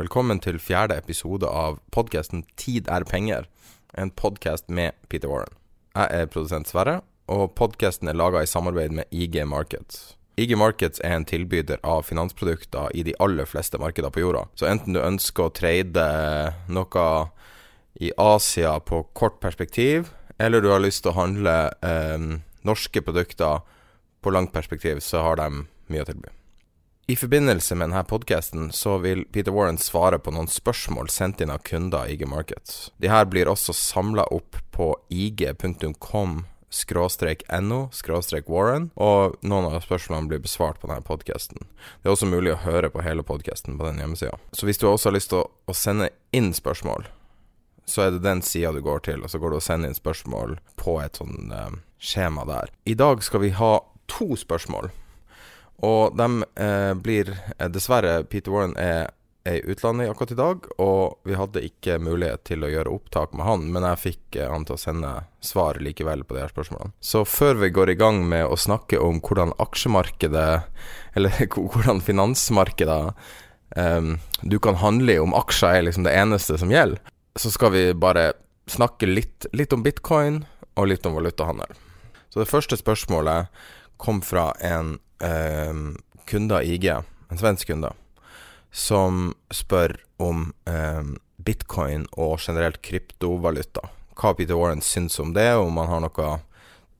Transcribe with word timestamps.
Velkommen 0.00 0.38
til 0.40 0.56
fjerde 0.56 0.96
episode 0.96 1.44
av 1.44 1.74
podkasten 1.92 2.46
Tid 2.56 2.86
er 2.88 3.04
penger, 3.04 3.44
en 3.92 4.08
podkast 4.16 4.70
med 4.72 4.96
Peter 5.12 5.28
Warren. 5.28 5.52
Jeg 5.92 6.22
er 6.22 6.30
produsent 6.32 6.70
Sverre, 6.70 6.94
og 7.28 7.52
podkasten 7.58 8.08
er 8.08 8.16
laga 8.16 8.40
i 8.40 8.48
samarbeid 8.48 8.94
med 8.96 9.12
IG 9.12 9.36
Markets. 9.44 10.14
IG 10.40 10.56
Markets 10.56 11.04
er 11.04 11.18
en 11.18 11.28
tilbyder 11.28 11.84
av 11.84 12.06
finansprodukter 12.08 12.96
i 12.96 13.04
de 13.10 13.12
aller 13.20 13.44
fleste 13.44 13.76
markeder 13.82 14.08
på 14.14 14.24
jorda. 14.24 14.46
Så 14.56 14.70
enten 14.72 14.96
du 14.96 15.02
ønsker 15.04 15.50
å 15.50 15.54
trade 15.60 16.08
noe 16.72 17.06
i 18.00 18.14
Asia 18.16 18.78
på 18.80 19.04
kort 19.12 19.36
perspektiv, 19.44 20.14
eller 20.40 20.64
du 20.64 20.72
har 20.72 20.80
lyst 20.80 21.04
til 21.04 21.12
å 21.12 21.18
handle 21.20 21.58
eh, 21.84 22.28
norske 22.64 23.04
produkter 23.04 23.60
på 24.24 24.32
langt 24.32 24.56
perspektiv, 24.56 25.04
så 25.04 25.28
har 25.28 25.44
de 25.44 25.66
mye 25.92 26.08
å 26.08 26.14
tilby. 26.14 26.39
I 27.10 27.16
forbindelse 27.16 27.74
med 27.74 27.88
denne 27.88 28.04
podkasten 28.04 28.68
så 28.72 28.98
vil 28.98 29.24
Peter 29.24 29.50
Warren 29.50 29.78
svare 29.82 30.18
på 30.22 30.30
noen 30.30 30.46
spørsmål 30.46 31.08
sendt 31.10 31.40
inn 31.42 31.50
av 31.50 31.64
kunder 31.66 32.06
i 32.06 32.14
IG 32.14 32.28
Markets. 32.30 32.92
De 33.02 33.10
her 33.10 33.24
blir 33.26 33.50
også 33.50 33.74
samla 33.74 34.28
opp 34.30 34.60
på 34.70 34.92
ig.com 35.10 36.44
no 37.66 37.80
warren 38.46 38.86
og 38.94 39.34
noen 39.42 39.66
av 39.72 39.80
spørsmålene 39.82 40.30
blir 40.30 40.44
besvart 40.44 40.78
på 40.78 40.86
denne 40.86 41.02
podkasten. 41.02 41.66
Det 41.98 42.06
er 42.06 42.14
også 42.14 42.30
mulig 42.30 42.54
å 42.54 42.62
høre 42.62 42.92
på 42.94 43.02
hele 43.02 43.26
podkasten 43.26 43.74
på 43.74 43.90
den 43.90 43.98
hjemmesida. 43.98 44.38
Så 44.52 44.70
hvis 44.70 44.78
du 44.78 44.86
også 44.86 45.10
har 45.10 45.18
lyst 45.18 45.34
til 45.34 45.42
å, 45.42 45.50
å 45.66 45.74
sende 45.74 46.12
inn 46.30 46.54
spørsmål, 46.54 47.10
så 47.90 48.06
er 48.06 48.14
det 48.14 48.22
den 48.22 48.46
sida 48.46 48.70
du 48.70 48.84
går 48.86 49.02
til, 49.10 49.26
og 49.26 49.34
så 49.34 49.42
går 49.42 49.50
du 49.50 49.58
og 49.58 49.66
sender 49.66 49.90
inn 49.90 49.98
spørsmål 49.98 50.60
på 50.78 51.00
et 51.02 51.18
sånn 51.18 51.50
eh, 51.50 51.78
skjema 51.98 52.46
der. 52.46 52.70
I 52.86 52.94
dag 52.94 53.26
skal 53.26 53.48
vi 53.48 53.56
ha 53.58 53.80
to 54.06 54.36
spørsmål. 54.38 54.92
Og 55.86 56.16
de 56.16 56.44
eh, 56.60 56.92
blir 57.00 57.32
eh, 57.58 57.68
Dessverre, 57.72 58.22
Peter 58.28 58.52
Warren 58.52 58.76
er, 58.80 59.10
i 59.48 59.62
utlandet 59.72 60.10
akkurat 60.10 60.34
i 60.34 60.36
dag, 60.36 60.66
og 60.84 61.20
vi 61.24 61.36
hadde 61.38 61.62
ikke 61.64 61.96
mulighet 62.02 62.42
til 62.44 62.64
å 62.64 62.68
gjøre 62.68 62.92
opptak 62.92 63.32
med 63.32 63.46
han, 63.46 63.62
men 63.72 63.86
jeg 63.88 64.02
fikk 64.02 64.36
eh, 64.36 64.50
han 64.52 64.66
til 64.68 64.76
å 64.76 64.82
sende 64.82 65.12
svar 65.44 65.80
likevel 65.80 66.26
på 66.28 66.36
de 66.36 66.44
her 66.44 66.52
spørsmålene. 66.52 66.92
Så 67.00 67.24
før 67.24 67.62
vi 67.62 67.72
går 67.72 67.94
i 67.94 67.98
gang 68.00 68.20
med 68.28 68.44
å 68.44 68.58
snakke 68.60 69.00
om 69.00 69.22
hvordan 69.24 69.56
aksjemarkedet, 69.62 70.50
eller 71.16 71.40
hvordan 71.56 72.04
finansmarkedet 72.04 73.02
eh, 73.80 74.12
Du 74.42 74.60
kan 74.60 74.80
handle 74.84 75.16
i 75.16 75.22
om 75.22 75.36
aksjer 75.36 75.80
er 75.80 75.88
liksom 75.88 76.04
det 76.04 76.16
eneste 76.20 76.60
som 76.60 76.72
gjelder, 76.72 77.00
så 77.40 77.52
skal 77.54 77.72
vi 77.72 77.84
bare 77.96 78.32
snakke 78.70 79.08
litt, 79.08 79.48
litt 79.56 79.72
om 79.72 79.82
bitcoin 79.82 80.42
og 80.76 80.90
litt 80.90 81.06
om 81.08 81.16
valutahandel. 81.16 81.72
Så 82.28 82.42
det 82.42 82.50
første 82.50 82.76
spørsmålet 82.78 83.48
kom 84.00 84.20
fra 84.22 84.50
en 84.62 84.98
eh, 85.20 85.74
kunder 86.30 86.62
IG, 86.62 86.86
en 87.28 87.38
svensk 87.38 87.70
kunde, 87.70 87.92
som 88.70 89.34
spør 89.50 89.96
om 90.20 90.52
eh, 90.68 91.02
bitcoin 91.36 92.06
og 92.12 92.38
generelt 92.40 92.82
kryptovaluta. 92.82 93.88
Hva 94.20 94.34
Peter 94.36 94.58
Warren 94.58 94.82
syns 94.84 95.18
om 95.20 95.32
det, 95.32 95.54
om 95.56 95.76
han 95.80 95.88
har, 95.88 96.04
noe, 96.04 96.32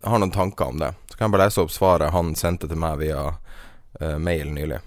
har 0.03 0.23
noen 0.23 0.35
tanker 0.35 0.73
om 0.73 0.81
det. 0.81 0.95
Så 1.11 1.19
kan 1.19 1.29
jeg 1.29 1.37
bare 1.37 1.49
lese 1.49 1.65
opp 1.65 1.75
svaret 1.75 2.15
han 2.15 2.33
sendte 2.39 2.69
til 2.71 2.81
meg 2.81 3.03
via 3.03 3.27
eh, 4.01 4.17
mail 4.19 4.53
nylig. 4.55 4.81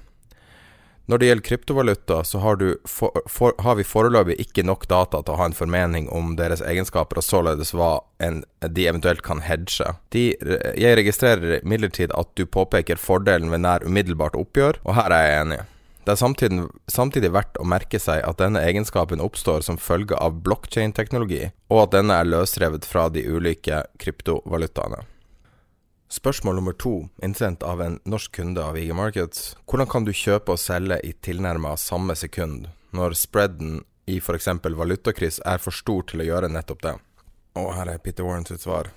Når 1.11 1.19
det 1.19 1.27
gjelder 1.27 1.45
kryptovaluta, 1.47 2.17
så 2.23 2.39
har, 2.39 2.61
for, 2.87 3.23
for, 3.27 3.51
har 3.59 3.75
vi 3.75 3.83
foreløpig 3.83 4.37
ikke 4.39 4.63
nok 4.63 4.85
data 4.87 5.19
til 5.19 5.33
å 5.33 5.39
ha 5.41 5.49
en 5.49 5.57
formening 5.57 6.07
om 6.15 6.37
deres 6.39 6.63
egenskaper, 6.63 7.19
og 7.19 7.27
således 7.27 7.73
hva 7.75 7.97
en, 8.23 8.39
de 8.63 8.87
eventuelt 8.87 9.23
kan 9.25 9.43
hedge. 9.43 9.89
De, 10.15 10.29
jeg 10.79 10.99
registrerer 11.01 11.59
imidlertid 11.59 12.15
at 12.15 12.31
du 12.39 12.45
påpeker 12.47 13.01
fordelen 13.01 13.51
ved 13.51 13.65
nær 13.65 13.83
umiddelbart 13.83 14.39
oppgjør, 14.39 14.79
og 14.87 14.95
her 15.01 15.11
er 15.11 15.27
jeg 15.27 15.43
enig. 15.43 15.61
Det 16.03 16.11
er 16.11 16.19
samtidig, 16.19 16.63
samtidig 16.91 17.31
verdt 17.31 17.59
å 17.59 17.67
merke 17.67 17.99
seg 17.99 18.23
at 18.27 18.39
denne 18.39 18.63
egenskapen 18.63 19.23
oppstår 19.23 19.63
som 19.63 19.79
følge 19.79 20.15
av 20.19 20.39
blokkjedeteknologi, 20.43 21.49
og 21.71 21.85
at 21.85 21.97
denne 21.99 22.19
er 22.19 22.31
løsrevet 22.31 22.87
fra 22.87 23.09
de 23.11 23.23
ulike 23.27 23.85
kryptovalutaene. 23.99 25.03
Spørsmål 26.13 26.55
nummer 26.55 26.73
to, 26.73 27.09
innsendt 27.23 27.63
av 27.63 27.81
en 27.81 27.95
norsk 28.05 28.35
kunde 28.35 28.61
av 28.61 28.77
IG 28.77 28.91
Markets. 28.93 29.55
Hvordan 29.65 29.87
kan 29.89 30.03
du 30.05 30.11
kjøpe 30.13 30.53
og 30.53 30.59
selge 30.61 30.99
i 31.01 31.09
tilnærmet 31.25 31.81
samme 31.81 32.13
sekund, 32.13 32.67
når 32.93 33.15
spreaden 33.17 33.79
i 34.05 34.19
f.eks. 34.21 34.51
valutakryss 34.61 35.39
er 35.41 35.57
for 35.63 35.73
stor 35.73 36.05
til 36.11 36.21
å 36.21 36.27
gjøre 36.27 36.51
nettopp 36.53 36.83
det? 36.85 36.93
Og 37.57 37.71
her 37.73 37.89
er 37.95 38.03
Peter 38.03 38.27
Warren 38.27 38.45
sitt 38.45 38.61
svar. 38.61 38.91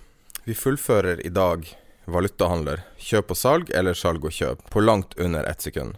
Vi 0.45 0.53
fullfører 0.53 1.25
i 1.25 1.33
dag 1.33 1.65
valutahandler, 2.05 2.85
kjøp 3.01 3.33
og 3.33 3.41
salg 3.41 3.73
eller 3.73 3.97
salg 3.97 4.29
og 4.29 4.37
kjøp, 4.37 4.69
på 4.69 4.85
langt 4.85 5.17
under 5.17 5.49
ett 5.49 5.65
sekund. 5.65 5.97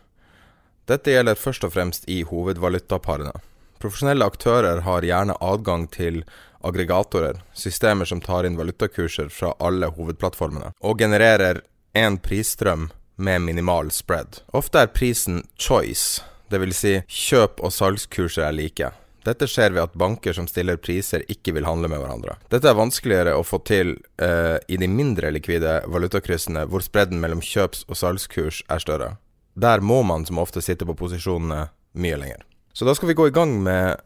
Dette 0.86 1.16
gjelder 1.16 1.34
først 1.34 1.66
og 1.66 1.74
fremst 1.74 2.06
i 2.06 2.20
hovedvalutaparene. 2.30 3.34
Profesjonelle 3.82 4.30
aktører 4.30 4.86
har 4.86 5.02
gjerne 5.02 5.34
adgang 5.42 5.90
til 5.90 6.22
aggregatorer, 6.60 7.42
systemer 7.54 8.08
som 8.08 8.20
tar 8.20 8.46
inn 8.46 8.58
valutakurser 8.58 9.28
fra 9.32 9.54
alle 9.58 9.90
hovedplattformene, 9.94 10.72
og 10.80 10.98
genererer 10.98 11.62
en 11.98 12.18
prisstrøm 12.18 12.88
med 13.18 13.42
minimal 13.42 13.90
spread. 13.90 14.42
Ofte 14.54 14.84
er 14.84 14.94
prisen 14.94 15.42
choice, 15.58 16.22
dvs. 16.50 16.78
Si 16.78 16.94
kjøp- 17.08 17.62
og 17.62 17.74
salgskurser 17.74 18.46
er 18.46 18.56
like. 18.56 18.90
Dette 19.26 19.48
skjer 19.50 19.74
ved 19.74 19.82
at 19.82 19.96
banker 19.98 20.32
som 20.32 20.46
stiller 20.48 20.78
priser, 20.80 21.24
ikke 21.28 21.52
vil 21.56 21.66
handle 21.66 21.90
med 21.90 22.00
hverandre. 22.00 22.38
Dette 22.52 22.70
er 22.70 22.78
vanskeligere 22.78 23.34
å 23.36 23.44
få 23.44 23.60
til 23.66 23.96
eh, 24.22 24.56
i 24.70 24.78
de 24.80 24.88
mindre 24.88 25.32
likvide 25.34 25.80
valutakryssene, 25.90 26.64
hvor 26.70 26.84
spredden 26.84 27.20
mellom 27.20 27.42
kjøps- 27.44 27.84
og 27.88 27.98
salgskurs 27.98 28.62
er 28.70 28.84
større. 28.84 29.10
Der 29.58 29.82
må 29.82 30.04
man 30.06 30.24
som 30.24 30.38
ofte 30.38 30.62
sitte 30.64 30.86
på 30.86 30.96
posisjonene 30.96 31.66
mye 31.98 32.20
lenger. 32.20 32.44
Så 32.72 32.86
da 32.86 32.94
skal 32.94 33.10
vi 33.10 33.18
gå 33.18 33.26
i 33.26 33.34
gang 33.34 33.56
med 33.64 33.98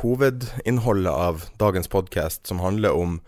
hovedinnholdet 0.00 1.12
av 1.12 1.44
dagens 1.60 1.88
podkast, 1.88 2.46
som 2.46 2.62
handler 2.62 2.96
om 2.96 3.18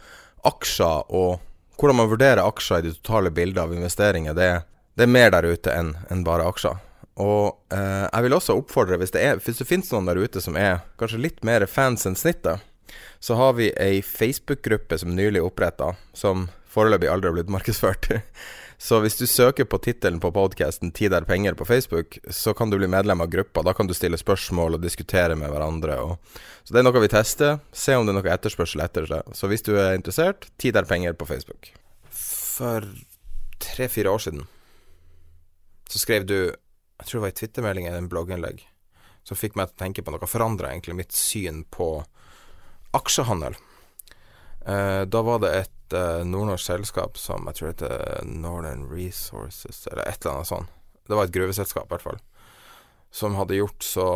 aksjer 0.47 1.11
og 1.13 1.41
hvordan 1.79 1.99
man 1.99 2.11
vurderer 2.11 2.45
aksjer 2.45 2.83
i 2.83 2.89
det 2.91 2.99
totale 3.01 3.33
bildet 3.35 3.63
av 3.63 3.75
investeringer. 3.75 4.35
Det, 4.35 4.51
det 4.95 5.07
er 5.07 5.15
mer 5.15 5.33
der 5.35 5.49
ute 5.51 5.75
enn 5.75 5.95
en 6.13 6.25
bare 6.27 6.47
aksjer. 6.47 6.79
Og 7.21 7.75
eh, 7.75 8.07
jeg 8.07 8.27
vil 8.27 8.37
også 8.37 8.57
oppfordre, 8.57 8.99
hvis 9.01 9.13
det, 9.15 9.25
er, 9.27 9.41
hvis 9.43 9.61
det 9.61 9.69
finnes 9.69 9.91
noen 9.93 10.09
der 10.09 10.21
ute 10.23 10.41
som 10.41 10.57
er 10.57 10.85
kanskje 11.01 11.21
litt 11.27 11.43
mer 11.45 11.67
fans 11.69 12.07
enn 12.09 12.17
snittet, 12.19 12.63
så 13.23 13.37
har 13.39 13.55
vi 13.59 13.71
ei 13.81 14.03
Facebook-gruppe 14.03 14.99
som 14.99 15.15
nylig 15.17 15.43
oppretta, 15.45 15.93
som 16.17 16.49
foreløpig 16.73 17.11
aldri 17.11 17.31
har 17.31 17.37
blitt 17.37 17.53
markedsført. 17.53 18.09
Så 18.83 18.99
hvis 18.99 19.15
du 19.15 19.29
søker 19.31 19.69
på 19.71 19.79
tittelen 19.79 20.19
på 20.21 20.33
podkasten 20.35 20.91
'Tid 20.91 21.15
er 21.15 21.23
penger' 21.23 21.55
på 21.55 21.65
Facebook, 21.65 22.19
så 22.27 22.51
kan 22.55 22.71
du 22.71 22.79
bli 22.81 22.89
medlem 22.91 23.21
av 23.21 23.29
gruppa. 23.31 23.63
Da 23.63 23.73
kan 23.79 23.87
du 23.87 23.95
stille 23.95 24.19
spørsmål 24.19 24.75
og 24.75 24.83
diskutere 24.83 25.37
med 25.39 25.53
hverandre. 25.53 26.01
Og... 26.03 26.41
Så 26.65 26.75
det 26.75 26.81
er 26.81 26.89
noe 26.89 27.03
vi 27.05 27.13
tester. 27.13 27.61
Se 27.71 27.95
om 27.95 28.09
det 28.09 28.11
er 28.11 28.19
noe 28.19 28.33
etterspørsel 28.35 28.83
etter 28.83 29.07
det. 29.07 29.21
Så 29.39 29.47
hvis 29.47 29.63
du 29.63 29.77
er 29.77 29.95
interessert, 29.95 30.49
'Tid 30.59 30.77
er 30.77 30.89
penger' 30.91 31.15
på 31.15 31.29
Facebook. 31.31 31.71
For 32.11 32.89
tre-fire 33.63 34.11
år 34.11 34.19
siden 34.19 34.49
så 35.93 36.01
skrev 36.03 36.27
du, 36.27 36.51
jeg 36.51 37.07
tror 37.07 37.19
det 37.21 37.23
var 37.23 37.33
i 37.35 37.39
twittermelding 37.39 37.87
eller 37.87 38.03
en 38.03 38.09
blogginnlegg, 38.11 38.65
som 39.29 39.39
fikk 39.39 39.55
meg 39.61 39.69
til 39.69 39.77
å 39.77 39.83
tenke 39.85 40.03
på 40.03 40.11
noe. 40.11 40.27
Forandra 40.27 40.73
egentlig 40.73 40.97
mitt 40.97 41.13
syn 41.13 41.63
på 41.71 42.01
aksjehandel. 42.97 43.55
Eh, 44.67 45.03
da 45.07 45.23
var 45.23 45.43
det 45.43 45.53
et 45.55 45.73
eh, 45.97 46.25
nordnorsk 46.27 46.67
selskap 46.67 47.19
som 47.21 47.49
jeg 47.51 47.59
tror 47.59 47.73
heter 47.73 48.29
Northern 48.29 48.85
Resources, 48.91 49.87
eller 49.91 50.07
et 50.09 50.21
eller 50.23 50.39
annet 50.39 50.51
sånt. 50.51 50.71
Det 51.09 51.19
var 51.19 51.29
et 51.29 51.35
gruveselskap, 51.35 51.89
i 51.89 51.95
hvert 51.95 52.07
fall. 52.07 52.21
som 53.11 53.35
hadde 53.35 53.59
gjort 53.59 53.83
så 53.83 54.07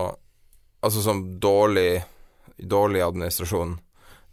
Altså 0.81 1.03
som 1.03 1.41
dårlig 1.41 2.05
Dårlig 2.57 3.01
administrasjon, 3.03 3.79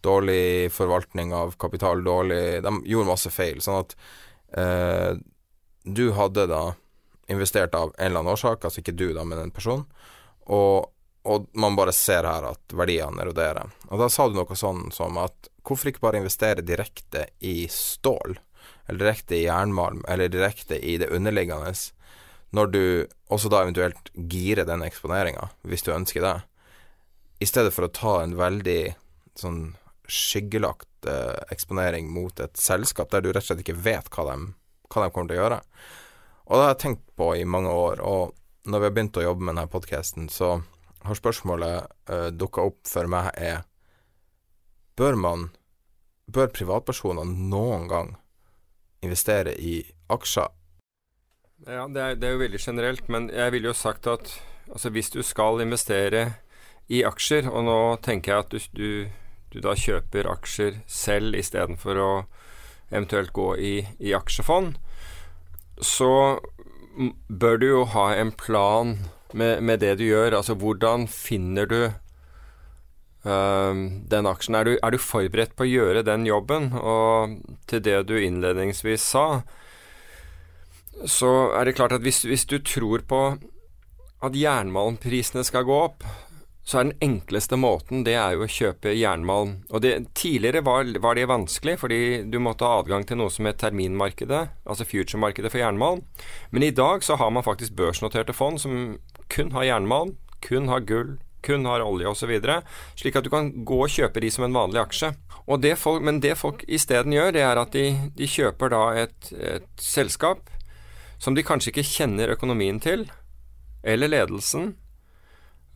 dårlig 0.01 0.71
forvaltning 0.71 1.33
av 1.33 1.55
kapital, 1.59 2.03
dårlig 2.03 2.61
De 2.63 2.71
gjorde 2.85 3.07
masse 3.09 3.29
feil. 3.31 3.59
Sånn 3.61 3.81
at 3.81 3.95
uh, 4.57 5.17
du 5.83 6.11
hadde 6.15 6.45
da 6.47 6.61
investert 7.27 7.75
av 7.75 7.91
en 7.97 8.05
eller 8.05 8.19
annen 8.21 8.31
årsak, 8.31 8.63
altså 8.63 8.79
ikke 8.79 8.95
du 8.95 9.09
da, 9.15 9.25
men 9.27 9.41
en 9.41 9.51
person, 9.51 9.83
og, 10.45 10.91
og 11.27 11.47
man 11.59 11.75
bare 11.75 11.95
ser 11.95 12.27
her 12.27 12.47
at 12.51 12.75
verdiene 12.75 13.23
eroderer. 13.23 13.71
Og 13.89 13.99
da 13.99 14.09
sa 14.11 14.27
du 14.27 14.37
noe 14.37 14.59
sånn 14.59 14.89
som 14.95 15.19
at 15.19 15.49
hvorfor 15.63 15.91
ikke 15.91 16.03
bare 16.03 16.19
investere 16.21 16.65
direkte 16.65 17.27
i 17.39 17.67
stål, 17.71 18.37
eller 18.87 19.05
direkte 19.05 19.37
i 19.37 19.45
jernmalm, 19.45 20.03
eller 20.07 20.31
direkte 20.31 20.79
i 20.79 20.97
det 21.01 21.11
underliggende, 21.15 21.73
når 22.53 22.73
du 22.73 22.83
også 23.33 23.49
da 23.49 23.63
eventuelt 23.63 24.11
girer 24.29 24.67
den 24.69 24.83
eksponeringa, 24.85 25.49
hvis 25.65 25.85
du 25.85 25.93
ønsker 25.95 26.25
det, 26.25 26.35
i 27.41 27.47
stedet 27.49 27.73
for 27.75 27.87
å 27.87 27.93
ta 27.93 28.19
en 28.21 28.35
veldig 28.39 28.93
sånn 29.39 29.73
skyggelagt 30.07 31.07
eh, 31.09 31.39
eksponering 31.51 32.11
mot 32.13 32.39
et 32.43 32.59
selskap 32.59 33.09
der 33.11 33.23
du 33.23 33.31
rett 33.31 33.41
og 33.41 33.49
slett 33.49 33.63
ikke 33.63 33.79
vet 33.83 34.09
hva 34.13 34.27
de, 34.29 34.37
hva 34.91 35.03
de 35.03 35.15
kommer 35.15 35.31
til 35.31 35.39
å 35.39 35.41
gjøre. 35.41 35.59
Og 36.43 36.55
det 36.55 36.63
har 36.63 36.73
jeg 36.73 36.81
tenkt 36.83 37.05
på 37.17 37.29
i 37.39 37.47
mange 37.47 37.71
år, 37.71 38.03
og 38.03 38.35
når 38.69 38.79
vi 38.79 38.87
har 38.87 38.95
begynt 38.95 39.19
å 39.19 39.25
jobbe 39.25 39.47
med 39.47 39.55
denne 39.55 39.71
podkasten, 39.71 40.29
så 40.31 40.57
har 41.03 41.19
spørsmålet 41.19 41.89
uh, 42.11 42.29
dukka 42.31 42.63
opp 42.69 42.83
for 42.87 43.09
meg 43.11 43.31
er 43.35 43.63
Bør 44.95 45.17
man 45.17 45.49
Bør 46.33 46.47
privatpersoner 46.55 47.27
noen 47.27 47.89
gang 47.91 48.13
investere 49.03 49.51
i 49.59 49.81
aksjer? 50.13 50.47
Ja, 51.67 51.83
det 51.91 51.99
er, 51.99 52.15
det 52.15 52.27
er 52.27 52.35
jo 52.35 52.41
veldig 52.41 52.61
generelt, 52.63 53.09
men 53.11 53.27
jeg 53.31 53.51
ville 53.51 53.69
jo 53.71 53.75
sagt 53.75 54.07
at 54.07 54.31
altså 54.71 54.91
hvis 54.95 55.11
du 55.11 55.19
skal 55.23 55.59
investere 55.63 56.23
i 56.91 57.03
aksjer, 57.07 57.49
og 57.51 57.65
nå 57.67 57.79
tenker 58.03 58.31
jeg 58.33 58.45
at 58.45 58.53
du, 58.53 58.59
du, 58.71 58.89
du 59.51 59.59
da 59.63 59.75
kjøper 59.75 60.31
aksjer 60.31 60.79
selv 60.87 61.35
istedenfor 61.39 61.99
å 61.99 62.11
eventuelt 62.89 63.33
gå 63.35 63.49
i, 63.57 63.73
i 63.99 64.15
aksjefond, 64.15 64.77
så 65.83 66.39
bør 67.27 67.59
du 67.59 67.67
jo 67.67 67.83
ha 67.95 68.09
en 68.15 68.31
plan 68.31 68.97
med, 69.33 69.63
med 69.63 69.81
det 69.83 69.97
du 69.99 70.05
gjør. 70.05 70.37
Altså 70.39 70.55
hvordan 70.59 71.07
finner 71.11 71.67
du 71.69 71.79
den 73.23 74.27
aksjen? 74.27 74.57
Er 74.59 74.67
du, 74.67 74.73
er 74.75 74.91
du, 74.91 74.99
forberedt 74.99 75.55
på 75.55 75.63
å 75.63 75.69
gjøre 75.69 76.03
den 76.03 76.25
jobben? 76.27 76.73
Og 76.75 77.37
til 77.71 77.83
det 77.85 78.01
du 78.09 78.17
innledningsvis 78.19 79.05
sa, 79.13 79.27
så 81.07 81.31
er 81.55 81.67
det 81.67 81.77
klart 81.77 81.95
at 81.95 82.03
hvis, 82.03 82.23
hvis 82.27 82.45
du 82.49 82.57
tror 82.59 83.05
på 83.07 83.23
at 84.23 84.35
jernmalmprisene 84.37 85.43
skal 85.43 85.65
gå 85.67 85.79
opp, 85.85 86.05
så 86.63 86.79
er 86.79 86.87
den 86.87 87.01
enkleste 87.03 87.57
måten 87.59 88.05
det 88.07 88.13
er 88.15 88.37
jo 88.37 88.45
å 88.45 88.51
kjøpe 88.51 88.93
jernmalm. 88.95 89.57
Og 89.67 89.83
det, 89.83 89.91
Tidligere 90.15 90.63
var, 90.63 90.87
var, 91.03 91.17
det 91.19 91.27
vanskelig, 91.27 91.75
fordi 91.81 91.99
du 92.31 92.39
måtte 92.39 92.67
ha 92.67 92.79
adgang 92.79 93.03
til 93.07 93.19
noe 93.19 93.33
som 93.33 93.49
het 93.49 93.59
terminmarkedet, 93.59 94.45
altså 94.63 94.87
future-markedet 94.87 95.51
for 95.51 95.59
jernmalm. 95.59 96.05
Men 96.55 96.63
i 96.63 96.71
dag 96.71 97.03
så 97.03 97.19
har 97.19 97.33
man 97.35 97.43
faktisk 97.43 97.75
børsnoterte 97.75 98.35
fond 98.35 98.61
som 98.63 98.95
kun 99.33 99.51
har 99.57 99.67
jernmalm, 99.73 100.15
kun 100.43 100.71
har 100.71 100.87
gull, 100.87 101.17
kun 101.43 101.67
har 101.69 101.83
olje 101.85 102.09
osv. 102.09 102.33
Slik 102.99 103.19
at 103.19 103.25
du 103.25 103.31
kan 103.33 103.51
gå 103.67 103.81
og 103.85 103.91
kjøpe 103.91 104.23
de 104.23 104.31
som 104.33 104.47
en 104.47 104.55
vanlig 104.55 104.81
aksje. 104.83 105.13
Det 105.59 105.73
folk, 105.77 106.03
men 106.03 106.21
det 106.23 106.37
folk 106.39 106.63
isteden 106.71 107.15
gjør, 107.15 107.33
det 107.35 107.43
er 107.43 107.59
at 107.59 107.75
de, 107.75 107.87
de 108.15 108.29
kjøper 108.29 108.71
da 108.71 108.83
et, 109.03 109.33
et 109.35 109.67
selskap 109.81 110.47
som 111.19 111.35
de 111.35 111.43
kanskje 111.45 111.71
ikke 111.71 111.87
kjenner 111.87 112.31
økonomien 112.33 112.79
til, 112.83 113.05
eller 113.83 114.11
ledelsen, 114.11 114.73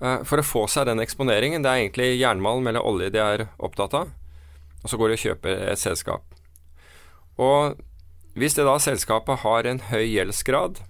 Eh, 0.01 0.23
for 0.29 0.37
å 0.37 0.45
få 0.45 0.65
seg 0.69 0.87
den 0.89 1.01
eksponeringen. 1.01 1.63
Det 1.65 1.71
er 1.71 1.83
egentlig 1.83 2.09
jernmalm 2.19 2.69
eller 2.69 2.85
olje 2.85 3.11
de 3.13 3.21
er 3.21 3.47
opptatt 3.57 3.95
av. 3.97 4.13
Og 4.83 4.91
så 4.91 4.99
går 4.99 5.09
de 5.09 5.17
og 5.17 5.23
kjøper 5.23 5.63
et 5.71 5.81
selskap. 5.81 6.37
Og 7.41 7.79
hvis 8.37 8.57
det 8.57 8.67
da 8.67 8.77
selskapet 8.81 9.41
har 9.43 9.69
en 9.69 9.81
høy 9.89 10.05
gjeldsgrad, 10.05 10.81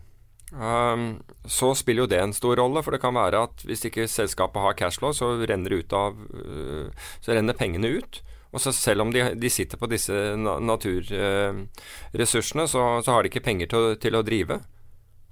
um, 0.51 1.23
så 1.45 1.75
spiller 1.75 2.01
jo 2.05 2.09
det 2.11 2.21
en 2.21 2.33
stor 2.35 2.55
rolle. 2.59 2.83
For 2.83 2.91
det 2.95 3.01
kan 3.03 3.15
være 3.17 3.44
at 3.49 3.55
hvis 3.67 3.85
ikke 3.89 4.11
selskapet 4.11 4.61
har 4.63 4.77
cashflow, 4.79 5.11
så 5.15 5.25
renner, 5.44 5.71
av, 5.91 6.13
uh, 6.17 6.88
så 7.21 7.27
renner 7.35 7.55
pengene 7.57 7.88
ut. 7.99 8.13
Og 8.55 8.59
så 8.63 8.69
selv 8.71 9.01
om 9.03 9.09
de, 9.13 9.21
de 9.35 9.49
sitter 9.51 9.77
på 9.77 9.91
disse 9.91 10.13
naturressursene, 10.39 12.67
så, 12.71 12.81
så, 13.03 13.11
har 13.11 13.19
de 13.21 13.27
ikke 13.31 13.45
penger 13.45 13.67
til, 13.73 13.83
til 14.01 14.13
å 14.15 14.25
drive. 14.25 14.55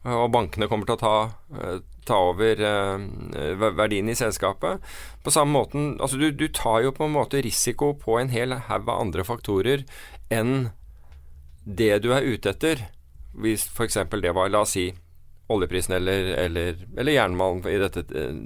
Og 0.06 0.33
bankene 0.33 0.67
kommer 0.69 0.85
til 0.85 0.97
å 0.97 1.01
ta, 1.01 1.15
uh, 1.56 1.77
ta 2.06 2.17
over 2.29 2.62
eh, 2.62 3.69
verdien 3.73 4.09
i 4.09 4.15
selskapet. 4.15 4.81
På 5.23 5.33
samme 5.33 5.56
måten 5.56 5.95
Altså, 6.01 6.17
du, 6.17 6.29
du, 6.31 6.47
tar 6.53 6.83
jo 6.85 6.94
på 6.94 7.07
en 7.07 7.15
måte 7.15 7.41
risiko 7.41 7.94
på 7.97 8.19
en 8.19 8.29
hel 8.29 8.53
haug 8.53 8.89
av 8.89 9.01
andre 9.01 9.25
faktorer 9.25 9.85
enn 10.33 10.69
det 11.65 12.03
du 12.06 12.12
er 12.13 12.25
ute 12.25 12.53
etter. 12.53 12.85
Hvis 13.33 13.65
f.eks. 13.73 13.97
det 14.21 14.35
var, 14.38 14.51
la 14.53 14.62
oss 14.63 14.75
si, 14.77 14.91
oljeprisen 15.51 15.95
eller, 15.95 16.31
eller, 16.42 16.80
eller 16.97 17.15
jernmalm 17.15 17.62
i 17.69 17.77
dette, 17.81 18.06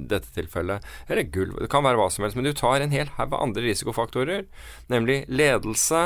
dette, 0.10 0.34
tilfellet. 0.36 0.86
Eller 1.08 1.30
gull. 1.32 1.56
Det 1.56 1.70
kan 1.72 1.86
være 1.86 2.00
hva 2.02 2.10
som 2.12 2.26
helst. 2.26 2.38
Men 2.40 2.50
du 2.50 2.54
tar 2.58 2.84
en 2.84 2.94
hel 2.96 3.12
haug 3.16 3.34
av 3.34 3.42
andre 3.44 3.64
risikofaktorer, 3.70 4.46
nemlig 4.92 5.24
ledelse 5.32 6.04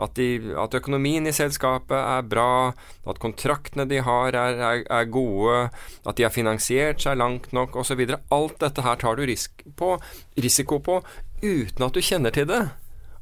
at, 0.00 0.14
de, 0.16 0.54
at, 0.56 0.74
økonomien 0.74 1.26
i 1.28 1.34
selskapet 1.36 1.96
er 1.98 2.24
bra, 2.24 2.72
at 3.08 3.20
kontraktene 3.20 3.84
de 3.90 4.00
har 4.04 4.32
er, 4.32 4.56
er, 4.56 4.84
er 4.88 5.10
gode, 5.12 5.66
at 6.08 6.16
de 6.16 6.24
har 6.24 6.32
finansiert 6.32 7.02
seg 7.04 7.20
langt 7.20 7.50
nok 7.52 7.76
osv. 7.82 8.00
Alt 8.32 8.58
dette 8.62 8.84
her 8.86 9.00
tar 9.00 9.20
du 9.20 9.26
risk 9.28 9.64
på, 9.76 9.94
risiko 10.40 10.80
på 10.80 11.02
uten 11.42 11.84
at 11.84 11.94
du 11.94 12.00
kjenner 12.00 12.34
til 12.34 12.48
det. 12.48 12.64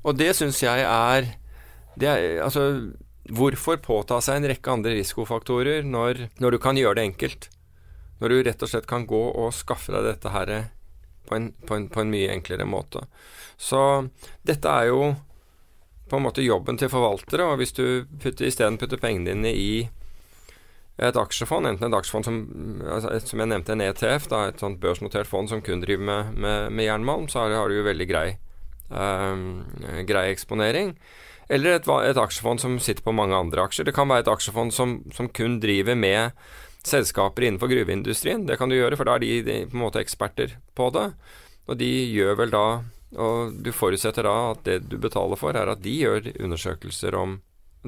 Og 0.06 0.17
det 0.17 0.33
syns 0.39 0.63
jeg 0.63 0.87
er, 0.87 1.33
det 2.01 2.09
er 2.09 2.43
Altså, 2.45 2.63
hvorfor 3.28 3.81
påta 3.84 4.20
seg 4.25 4.40
en 4.40 4.50
rekke 4.50 4.72
andre 4.72 4.96
risikofaktorer 4.96 5.84
når, 5.87 6.26
når, 6.40 6.56
du 6.56 6.62
kan 6.62 6.78
gjøre 6.78 6.99
det 6.99 7.06
enkelt? 7.11 7.49
Når 8.20 8.32
du 8.32 8.43
rett 8.44 8.62
og 8.64 8.70
slett 8.72 8.88
kan 8.88 9.06
gå 9.08 9.20
og 9.31 9.55
skaffe 9.56 9.93
deg 9.94 10.06
dette 10.08 10.32
her 10.32 10.55
på 11.28 11.37
en, 11.37 11.52
på 11.67 11.76
en, 11.76 11.88
på 11.88 12.02
en 12.02 12.11
mye 12.12 12.32
enklere 12.32 12.67
måte. 12.69 13.05
Så 13.61 14.08
dette 14.46 14.69
er 14.69 14.90
jo 14.90 15.12
på 16.11 16.19
en 16.19 16.26
måte 16.26 16.44
jobben 16.44 16.78
til 16.81 16.90
forvaltere. 16.90 17.46
Og 17.46 17.61
hvis 17.61 17.75
du 17.76 18.05
putter, 18.20 18.49
isteden 18.49 18.81
putter 18.81 19.00
pengene 19.00 19.31
dine 19.31 19.55
i 19.55 19.72
et 21.00 21.17
aksjefond, 21.17 21.69
enten 21.69 21.88
et 21.88 21.96
aksjefond 21.96 22.26
som, 22.26 22.40
altså, 22.84 23.14
som 23.25 23.40
jeg 23.40 23.49
nevnte, 23.52 23.72
en 23.72 23.84
ETF, 23.87 24.26
da, 24.28 24.43
et 24.50 24.61
sånt 24.61 24.81
børsnotert 24.82 25.28
fond 25.31 25.49
som 25.49 25.62
kun 25.64 25.81
driver 25.81 26.05
med, 26.05 26.34
med, 26.44 26.74
med 26.77 26.89
jernmalm, 26.91 27.29
så 27.31 27.44
har, 27.44 27.56
har, 27.56 27.70
du 27.70 27.79
jo 27.79 27.86
veldig 27.86 28.08
grei, 28.10 28.27
um, 28.91 29.46
grei 30.08 30.27
eksponering. 30.34 30.93
Eller 31.51 31.81
et, 31.81 31.89
et, 31.89 32.21
aksjefond 32.21 32.63
som 32.63 32.79
sitter 32.79 33.03
på 33.03 33.15
mange 33.17 33.35
andre 33.35 33.65
aksjer. 33.67 33.89
Det 33.89 33.95
kan 33.97 34.09
være 34.11 34.25
et 34.25 34.31
aksjefond 34.31 34.75
som, 34.75 35.01
som 35.17 35.29
kun 35.35 35.59
driver 35.63 35.99
med 35.99 36.37
selskaper 36.87 37.45
innenfor 37.45 37.73
gruveindustrien. 37.73 38.47
Det 38.47 38.57
kan 38.61 38.71
du 38.71 38.79
gjøre, 38.79 38.97
for 38.97 39.09
da 39.09 39.19
er 39.19 39.25
de, 39.25 39.33
de 39.45 39.59
på 39.67 39.77
en 39.77 39.83
måte 39.83 40.01
eksperter 40.01 40.55
på 40.79 40.89
det. 40.95 41.11
Og 41.67 41.79
de 41.81 41.91
gjør 42.15 42.39
vel 42.39 42.55
da 42.55 42.65
og 43.19 43.57
du 43.59 43.73
forutsetter 43.75 44.27
da 44.27 44.53
at 44.53 44.63
det 44.67 44.77
du 44.91 44.97
betaler 45.03 45.39
for, 45.39 45.57
er 45.57 45.73
at 45.73 45.83
de 45.83 45.97
gjør 46.05 46.31
undersøkelser 46.39 47.17
om, 47.19 47.41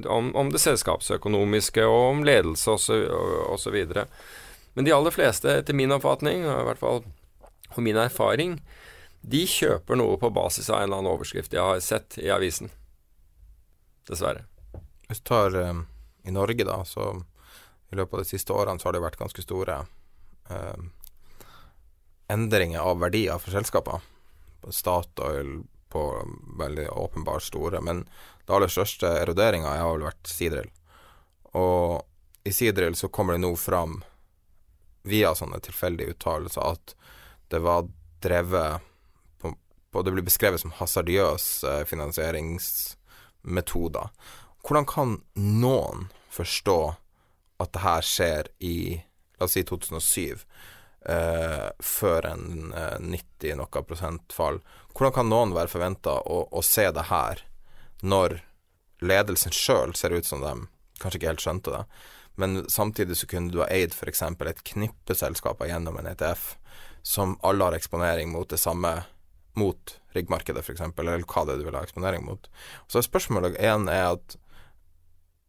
om, 0.03 0.33
om 0.35 0.51
det 0.51 0.63
selskapsøkonomiske 0.63 1.85
og 1.87 2.03
om 2.09 2.25
ledelse 2.27 2.75
osv. 2.75 3.79
Men 4.75 4.89
de 4.89 4.95
aller 4.95 5.15
fleste, 5.15 5.61
etter 5.61 5.79
min 5.79 5.95
oppfatning, 5.95 6.47
og 6.49 6.63
i 6.65 6.69
hvert 6.71 6.83
fall 6.83 7.05
og 7.73 7.81
min 7.87 7.97
erfaring, 7.97 8.59
de 9.23 9.47
kjøper 9.47 9.97
noe 9.97 10.19
på 10.21 10.33
basis 10.35 10.69
av 10.69 10.81
en 10.81 10.89
eller 10.89 10.99
annen 11.01 11.15
overskrift 11.15 11.55
jeg 11.55 11.63
har 11.63 11.79
sett 11.85 12.19
i 12.21 12.33
avisen. 12.35 12.73
Dessverre. 14.09 14.47
Hvis 15.09 15.21
du 15.21 15.29
tar 15.29 15.57
um, 15.57 15.87
i 16.25 16.35
Norge, 16.35 16.65
da, 16.65 16.81
så 16.85 17.13
i 17.93 17.99
løpet 17.99 18.15
av 18.15 18.25
de 18.25 18.31
siste 18.31 18.55
årene 18.57 18.81
så 18.81 18.89
har 18.89 18.97
det 18.97 19.05
vært 19.05 19.21
ganske 19.21 19.45
store 19.45 19.83
um, 20.49 20.91
endringer 22.33 22.81
av 22.81 23.03
verdier 23.03 23.39
for 23.43 23.55
selskaper. 23.55 24.01
Statoil 24.71 25.63
på 25.93 26.05
veldig 26.59 26.89
åpenbart 26.91 27.43
store, 27.43 27.81
men 27.85 28.07
det 28.47 28.55
aller 28.55 28.71
største 28.73 29.11
eroderinga 29.21 29.75
har 29.77 29.93
vel 29.93 30.07
vært 30.07 30.31
Sidril. 30.31 30.71
Og 31.59 32.01
i 32.49 32.53
Sidril 32.55 32.97
så 32.97 33.11
kommer 33.13 33.37
det 33.37 33.45
nå 33.45 33.53
fram, 33.61 34.01
via 35.03 35.35
sånne 35.35 35.59
tilfeldige 35.61 36.15
uttalelser, 36.15 36.63
at 36.63 36.95
det 37.51 37.59
var 37.61 37.89
drevet 38.23 38.85
på, 39.43 39.51
på 39.91 40.03
Det 40.03 40.13
blir 40.15 40.25
beskrevet 40.25 40.63
som 40.63 40.73
hasardiøse 40.79 41.83
finansieringsmetoder. 43.43 44.09
Hvordan 44.63 44.87
kan 44.87 45.17
noen 45.35 46.09
forstå 46.31 46.95
at 47.59 47.73
det 47.73 47.83
her 47.83 48.03
skjer 48.03 48.49
i, 48.59 49.03
la 49.39 49.45
oss 49.45 49.59
si 49.59 49.65
2007? 49.67 50.47
eh, 51.09 51.69
før 51.79 52.27
en 52.27 52.73
eh, 52.77 52.99
90 53.01 53.57
noe 53.59 53.83
prosent 53.87 54.33
fall. 54.33 54.61
Hvordan 54.95 55.15
kan 55.17 55.31
noen 55.31 55.55
være 55.57 55.73
forventa 55.73 56.19
å, 56.21 56.43
å, 56.51 56.63
se 56.63 56.89
det 56.95 57.09
her, 57.11 57.45
når 58.03 58.41
ledelsen 59.03 59.55
sjøl 59.55 59.97
ser 59.99 60.15
ut 60.15 60.27
som 60.27 60.43
de 60.43 60.55
kanskje 61.03 61.21
ikke 61.21 61.33
helt 61.33 61.45
skjønte 61.45 61.75
det? 61.75 61.85
Men 62.41 62.63
samtidig 62.71 63.19
så 63.19 63.29
kunne 63.29 63.53
du 63.53 63.61
ha 63.61 63.69
eid 63.69 63.93
f.eks. 63.93 64.23
et 64.23 64.65
knippe 64.65 65.17
selskaper 65.17 65.69
gjennom 65.69 65.99
en 66.01 66.09
ETF 66.15 66.55
som 67.03 67.37
alle 67.43 67.67
har 67.67 67.77
eksponering 67.77 68.31
mot 68.33 68.49
det 68.49 68.61
samme 68.63 69.03
mot 69.59 69.97
riggmarkedet, 70.17 70.63
f.eks., 70.65 70.81
eller 70.81 71.25
hva 71.29 71.45
det 71.47 71.55
er 71.55 71.61
du 71.61 71.67
vil 71.67 71.77
ha 71.77 71.83
eksponering 71.85 72.25
mot. 72.27 72.49
Så 72.89 73.01
er 73.01 73.07
spørsmålet 73.07 73.59
igjen 73.61 73.89
er 73.93 74.15
at 74.15 74.37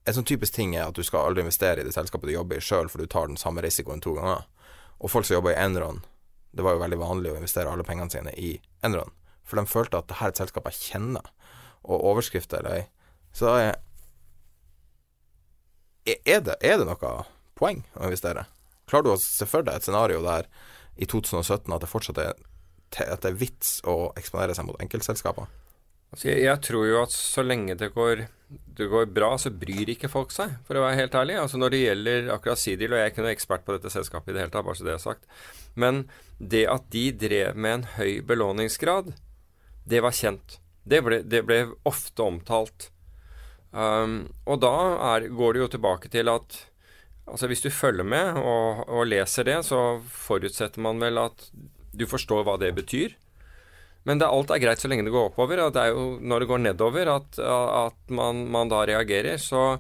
en 0.04 0.18
sånn 0.18 0.28
typisk 0.28 0.56
ting 0.58 0.74
er 0.76 0.90
at 0.90 0.98
du 0.98 1.04
skal 1.06 1.30
aldri 1.30 1.46
investere 1.46 1.80
i 1.80 1.88
det 1.88 1.94
selskapet 1.96 2.28
du 2.28 2.36
jobber 2.36 2.60
i 2.60 2.64
sjøl, 2.64 2.90
for 2.92 3.00
du 3.00 3.08
tar 3.08 3.30
den 3.30 3.40
samme 3.40 3.64
risikoen 3.64 4.04
to 4.04 4.16
ganger. 4.18 4.44
Og 5.00 5.12
folk 5.12 5.28
som 5.28 5.38
jobber 5.38 5.56
i 5.56 5.60
Enron, 5.60 6.02
det 6.52 6.66
var 6.66 6.76
jo 6.76 6.84
veldig 6.84 7.00
vanlig 7.00 7.32
å 7.32 7.38
investere 7.40 7.72
alle 7.72 7.86
pengene 7.88 8.12
sine 8.12 8.34
i 8.36 8.58
Enron, 8.86 9.14
for 9.48 9.60
de 9.60 9.66
følte 9.70 10.00
at 10.00 10.10
dette 10.12 10.20
er 10.20 10.34
et 10.34 10.44
selskap 10.44 10.68
jeg 10.70 10.82
kjenner, 10.90 11.32
og 11.84 12.04
overskrifter 12.12 12.60
eller 12.60 12.82
ei. 12.82 12.86
Så 13.36 13.48
da 13.48 13.56
er 13.62 13.82
er 16.04 16.42
det, 16.44 16.58
er 16.60 16.82
det 16.82 16.86
noe 16.88 17.12
poeng 17.56 17.80
å 17.96 18.10
investere? 18.10 18.44
Klarer 18.92 19.08
du 19.08 19.14
å 19.14 19.22
se 19.22 19.48
for 19.48 19.64
deg 19.64 19.80
et 19.80 19.86
scenario 19.88 20.20
der 20.24 20.50
i 21.00 21.08
2017 21.08 21.72
at 21.72 21.84
det 21.84 21.90
fortsatt 21.90 22.20
er, 22.20 22.34
at 23.02 23.26
det 23.26 23.32
er 23.32 23.40
vits 23.40 23.80
å 23.90 24.14
eksponere 24.20 24.56
seg 24.58 24.68
mot 24.68 24.80
enkeltselskaper? 24.84 25.50
Altså, 26.14 26.28
jeg, 26.30 26.44
jeg, 26.46 26.62
tror 26.68 26.86
jo 26.86 27.02
at 27.02 27.14
så 27.16 27.42
lenge 27.46 27.76
det 27.80 27.90
går, 27.96 28.28
det 28.78 28.88
går, 28.92 29.08
bra, 29.16 29.32
så 29.42 29.50
bryr 29.50 29.90
ikke 29.96 30.12
folk 30.14 30.34
seg, 30.36 30.60
for 30.68 30.78
å 30.78 30.84
være 30.86 31.00
helt 31.02 31.18
ærlig. 31.18 31.40
Altså 31.42 31.58
Når 31.58 31.74
det 31.74 31.84
gjelder 31.84 32.32
akkurat 32.36 32.62
Sidil, 32.62 32.94
og 32.94 33.00
jeg 33.00 33.08
er 33.08 33.14
ikke 33.14 33.26
noen 33.26 33.34
ekspert 33.34 33.66
på 33.66 33.78
dette 33.78 33.94
selskapet 33.94 34.30
i 34.30 34.38
det 34.38 34.44
hele 34.44 34.54
tatt, 34.54 34.68
bare 34.68 34.78
så 34.78 34.86
det 34.86 34.94
er 34.94 35.02
sagt, 35.02 35.26
men 35.74 36.04
det 36.38 36.68
at 36.70 36.86
de 36.94 37.08
drev 37.18 37.58
med 37.58 37.80
en 37.80 37.88
høy 37.96 38.20
belåningsgrad, 38.30 39.16
det 39.90 40.04
var 40.06 40.14
kjent. 40.16 40.60
Det 40.84 41.00
ble, 41.04 41.24
det 41.26 41.42
ble 41.48 41.64
ofte 41.88 42.28
omtalt. 42.28 42.92
Um, 43.74 44.28
og 44.46 44.62
da 44.62 44.76
er, 45.16 45.32
går 45.34 45.56
det 45.56 45.64
jo 45.64 45.72
tilbake 45.74 46.12
til 46.14 46.30
at 46.30 46.60
altså 47.26 47.48
hvis 47.50 47.64
du 47.64 47.72
følger 47.74 48.06
med 48.06 48.38
og, 48.38 48.84
og, 48.86 49.06
leser 49.08 49.48
det, 49.48 49.62
så 49.66 49.98
forutsetter 50.06 50.84
man 50.84 51.02
vel 51.02 51.18
at 51.24 51.48
du 51.94 52.08
forstår 52.10 52.46
hva 52.48 52.58
det 52.62 52.74
betyr. 52.78 53.14
Men 54.04 54.20
det, 54.20 54.28
alt 54.28 54.52
er 54.52 54.60
greit 54.60 54.82
så 54.84 54.90
lenge 54.92 55.06
det 55.08 55.14
går 55.14 55.30
oppover. 55.32 55.62
Og 55.64 55.76
det 55.76 55.84
er 55.84 55.94
jo 55.94 56.08
når 56.20 56.44
det 56.44 56.50
går 56.50 56.64
nedover 56.66 57.12
at, 57.14 57.40
at 57.40 58.12
man, 58.12 58.44
man, 58.52 58.72
da 58.72 58.84
reagerer. 58.88 59.40
Så, 59.40 59.78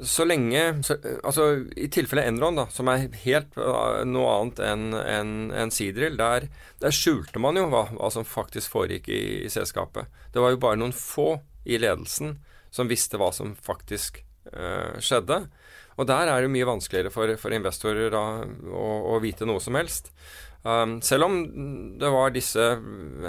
så 0.00 0.24
lenge 0.24 0.62
så, 0.86 0.96
Altså 1.18 1.50
i 1.76 1.90
tilfelle 1.92 2.24
Enron, 2.28 2.56
da, 2.56 2.66
som 2.72 2.88
er 2.92 3.10
helt 3.26 3.58
uh, 3.60 4.00
noe 4.08 4.32
annet 4.38 4.64
enn 4.64 4.86
en, 4.96 5.34
en 5.52 5.74
Sidril, 5.74 6.16
der, 6.20 6.48
der, 6.80 6.96
skjulte 6.96 7.42
man 7.42 7.60
jo 7.60 7.68
hva, 7.72 7.86
hva 7.98 8.12
som 8.14 8.24
faktisk 8.24 8.72
foregikk 8.72 9.12
i, 9.12 9.22
i 9.44 9.52
selskapet. 9.52 10.08
Det 10.32 10.40
var 10.40 10.54
jo 10.54 10.62
bare 10.62 10.80
noen 10.80 10.96
få 10.96 11.34
i 11.68 11.76
ledelsen 11.80 12.38
som 12.72 12.88
visste 12.88 13.18
hva 13.20 13.28
som 13.34 13.52
faktisk 13.60 14.22
uh, 14.54 14.96
skjedde. 15.02 15.44
Og 16.00 16.06
der 16.08 16.30
er 16.32 16.40
det 16.40 16.52
mye 16.52 16.68
vanskeligere 16.68 17.12
for, 17.12 17.32
for 17.36 17.52
investorer 17.52 18.08
da, 18.14 18.22
å, 18.72 18.84
å, 19.12 19.18
vite 19.20 19.44
noe 19.48 19.60
som 19.60 19.76
helst. 19.76 20.08
Um, 20.62 20.98
selv 21.00 21.24
om 21.24 21.36
det 21.98 22.10
var 22.12 22.34
disse, 22.34 22.64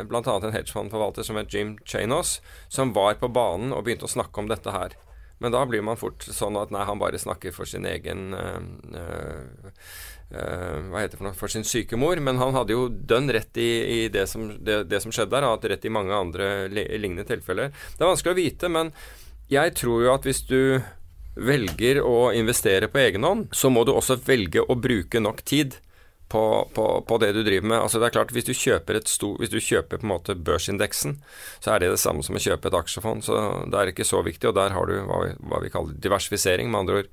bl.a. 0.10 0.22
en 0.36 0.52
hedgefondforvalter 0.52 1.24
som 1.24 1.40
het 1.40 1.54
Jim 1.54 1.78
Chanos, 1.88 2.42
som 2.68 2.92
var 2.96 3.16
på 3.22 3.30
banen 3.32 3.72
og 3.72 3.86
begynte 3.88 4.10
å 4.10 4.12
snakke 4.12 4.44
om 4.44 4.52
dette 4.52 4.74
her. 4.76 4.98
Men 5.42 5.56
da 5.56 5.64
blir 5.66 5.82
man 5.82 5.98
fort 5.98 6.22
sånn 6.28 6.60
at 6.60 6.74
nei, 6.74 6.84
han 6.86 7.00
bare 7.02 7.18
snakker 7.18 7.56
for 7.56 7.66
sin 7.66 7.88
egen 7.90 8.36
uh, 8.36 8.60
uh, 8.94 9.72
Hva 10.30 11.02
heter 11.02 11.16
det 11.16 11.18
for 11.18 11.26
noe 11.26 11.40
For 11.40 11.50
sin 11.50 11.66
syke 11.66 11.98
mor. 11.98 12.20
Men 12.22 12.38
han 12.38 12.54
hadde 12.54 12.76
jo 12.76 12.86
dønn 12.92 13.32
rett 13.34 13.58
i, 13.58 13.72
i 13.96 14.00
det, 14.14 14.28
som, 14.30 14.52
det, 14.62 14.84
det, 14.92 15.02
som, 15.02 15.10
skjedde 15.10 15.34
der. 15.34 15.48
Han 15.48 15.56
hadde 15.56 15.72
rett 15.74 15.88
i 15.90 15.94
mange 15.94 16.14
andre 16.14 16.52
lignende 16.70 17.26
tilfeller. 17.26 17.74
Det 17.74 18.06
er 18.06 18.12
vanskelig 18.12 18.36
å 18.36 18.42
vite, 18.44 18.70
men 18.70 18.94
jeg 19.52 19.74
tror 19.82 20.06
jo 20.06 20.14
at 20.14 20.28
hvis 20.30 20.44
du 20.46 20.62
velger 21.42 22.04
å 22.06 22.30
investere 22.38 22.92
på 22.92 23.02
egen 23.02 23.26
hånd, 23.26 23.50
så 23.56 23.72
må 23.74 23.82
du 23.88 23.96
også 23.96 24.20
velge 24.28 24.62
å 24.62 24.78
bruke 24.78 25.20
nok 25.24 25.42
tid 25.48 25.80
på, 26.32 26.44
på, 26.74 26.86
på, 27.08 27.18
det 27.20 27.34
du 27.36 27.42
driver 27.44 27.68
med. 27.68 27.78
Altså 27.82 28.00
det 28.00 28.08
er 28.08 28.16
klart, 28.16 28.32
Hvis 28.32 28.48
du 28.48 28.54
kjøper, 28.56 29.02
stor, 29.06 29.36
hvis 29.42 29.52
du 29.52 29.60
kjøper 29.60 30.00
på 30.00 30.08
en 30.08 30.14
måte 30.14 30.36
børsindeksen, 30.36 31.18
så 31.60 31.74
er 31.74 31.84
det 31.84 31.92
det 31.92 32.00
samme 32.00 32.24
som 32.24 32.38
å 32.40 32.44
kjøpe 32.44 32.72
et 32.72 32.78
aksjefond. 32.80 33.26
Så 33.28 33.40
det 33.68 33.80
er 33.80 33.92
ikke 33.92 34.08
så 34.08 34.22
viktig. 34.24 34.48
Og 34.50 34.56
der 34.56 34.76
har 34.76 34.88
du 34.88 34.96
hva 35.10 35.20
vi, 35.26 35.34
hva 35.52 35.60
vi 35.64 35.72
kaller 35.74 35.98
diversifisering. 36.00 36.72
Med 36.72 36.86
andre 36.86 37.02
ord 37.02 37.12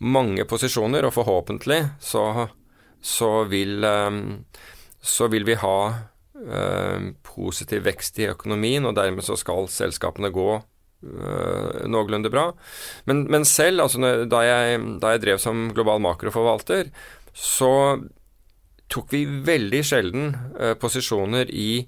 mange 0.00 0.44
posisjoner. 0.48 1.08
Og 1.08 1.16
forhåpentlig 1.16 1.80
så, 2.04 2.24
så, 3.00 3.30
vil, 3.50 3.80
ehm, 3.86 4.44
så 5.00 5.30
vil 5.32 5.48
vi 5.48 5.58
ha 5.60 5.78
ehm, 6.40 7.14
positiv 7.26 7.86
vekst 7.88 8.20
i 8.20 8.28
økonomien, 8.34 8.84
og 8.84 8.96
dermed 8.98 9.24
så 9.24 9.38
skal 9.40 9.70
selskapene 9.72 10.32
gå 10.34 10.48
øh, 10.58 11.88
noenlunde 11.88 12.32
bra. 12.32 12.50
Men, 13.08 13.24
men 13.32 13.48
selv, 13.48 13.86
altså, 13.86 14.00
da, 14.28 14.44
jeg, 14.44 14.80
da, 15.00 15.14
jeg, 15.14 15.24
drev 15.24 15.42
som 15.42 15.68
global 15.76 16.02
makroforvalter, 16.04 16.90
så 17.32 17.72
tok 18.90 19.12
vi 19.14 19.24
veldig 19.46 19.82
sjelden 19.86 20.32
øh, 20.58 20.74
posisjoner 20.80 21.50
i, 21.54 21.84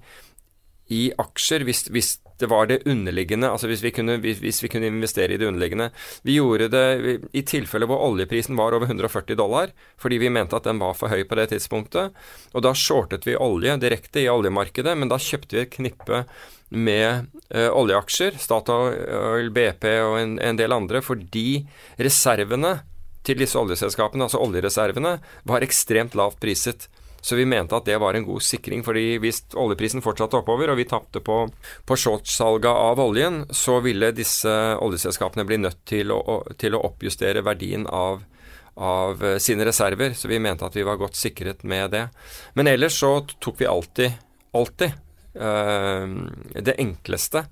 i 0.93 1.01
aksjer 1.19 1.65
hvis, 1.67 1.87
hvis, 1.93 2.17
det 2.41 2.49
var 2.49 2.67
det 2.67 2.81
underliggende, 2.89 3.47
altså 3.49 3.69
hvis 3.69 3.83
vi, 3.85 3.91
kunne, 3.95 4.17
hvis 4.19 4.61
vi 4.63 4.69
kunne 4.71 4.89
investere 4.89 5.35
i 5.35 5.37
det 5.39 5.47
underliggende. 5.47 5.91
Vi 6.25 6.37
gjorde 6.39 6.69
det 6.73 7.19
i 7.31 7.43
tilfeller 7.47 7.87
hvor 7.87 8.01
oljeprisen 8.03 8.57
var 8.59 8.75
over 8.75 8.89
140 8.89 9.37
dollar, 9.39 9.71
fordi 10.01 10.17
vi 10.19 10.31
mente 10.33 10.57
at 10.57 10.67
den 10.67 10.81
var 10.81 10.97
for 10.97 11.13
høy 11.13 11.23
på 11.29 11.37
det 11.39 11.51
tidspunktet. 11.53 12.15
Og 12.53 12.65
da 12.65 12.73
shortet 12.75 13.27
vi 13.29 13.37
olje 13.39 13.77
direkte 13.79 14.25
i 14.25 14.31
oljemarkedet, 14.31 14.97
men 14.97 15.11
da 15.11 15.21
kjøpte 15.21 15.55
vi 15.55 15.63
et 15.63 15.75
knippe 15.77 16.23
med 16.73 17.29
ø, 17.53 17.67
oljeaksjer, 17.69 18.39
Statoil, 18.41 19.51
BP 19.53 19.85
og 20.01 20.17
en, 20.19 20.39
en, 20.41 20.57
del 20.59 20.73
andre, 20.73 21.03
fordi 21.05 21.63
reservene 22.01 22.79
til 23.23 23.39
disse 23.39 23.59
oljeselskapene, 23.59 24.25
altså 24.25 24.41
oljereservene, 24.43 25.17
var 25.47 25.63
ekstremt 25.63 26.17
lavt 26.17 26.41
priset. 26.43 26.89
Så 27.23 27.37
vi 27.39 27.47
mente 27.47 27.77
at 27.77 27.87
det 27.87 27.95
var 28.03 28.17
en 28.17 28.25
god 28.27 28.43
sikring, 28.43 28.83
fordi 28.83 29.17
hvis 29.23 29.45
oljeprisen 29.55 30.03
fortsatte 30.03 30.41
oppover, 30.41 30.73
og 30.73 30.79
vi 30.79 30.87
tapte 30.89 31.23
på, 31.23 31.37
på 31.87 31.97
shortsalget 31.99 32.67
av 32.67 32.99
oljen, 32.99 33.45
så 33.55 33.79
ville 33.85 34.11
disse 34.15 34.51
oljeselskapene 34.83 35.47
bli 35.47 35.61
nødt 35.63 35.85
til 35.87 36.11
å, 36.11 36.41
til 36.59 36.75
å 36.75 36.83
oppjustere 36.91 37.45
verdien 37.45 37.87
av 37.87 38.23
av 38.73 39.19
eh, 39.21 39.35
sine 39.37 39.67
reserver, 39.67 40.15
så 40.17 40.25
vi 40.25 40.39
mente 40.41 40.65
at 40.65 40.73
vi 40.73 40.81
var 40.81 40.97
godt 40.97 41.13
sikret 41.13 41.59
med 41.61 41.91
det. 41.93 42.07
Men 42.57 42.71
ellers 42.71 42.95
så 42.97 43.19
tok 43.37 43.59
vi 43.59 43.67
alltid, 43.69 44.15
alltid 44.57 44.95
Eh, 45.33 46.07
det 46.61 46.75
enkleste. 46.77 47.45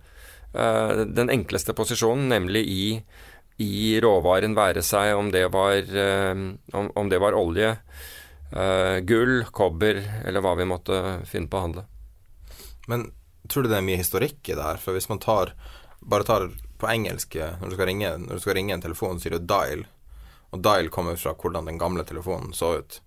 Eh, 0.53 0.89
den 1.05 1.29
enkleste 1.29 1.73
posisjonen, 1.73 2.29
nemlig 2.29 2.65
i, 2.69 2.85
i 3.57 3.99
råvaren, 4.01 4.55
være 4.57 4.83
seg 4.85 5.15
om 5.17 5.31
det 5.33 5.47
var, 5.53 5.81
om, 6.77 6.91
om 6.95 7.09
det 7.09 7.21
var 7.21 7.37
olje, 7.37 7.75
gull, 9.07 9.45
kobber 9.55 10.01
eller 10.27 10.43
hva 10.43 10.51
vi 10.59 10.65
måtte 10.67 10.97
finne 11.29 11.47
på 11.47 11.59
å 11.59 11.65
handle. 11.65 11.83
Men 12.91 13.05
tror 13.47 13.63
du 13.63 13.71
det 13.71 13.77
er 13.77 13.85
mye 13.85 14.01
historikk 14.01 14.49
i 14.49 14.57
det 14.57 14.65
her? 14.65 14.81
For 14.81 14.97
hvis 14.97 15.07
man 15.11 15.21
tar, 15.23 15.53
bare 16.01 16.27
tar 16.27 16.49
på 16.81 16.89
engelsk 16.89 17.37
når 17.61 17.71
du 17.71 17.77
skal 17.77 17.87
ringe, 17.87 18.11
når 18.25 18.39
du 18.39 18.43
skal 18.43 18.57
ringe 18.57 18.75
en 18.75 18.83
telefon, 18.83 19.21
sier 19.21 19.37
du 19.37 19.39
'dial'. 19.39 19.85
Og 20.51 20.59
'dial' 20.59 20.91
kommer 20.91 21.15
fra 21.15 21.33
hvordan 21.33 21.69
den 21.69 21.79
gamle 21.79 22.03
telefonen 22.03 22.53
så 22.53 22.77
ut. 22.79 23.01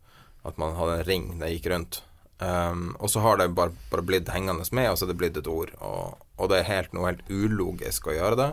At 0.44 0.58
man 0.58 0.76
hadde 0.76 0.98
en 0.98 1.08
ring 1.08 1.26
det 1.40 1.52
gikk 1.54 1.70
rundt. 1.72 2.02
Um, 2.38 2.96
og 2.98 3.10
så 3.10 3.20
har 3.20 3.38
det 3.38 3.54
bare, 3.54 3.72
bare, 3.90 4.02
blitt 4.02 4.28
hengende 4.28 4.64
med, 4.72 4.90
og 4.90 4.98
så 4.98 5.06
er 5.06 5.12
det 5.12 5.18
blitt 5.20 5.36
et 5.38 5.48
ord. 5.48 5.70
Og, 5.80 6.18
og 6.36 6.50
det 6.50 6.60
er 6.60 6.70
helt, 6.70 6.92
noe 6.92 7.12
helt 7.12 7.30
ulogisk 7.30 8.08
å 8.10 8.16
gjøre 8.16 8.40
det. 8.40 8.50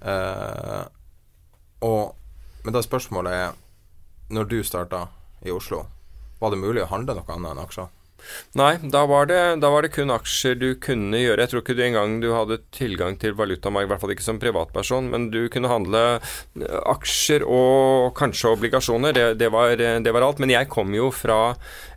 Uh, 0.00 0.86
og, 1.84 2.16
men 2.64 2.76
da 2.76 2.80
spørsmålet 2.84 3.34
er 3.36 3.58
Når 4.30 4.44
du 4.48 4.62
starta 4.64 5.08
i 5.44 5.50
Oslo, 5.50 5.82
var 6.40 6.52
det 6.52 6.62
mulig 6.62 6.84
å 6.84 6.90
handle 6.90 7.18
noe 7.18 7.36
annet 7.36 7.54
enn 7.54 7.64
aksjer? 7.64 7.90
Nei, 8.58 8.74
da 8.92 9.04
var, 9.08 9.26
det, 9.30 9.38
da 9.62 9.70
var, 9.72 9.84
det, 9.84 9.92
kun 9.94 10.12
aksjer 10.12 10.56
du 10.58 10.68
kunne 10.82 11.18
gjøre. 11.20 11.44
Jeg 11.44 11.52
tror 11.52 11.62
ikke 11.62 11.76
du 11.78 11.82
engang 11.86 12.18
du 12.22 12.30
hadde 12.34 12.60
tilgang 12.74 13.16
til 13.20 13.34
valutamarked, 13.38 13.88
i 13.88 13.92
hvert 13.92 14.04
fall 14.04 14.14
ikke 14.14 14.26
som 14.26 14.40
privatperson, 14.42 15.10
men 15.12 15.28
du 15.32 15.42
kunne 15.52 15.70
handle 15.72 16.02
eh, 16.18 16.78
aksjer 16.90 17.46
og 17.46 18.12
kanskje 18.18 18.54
obligasjoner. 18.56 19.16
Det, 19.16 19.26
det, 19.40 19.50
var, 19.54 19.74
det 19.78 20.14
var, 20.14 20.26
alt. 20.26 20.42
Men 20.42 20.54
jeg 20.54 20.70
kom 20.72 20.94
jo 20.96 21.10
fra, 21.14 21.40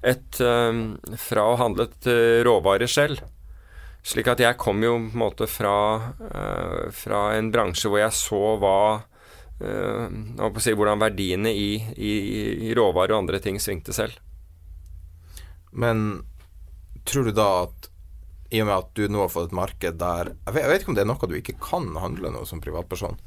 et, 0.01 0.41
eh, 0.41 1.15
fra 1.27 1.47
å 1.51 1.57
handle 1.61 1.89
et 1.89 2.11
råvare 2.11 2.51
råvarer 2.53 2.91
selv. 2.91 3.23
Slik 4.03 4.27
at 4.27 4.41
jeg 4.43 4.59
kom 4.59 4.83
jo 4.83 4.97
på 4.99 5.15
en 5.15 5.21
måte 5.21 5.45
fra, 5.47 5.75
fra 6.91 7.21
en 7.37 7.47
bransje 7.53 7.87
hvor 7.87 8.01
jeg 8.01 8.11
så 8.17 8.41
hva 8.59 8.75
si, 10.59 10.73
hvordan 10.75 10.99
verdiene 10.99 11.53
i, 11.55 11.69
i, 11.95 12.11
i 12.67 12.73
råvarer 12.75 13.15
og 13.15 13.21
andre 13.23 13.39
ting 13.39 13.61
svingte 13.63 13.95
selv. 13.95 14.19
Men 15.73 16.23
tror 17.09 17.27
du 17.27 17.35
da 17.35 17.49
at 17.65 17.89
i 18.53 18.61
og 18.61 18.69
med 18.69 18.75
at 18.75 18.91
du 18.93 19.07
nå 19.09 19.23
har 19.23 19.31
fått 19.33 19.49
et 19.49 19.57
marked 19.57 19.95
der 19.97 20.29
Jeg 20.29 20.53
vet, 20.53 20.61
jeg 20.61 20.69
vet 20.69 20.83
ikke 20.83 20.91
om 20.93 20.97
det 20.97 21.03
er 21.03 21.09
noe 21.09 21.29
du 21.29 21.39
ikke 21.39 21.57
kan 21.57 21.89
handle 21.97 22.29
nå 22.33 22.43
som 22.45 22.61
privatperson? 22.61 23.17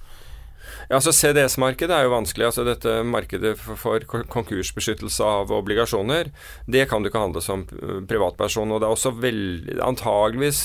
Ja, 0.87 0.99
altså 0.99 1.13
CDS-markedet 1.15 1.95
er 1.95 2.07
jo 2.07 2.15
vanskelig. 2.15 2.49
altså 2.49 2.65
Dette 2.67 3.01
markedet 3.07 3.55
for 3.59 4.03
konkursbeskyttelse 4.07 5.27
av 5.27 5.53
obligasjoner, 5.55 6.31
det 6.67 6.87
kan 6.91 7.03
du 7.03 7.11
ikke 7.11 7.23
handle 7.23 7.43
som 7.43 7.65
privatperson. 7.67 8.73
Og 8.75 8.83
det 8.83 8.89
er 8.89 8.97
også 8.97 9.15
veldig 9.19 9.79
Antageligvis 9.87 10.65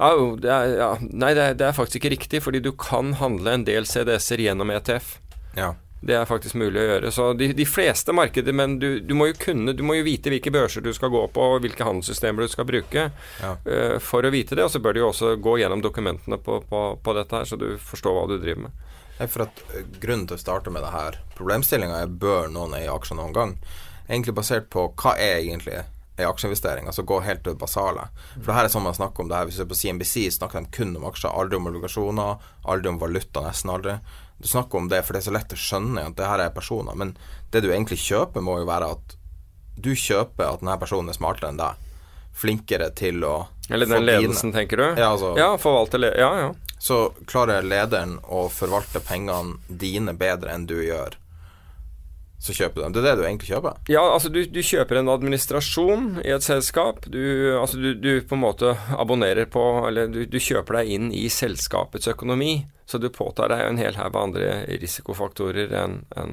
ja, 0.00 0.14
det 0.40 0.48
er, 0.48 0.74
ja, 0.80 0.90
Nei, 1.04 1.34
det 1.36 1.42
er, 1.44 1.56
det 1.60 1.66
er, 1.68 1.76
faktisk 1.76 2.00
ikke 2.00 2.14
riktig, 2.14 2.40
fordi 2.40 2.62
du 2.64 2.72
kan 2.72 3.12
handle 3.20 3.52
en 3.52 3.66
del 3.68 3.84
CDS-er 3.88 4.40
gjennom 4.40 4.72
ETF. 4.72 5.18
Ja. 5.58 5.74
Det 6.00 6.14
er 6.16 6.28
faktisk 6.28 6.56
mulig 6.56 6.80
å 6.80 6.86
gjøre. 6.86 7.10
Så 7.12 7.26
de, 7.36 7.50
de 7.56 7.66
fleste 7.68 8.14
markeder, 8.16 8.54
men 8.56 8.78
du, 8.80 8.88
du, 9.04 9.12
må 9.16 9.28
jo 9.28 9.34
kunne 9.40 9.74
Du 9.76 9.82
må 9.84 9.98
jo 9.98 10.06
vite 10.06 10.32
hvilke 10.32 10.52
børser 10.54 10.84
du 10.84 10.94
skal 10.96 11.12
gå 11.12 11.20
på, 11.28 11.48
og 11.54 11.64
hvilke 11.64 11.84
handelssystemer 11.84 12.46
du 12.46 12.52
skal 12.52 12.68
bruke 12.68 13.10
Ja. 13.42 13.50
uh, 13.66 13.98
for 14.00 14.24
å 14.24 14.32
vite 14.32 14.56
det. 14.56 14.64
Og 14.64 14.72
så 14.72 14.80
bør 14.80 14.96
du 14.96 15.02
jo 15.02 15.10
også 15.10 15.34
gå 15.36 15.58
gjennom 15.60 15.84
dokumentene 15.84 16.40
på, 16.40 16.62
på, 16.70 16.84
på 17.04 17.16
dette 17.18 17.36
her, 17.36 17.44
så 17.48 17.60
du 17.60 17.74
forstår 17.76 18.16
hva 18.16 18.24
du 18.30 18.38
driver 18.38 18.68
med. 18.68 18.88
Nei, 19.20 19.28
for 19.28 19.44
at 19.44 19.62
eh, 19.76 19.84
Grunnen 20.00 20.26
til 20.30 20.38
å 20.38 20.40
starte 20.40 20.72
med 20.72 20.80
det 20.80 20.94
her 20.94 21.18
Problemstillinga 21.36 21.98
er 22.00 22.12
bør 22.22 22.48
noen 22.52 22.78
eie 22.78 22.88
aksjer 22.88 23.18
noen 23.20 23.36
gang. 23.36 23.56
Egentlig 24.08 24.38
basert 24.38 24.70
på 24.72 24.88
hva 24.96 25.12
er 25.20 25.42
egentlig 25.42 25.82
ei 26.20 26.26
aksjeinvestering, 26.28 26.88
altså 26.88 27.04
gå 27.06 27.20
helt 27.24 27.44
til 27.44 27.54
det 27.54 27.60
basale. 27.60 28.08
For 28.34 28.50
det 28.50 28.56
her 28.56 28.68
er 28.68 28.72
sånn 28.72 28.84
man 28.84 28.96
snakker 28.96 29.24
om 29.24 29.30
det 29.30 29.38
her 29.38 29.46
Hvis 29.48 29.56
du 29.56 29.62
ser 29.62 29.70
på 29.70 29.78
CNBC, 29.78 30.16
snakker 30.36 30.64
de 30.64 30.72
kun 30.74 30.96
om 30.98 31.06
aksjer, 31.08 31.32
aldri 31.32 31.56
om 31.56 31.68
obligasjoner, 31.70 32.50
aldri 32.68 32.92
om 32.92 32.98
valuta, 33.00 33.44
nesten 33.46 33.72
aldri. 33.72 33.96
Du 34.40 34.48
snakker 34.48 34.78
om 34.78 34.88
det, 34.88 35.02
for 35.04 35.12
det 35.12 35.20
er 35.20 35.28
så 35.28 35.34
lett 35.36 35.52
å 35.52 35.58
skjønne 35.60 36.06
at 36.08 36.16
det 36.16 36.26
her 36.26 36.40
er 36.46 36.50
personer. 36.54 36.96
Men 36.96 37.14
det 37.52 37.60
du 37.62 37.68
egentlig 37.70 37.98
kjøper, 38.00 38.40
må 38.40 38.58
jo 38.62 38.66
være 38.68 38.90
at 38.96 39.16
du 39.76 39.90
kjøper 39.96 40.46
at 40.54 40.60
denne 40.64 40.78
personen 40.80 41.12
er 41.12 41.16
smartere 41.18 41.50
enn 41.52 41.60
deg. 41.60 41.74
Flinkere 42.40 42.88
til 42.96 43.20
å 43.26 43.34
Eller 43.68 43.86
den 43.86 43.94
den 43.98 44.06
dine- 44.06 44.18
ledelsen, 44.22 44.52
tenker 44.52 44.76
du? 44.80 44.86
Ja, 45.00 45.10
altså- 45.12 45.36
ja 45.36 45.50
forvalte 45.60 45.98
le 46.00 46.14
Ja, 46.16 46.30
ja. 46.40 46.54
så 46.80 47.12
klarer 47.26 47.62
lederen 47.62 48.18
å 48.24 48.48
forvalte 48.50 49.00
pengene 49.04 49.58
dine 49.68 50.14
bedre 50.14 50.50
enn 50.54 50.66
du 50.66 50.74
gjør, 50.82 51.14
så 52.40 52.54
kjøper 52.56 52.80
du 52.80 52.84
dem. 52.86 52.92
Det 52.94 53.00
er 53.02 53.06
det 53.10 53.16
du 53.20 53.26
egentlig 53.28 53.50
kjøper. 53.50 53.80
Ja, 53.92 54.02
altså 54.14 54.30
du, 54.32 54.40
du 54.48 54.60
kjøper 54.64 54.96
en 54.96 55.12
administrasjon 55.12 56.06
i 56.24 56.30
et 56.32 56.44
selskap. 56.46 57.04
Du, 57.12 57.20
altså 57.60 57.76
du, 57.76 57.90
du 58.00 58.22
på 58.24 58.38
en 58.38 58.44
måte 58.46 58.72
abonnerer 58.96 59.44
på 59.52 59.64
Eller 59.88 60.08
du, 60.08 60.22
du 60.24 60.38
kjøper 60.40 60.80
deg 60.80 60.94
inn 60.96 61.10
i 61.12 61.26
selskapets 61.28 62.08
økonomi. 62.08 62.62
Så 62.88 62.98
du 62.98 63.10
påtar 63.12 63.52
deg 63.52 63.66
en 63.66 63.78
hel 63.78 64.00
haug 64.00 64.16
andre 64.16 64.64
risikofaktorer 64.80 65.76
enn 65.82 66.00
en, 66.16 66.32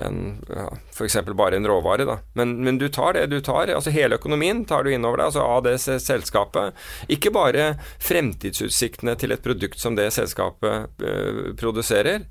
en, 0.00 0.18
ja, 0.48 0.66
f.eks. 0.96 1.18
bare 1.36 1.60
en 1.60 1.68
råvare. 1.68 2.08
Da. 2.08 2.16
Men, 2.40 2.56
men 2.64 2.80
du 2.80 2.88
tar 2.88 3.18
det 3.20 3.28
du 3.34 3.38
tar. 3.44 3.68
altså 3.68 3.92
Hele 3.92 4.16
økonomien 4.16 4.64
tar 4.64 4.88
du 4.88 4.94
innover 4.94 5.20
deg 5.20 5.28
altså 5.28 5.44
av 5.44 5.62
det 5.68 5.76
selskapet. 5.84 6.72
Ikke 7.12 7.36
bare 7.36 7.74
fremtidsutsiktene 8.00 9.18
til 9.20 9.36
et 9.36 9.44
produkt 9.44 9.78
som 9.78 10.00
det 10.00 10.08
selskapet 10.16 11.04
øh, 11.04 11.50
produserer. 11.60 12.24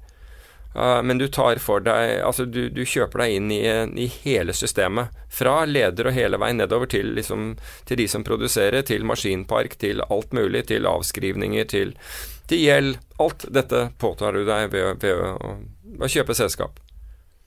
Men 0.73 1.17
du 1.17 1.25
tar 1.27 1.57
for 1.57 1.81
deg 1.81 2.19
Altså, 2.21 2.45
du, 2.45 2.67
du 2.69 2.83
kjøper 2.85 3.23
deg 3.23 3.35
inn 3.39 3.47
i, 3.51 3.63
i 4.05 4.05
hele 4.21 4.53
systemet. 4.53 5.15
Fra 5.33 5.63
leder 5.65 6.11
og 6.11 6.13
hele 6.13 6.37
veien 6.37 6.61
nedover 6.61 6.89
til, 6.91 7.15
liksom, 7.17 7.55
til 7.89 7.97
de 7.97 8.05
som 8.11 8.23
produserer, 8.23 8.85
til 8.85 9.07
maskinpark, 9.09 9.79
til 9.81 10.03
alt 10.05 10.35
mulig. 10.37 10.67
Til 10.69 10.85
avskrivninger, 10.85 11.65
til, 11.73 11.95
til 12.51 12.61
gjeld. 12.67 12.99
Alt 13.17 13.47
dette 13.49 13.87
påtar 13.97 14.37
du 14.37 14.45
deg 14.45 14.69
ved, 14.75 15.01
ved 15.01 15.25
å, 15.25 15.55
å 15.97 16.11
kjøpe 16.11 16.37
selskap. 16.37 16.77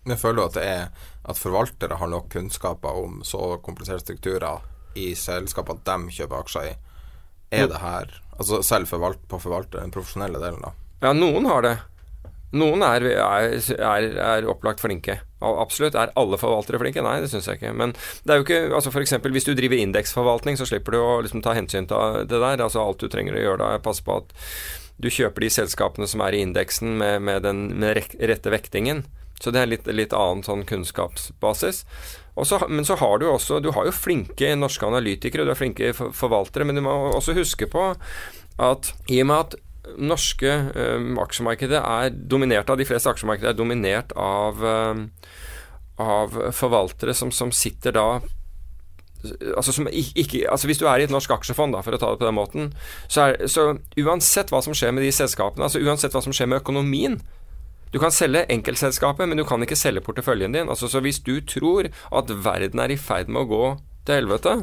Men 0.03 0.19
føler 0.19 0.41
du 0.41 0.47
at 0.49 0.59
det 0.59 0.67
er 0.67 1.09
at 1.23 1.39
forvaltere 1.39 2.01
har 2.01 2.11
nok 2.11 2.33
kunnskaper 2.33 2.99
om 3.05 3.21
så 3.27 3.57
kompliserte 3.63 4.03
strukturer 4.03 4.65
i 4.99 5.13
selskapene 5.15 5.85
de 5.87 6.17
kjøper 6.19 6.43
aksjer 6.43 6.73
i? 6.73 6.75
Er 7.53 7.69
det 7.69 7.83
her 7.83 8.19
Altså 8.33 8.63
selv 8.65 8.89
forvalt, 8.89 9.21
på 9.29 9.39
forvalter, 9.39 9.83
den 9.83 9.93
profesjonelle 9.93 10.41
delen, 10.41 10.63
da. 10.65 10.71
Ja, 11.05 11.11
noen 11.15 11.45
har 11.47 11.63
det. 11.63 11.75
Noen 12.53 12.83
er, 12.85 13.07
er, 13.17 14.07
er, 14.21 14.47
opplagt 14.51 14.83
flinke. 14.83 15.21
Absolutt. 15.41 15.97
Er 15.97 16.13
alle 16.21 16.39
forvaltere 16.41 16.81
flinke? 16.83 17.03
Nei, 17.05 17.17
det 17.25 17.31
syns 17.33 17.49
jeg 17.49 17.61
ikke. 17.61 17.73
Men 17.77 17.95
det 17.97 18.35
er 18.35 18.41
jo 18.41 18.45
ikke 18.47 18.61
altså 18.77 18.93
eksempel, 19.01 19.33
Hvis 19.33 19.49
du 19.49 19.55
driver 19.57 19.81
indeksforvaltning, 19.81 20.61
så 20.61 20.69
slipper 20.69 20.93
du 20.93 21.01
å 21.01 21.23
liksom 21.25 21.43
ta 21.43 21.57
hensyn 21.57 21.89
til 21.89 22.23
det 22.29 22.39
der. 22.39 22.61
Altså 22.61 22.85
Alt 22.85 23.01
du 23.01 23.09
trenger 23.09 23.39
å 23.39 23.45
gjøre 23.47 23.63
da, 23.65 23.73
er 23.73 23.85
passe 23.85 24.05
på 24.05 24.21
at 24.21 24.37
du 25.03 25.09
kjøper 25.11 25.43
de 25.43 25.51
selskapene 25.51 26.07
som 26.07 26.21
er 26.23 26.37
i 26.37 26.45
indeksen 26.45 26.99
med, 27.01 27.25
med 27.25 27.43
den 27.49 27.65
med 27.81 27.97
rette 27.97 28.53
vektingen. 28.53 29.07
Så 29.43 29.51
det 29.51 29.63
er 29.65 29.73
litt, 29.73 29.89
litt 29.91 30.13
annen 30.15 30.45
sånn 30.47 30.63
kunnskapsbasis. 30.69 31.83
Så- 32.45 32.69
men 32.69 32.85
så 32.85 32.97
har 32.97 33.19
du 33.19 33.27
også 33.27 33.61
Du 33.61 33.73
har 33.73 33.85
jo 33.85 33.91
flinke 33.91 34.55
norske 34.57 34.87
analytikere, 34.87 35.45
du 35.45 35.51
har 35.51 35.59
flinke 35.59 35.93
forvaltere, 35.93 36.65
men 36.65 36.77
du 36.77 36.83
må 36.83 37.13
også 37.13 37.35
huske 37.35 37.67
på 37.67 37.97
at 38.59 38.93
i 39.09 39.21
og 39.21 39.27
med 39.27 39.37
at 39.37 39.55
norske 39.99 40.51
eh, 40.51 41.09
aksjemarkedet 41.23 41.81
er 41.81 42.13
dominert 42.15 42.71
av 42.71 42.79
De 42.79 42.87
fleste 42.87 43.11
aksjemarkeder 43.11 43.53
er 43.53 43.59
dominert 43.59 44.15
av, 44.19 44.63
eh, 44.63 45.03
av 46.03 46.39
forvaltere 46.55 47.15
som, 47.15 47.33
som 47.35 47.53
sitter 47.55 47.99
da 47.99 48.07
Altså, 49.23 49.85
ikke, 49.93 50.51
altså 50.51 50.67
Hvis 50.67 50.81
du 50.81 50.89
er 50.91 50.99
i 50.99 51.05
et 51.07 51.13
norsk 51.15 51.31
aksjefond, 51.31 51.77
da, 51.77 51.83
for 51.87 51.95
å 51.95 51.99
ta 52.01 52.09
det 52.11 52.19
på 52.19 52.27
den 52.27 52.35
måten, 52.35 52.73
så, 53.07 53.29
er, 53.29 53.45
så 53.47 53.69
uansett 54.03 54.51
hva 54.51 54.59
som 54.67 54.75
skjer 54.75 54.91
med 54.91 55.07
de 55.07 55.13
selskapene, 55.15 55.63
altså 55.63 55.79
uansett 55.79 56.17
hva 56.17 56.25
som 56.25 56.35
skjer 56.35 56.51
med 56.51 56.59
økonomien 56.59 57.21
Du 57.95 58.01
kan 58.03 58.11
selge 58.11 58.47
enkeltselskapet, 58.51 59.29
men 59.29 59.39
du 59.39 59.45
kan 59.47 59.63
ikke 59.63 59.77
selge 59.77 60.01
porteføljen 60.03 60.57
din. 60.57 60.71
Altså, 60.73 60.89
så 60.89 61.03
hvis 61.05 61.21
du 61.23 61.37
tror 61.45 61.91
at 61.93 62.31
verden 62.33 62.81
er 62.81 62.91
i 62.91 62.97
ferd 62.97 63.29
med 63.29 63.45
å 63.45 63.51
gå 63.51 63.67
til 64.09 64.17
helvete, 64.17 64.55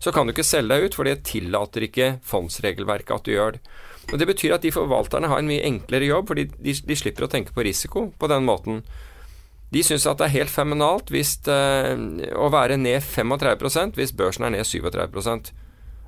så 0.00 0.12
kan 0.12 0.26
du 0.26 0.32
ikke 0.32 0.46
selge 0.46 0.72
deg 0.72 0.88
ut, 0.88 0.96
for 0.96 1.08
det 1.08 1.22
tillater 1.28 1.84
ikke 1.84 2.14
fondsregelverket 2.26 3.14
at 3.18 3.26
du 3.26 3.34
gjør 3.34 3.56
det. 3.56 3.62
Og 4.10 4.18
Det 4.18 4.26
betyr 4.26 4.56
at 4.56 4.64
de 4.64 4.72
forvalterne 4.74 5.28
har 5.30 5.38
en 5.38 5.48
mye 5.50 5.62
enklere 5.66 6.08
jobb, 6.08 6.32
fordi 6.32 6.48
de, 6.56 6.74
de 6.74 6.96
slipper 6.98 7.26
å 7.26 7.30
tenke 7.30 7.54
på 7.54 7.64
risiko 7.66 8.08
på 8.18 8.30
den 8.32 8.48
måten. 8.48 8.80
De 9.70 9.82
syns 9.86 10.08
at 10.10 10.18
det 10.18 10.26
er 10.26 10.38
helt 10.40 10.50
feminalt 10.50 11.12
hvis, 11.14 11.36
eh, 11.46 11.92
å 12.34 12.48
være 12.50 12.80
ned 12.80 13.04
35% 13.06 14.00
hvis 14.00 14.14
børsen 14.18 14.48
er 14.48 14.56
ned 14.56 14.66
37% 14.66 15.52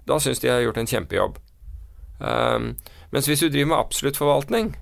Da 0.09 0.17
syns 0.19 0.43
de 0.43 0.51
har 0.51 0.65
gjort 0.65 0.81
en 0.83 0.89
kjempejobb. 0.91 1.37
Um, 2.19 2.73
mens 3.15 3.29
hvis 3.31 3.39
du 3.39 3.47
driver 3.47 3.69
med 3.71 3.79
absolutt 3.79 4.19
forvaltning, 4.19 4.73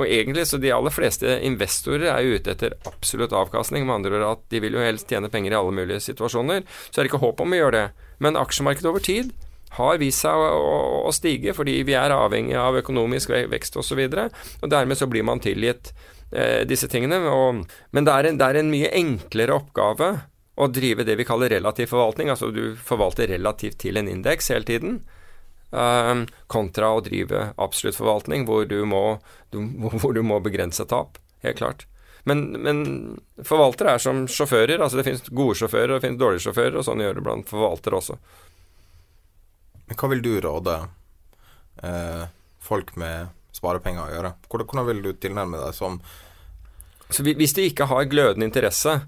og 0.00 0.08
egentlig 0.08 0.46
så 0.48 0.58
de 0.60 0.72
aller 0.72 0.94
fleste 0.94 1.36
investorer 1.44 2.08
er 2.14 2.24
jo 2.24 2.38
ute 2.38 2.54
etter 2.54 2.76
absolutt 2.88 3.34
avkastning, 3.36 3.84
med 3.86 3.98
andre 3.98 4.18
ord 4.18 4.28
at 4.30 4.44
de 4.52 4.62
vil 4.64 4.78
jo 4.78 4.84
helst 4.84 5.10
tjene 5.12 5.30
penger 5.32 5.52
i 5.52 5.58
alle 5.58 5.74
mulige 5.76 6.00
situasjoner, 6.06 6.64
så 6.88 7.00
er 7.00 7.04
det 7.04 7.12
ikke 7.12 7.24
håp 7.24 7.42
om 7.44 7.52
å 7.52 7.60
gjøre 7.60 7.76
det. 7.76 8.08
Men 8.24 8.40
aksjemarkedet 8.40 8.88
over 8.88 9.04
tid 9.04 9.34
har 9.76 10.00
vist 10.00 10.24
seg 10.24 10.36
å, 10.36 10.48
å, 10.56 10.80
å 11.08 11.12
stige, 11.16 11.54
fordi 11.56 11.78
vi 11.88 11.96
er 11.96 12.14
avhengig 12.14 12.56
av 12.60 12.76
økonomisk 12.82 13.32
vekst 13.52 13.78
osv. 13.80 14.00
Og, 14.04 14.16
så 14.16 14.64
og 14.64 14.72
dermed 14.72 15.00
så 15.00 15.08
blir 15.08 15.24
man 15.28 15.40
tilgitt 15.44 15.92
eh, 16.30 16.64
disse 16.68 16.88
tingene. 16.92 17.22
Og, 17.28 17.64
men 17.92 18.08
det 18.08 18.16
er, 18.16 18.28
en, 18.28 18.40
det 18.40 18.48
er 18.48 18.60
en 18.60 18.72
mye 18.72 18.92
enklere 19.00 19.56
oppgave 19.56 20.12
å 20.60 20.68
drive 20.68 21.06
det 21.08 21.16
vi 21.16 21.26
kaller 21.28 21.52
relativ 21.52 21.88
forvaltning, 21.92 22.28
altså 22.32 22.50
du 22.52 22.76
forvalter 22.76 23.30
relativt 23.32 23.80
til 23.84 23.96
en 24.00 24.10
indeks 24.12 24.52
hele 24.52 24.68
tiden. 24.68 25.00
Um, 25.72 26.26
kontra 26.52 26.90
å 26.92 27.00
drive 27.00 27.46
absolutt 27.56 27.96
forvaltning, 27.96 28.44
hvor 28.44 28.66
du 28.68 28.82
må, 28.84 29.16
du, 29.54 29.62
hvor 30.02 30.12
du 30.12 30.20
må 30.26 30.36
begrense 30.44 30.84
tap. 30.88 31.16
Helt 31.42 31.58
klart. 31.62 31.86
Men, 32.28 32.44
men 32.62 32.82
forvaltere 33.42 33.96
er 33.96 34.02
som 34.02 34.26
sjåfører. 34.30 34.78
altså 34.78 35.00
Det 35.00 35.06
finnes 35.08 35.30
gode 35.32 35.56
sjåfører 35.58 35.94
og 35.94 35.96
det 35.98 36.06
finnes 36.06 36.20
dårlige 36.20 36.44
sjåfører, 36.46 36.76
og 36.78 36.86
sånn 36.86 37.02
gjør 37.02 37.18
det 37.18 37.24
blant 37.26 37.50
forvaltere 37.50 37.98
også. 37.98 38.18
Men 39.88 39.98
hva 39.98 40.10
vil 40.12 40.22
du 40.24 40.34
råde 40.44 40.76
eh, 41.82 42.26
folk 42.62 42.94
med 43.00 43.32
sparepenger 43.56 44.04
å 44.04 44.12
gjøre? 44.12 44.34
Hvordan, 44.46 44.68
hvordan 44.68 44.88
vil 44.90 45.02
du 45.02 45.10
tilnærme 45.24 45.64
deg 45.64 45.74
som 45.76 45.98
Så 47.12 47.24
Hvis 47.26 47.56
de 47.56 47.66
ikke 47.68 47.90
har 47.90 48.06
glødende 48.08 48.46
interesse 48.46 49.00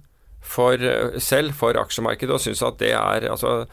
for, 0.44 0.74
eh, 0.74 1.20
selv 1.20 1.54
for 1.56 1.78
aksjemarkedet 1.80 2.34
og 2.34 2.42
syns 2.42 2.64
at 2.66 2.80
det 2.82 2.92
er 2.98 3.30
altså, 3.30 3.68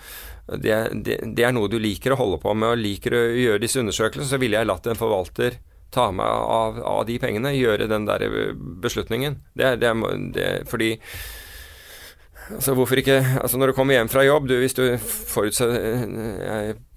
det, 0.59 0.77
det, 1.05 1.19
det 1.37 1.45
er 1.47 1.53
noe 1.55 1.71
du 1.71 1.77
liker 1.79 2.15
å 2.15 2.19
holde 2.19 2.39
på 2.41 2.53
med 2.57 2.73
og 2.73 2.81
liker 2.81 3.15
å 3.15 3.21
gjøre 3.39 3.63
disse 3.63 3.79
undersøkelsene, 3.81 4.29
så 4.29 4.39
ville 4.41 4.59
jeg 4.59 4.69
latt 4.69 4.89
en 4.89 4.99
forvalter 4.99 5.59
ta 5.91 6.07
meg 6.15 6.25
av, 6.25 6.79
av 6.87 7.05
de 7.07 7.17
pengene, 7.19 7.53
gjøre 7.55 7.89
den 7.91 8.07
der 8.07 8.23
eh, 8.27 8.51
beslutningen. 8.55 9.41
Det, 9.53 9.75
det, 9.83 9.93
fordi 10.71 10.95
Altså 12.51 12.73
hvorfor 12.75 12.99
ikke 12.99 13.17
Altså 13.41 13.57
Når 13.57 13.71
du 13.71 13.73
kommer 13.77 13.95
hjem 13.95 14.09
fra 14.11 14.23
jobb, 14.25 14.47
du, 14.49 14.55
hvis 14.59 14.75
du 14.75 14.83
forutser 14.99 15.71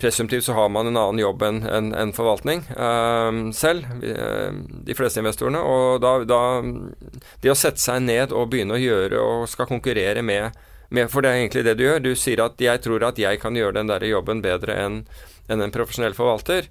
Presumptivt 0.01 0.47
så 0.47 0.57
har 0.57 0.69
man 0.73 0.89
en 0.89 0.99
annen 0.99 1.21
jobb 1.23 1.43
enn 1.47 1.61
en, 1.69 1.93
en 1.95 2.13
forvaltning 2.17 2.65
eh, 2.75 3.41
selv, 3.55 3.87
eh, 4.03 4.57
de 4.89 4.97
fleste 4.97 5.23
investorene. 5.23 5.61
Og 5.61 6.03
da, 6.03 6.17
da 6.27 6.41
Det 7.43 7.53
å 7.53 7.59
sette 7.59 7.83
seg 7.83 8.03
ned 8.07 8.35
og 8.35 8.51
begynne 8.53 8.75
å 8.79 8.83
gjøre 8.83 9.21
og 9.23 9.49
skal 9.51 9.71
konkurrere 9.71 10.25
med 10.27 10.57
For 10.91 11.25
det 11.25 11.31
er 11.31 11.41
egentlig 11.43 11.65
det 11.65 11.79
du 11.79 11.85
gjør. 11.85 12.03
Du 12.03 12.15
sier 12.15 12.45
at 12.45 12.61
'jeg 12.61 12.81
tror 12.83 13.03
at 13.03 13.19
jeg 13.19 13.41
kan 13.41 13.55
gjøre 13.55 13.75
den 13.75 13.89
der 13.89 14.05
jobben 14.05 14.43
bedre 14.43 14.75
enn 14.75 15.07
en, 15.49 15.61
en 15.61 15.73
profesjonell 15.73 16.15
forvalter'. 16.15 16.69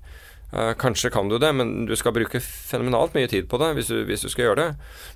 Eh, 0.54 0.74
kanskje 0.78 1.10
kan 1.10 1.30
du 1.30 1.40
det, 1.42 1.50
men 1.54 1.86
du 1.86 1.96
skal 1.98 2.14
bruke 2.14 2.38
fenomenalt 2.40 3.16
mye 3.18 3.30
tid 3.30 3.48
på 3.50 3.58
det 3.58 3.72
hvis 3.74 3.88
du, 3.90 4.04
hvis 4.06 4.22
du 4.22 4.30
skal 4.30 4.46
gjøre 4.46 4.60
det. 4.60 4.68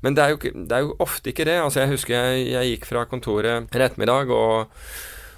Men 0.02 0.16
det 0.18 0.24
er, 0.24 0.34
jo, 0.34 0.40
det 0.42 0.74
er 0.74 0.86
jo 0.88 0.96
ofte 1.04 1.30
ikke 1.30 1.46
det. 1.46 1.60
Altså 1.62 1.84
Jeg 1.84 1.92
husker 1.94 2.16
jeg, 2.16 2.48
jeg 2.56 2.72
gikk 2.72 2.88
fra 2.90 3.06
kontoret 3.06 3.52
en 3.60 3.68
ettermiddag, 3.70 4.34
og, 4.34 4.72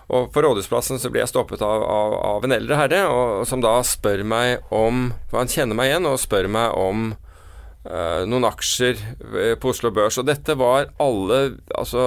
og 0.08 0.30
på 0.32 0.44
Rådhusplassen 0.46 1.02
så 1.04 1.12
ble 1.12 1.20
jeg 1.26 1.34
stoppet 1.34 1.62
av, 1.66 1.84
av, 1.84 2.16
av 2.30 2.48
en 2.48 2.56
eldre 2.56 2.80
herre, 2.80 3.02
og, 3.12 3.44
som 3.50 3.60
da 3.66 3.76
spør 3.84 4.24
meg 4.24 4.72
om 4.72 5.10
For 5.28 5.42
han 5.42 5.52
kjenner 5.52 5.76
meg 5.76 5.92
igjen, 5.92 6.08
og 6.08 6.22
spør 6.24 6.48
meg 6.48 6.80
om 6.80 7.10
øh, 7.12 8.24
noen 8.24 8.48
aksjer 8.54 9.04
eh, 9.04 9.56
på 9.60 9.74
Oslo 9.74 9.92
Børs. 9.92 10.22
Og 10.22 10.32
dette 10.32 10.56
var 10.56 10.94
alle 10.96 11.42
Altså 11.76 12.06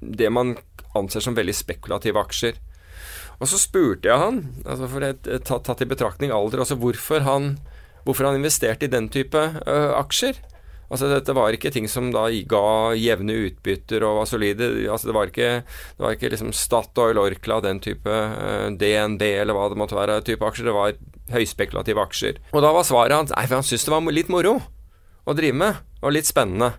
det 0.00 0.30
man 0.34 0.56
anser 0.98 1.24
som 1.24 1.36
veldig 1.36 1.54
spekulative 1.56 2.20
aksjer. 2.20 2.58
Og 3.38 3.46
så 3.50 3.58
spurte 3.60 4.10
jeg 4.10 4.18
han, 4.18 4.42
altså 4.64 4.88
for 4.90 5.04
det, 5.04 5.10
et, 5.28 5.44
tatt, 5.46 5.66
tatt 5.68 5.82
i 5.84 5.88
betraktning 5.88 6.32
alder, 6.34 6.64
altså 6.64 6.78
hvorfor 6.80 7.22
han, 7.26 7.52
hvorfor 8.06 8.26
han 8.26 8.38
investerte 8.40 8.88
i 8.88 8.92
den 8.92 9.06
type 9.14 9.38
ø, 9.38 9.76
aksjer. 9.94 10.40
Altså 10.88 11.10
Dette 11.12 11.34
var 11.36 11.52
ikke 11.52 11.70
ting 11.70 11.84
som 11.90 12.08
da 12.14 12.24
ga 12.48 12.96
jevne 12.96 13.36
utbytter 13.44 14.02
og 14.08 14.22
var 14.22 14.28
solide. 14.30 14.70
Altså 14.88 15.10
Det 15.10 15.14
var 15.14 15.30
ikke, 15.30 15.50
det 15.98 16.04
var 16.04 16.16
ikke 16.16 16.30
liksom 16.32 16.54
Statoil, 16.56 17.20
Orkla, 17.20 17.60
den 17.60 17.82
type 17.84 18.08
uh, 18.08 18.70
DNB 18.72 19.22
eller 19.28 19.56
hva 19.56 19.68
det 19.68 19.78
måtte 19.78 19.98
være, 19.98 20.22
type 20.24 20.48
aksjer. 20.48 20.70
Det 20.70 20.76
var 20.78 20.96
høyspekulative 21.34 22.02
aksjer. 22.08 22.40
Og 22.54 22.64
da 22.64 22.72
var 22.72 22.88
svaret 22.88 23.18
hans 23.18 23.36
Nei, 23.36 23.44
han 23.52 23.66
syntes 23.66 23.84
det 23.84 23.92
var 23.92 24.16
litt 24.16 24.32
moro 24.32 24.56
å 25.28 25.36
drive 25.36 25.60
med, 25.60 25.82
og 26.00 26.14
litt 26.16 26.26
spennende. 26.26 26.72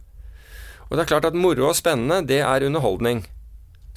Og 0.89 0.97
det 0.97 1.03
er 1.03 1.11
klart 1.11 1.29
at 1.29 1.37
moro 1.37 1.69
og 1.69 1.77
spennende, 1.77 2.23
det 2.25 2.41
er 2.41 2.65
underholdning. 2.65 3.23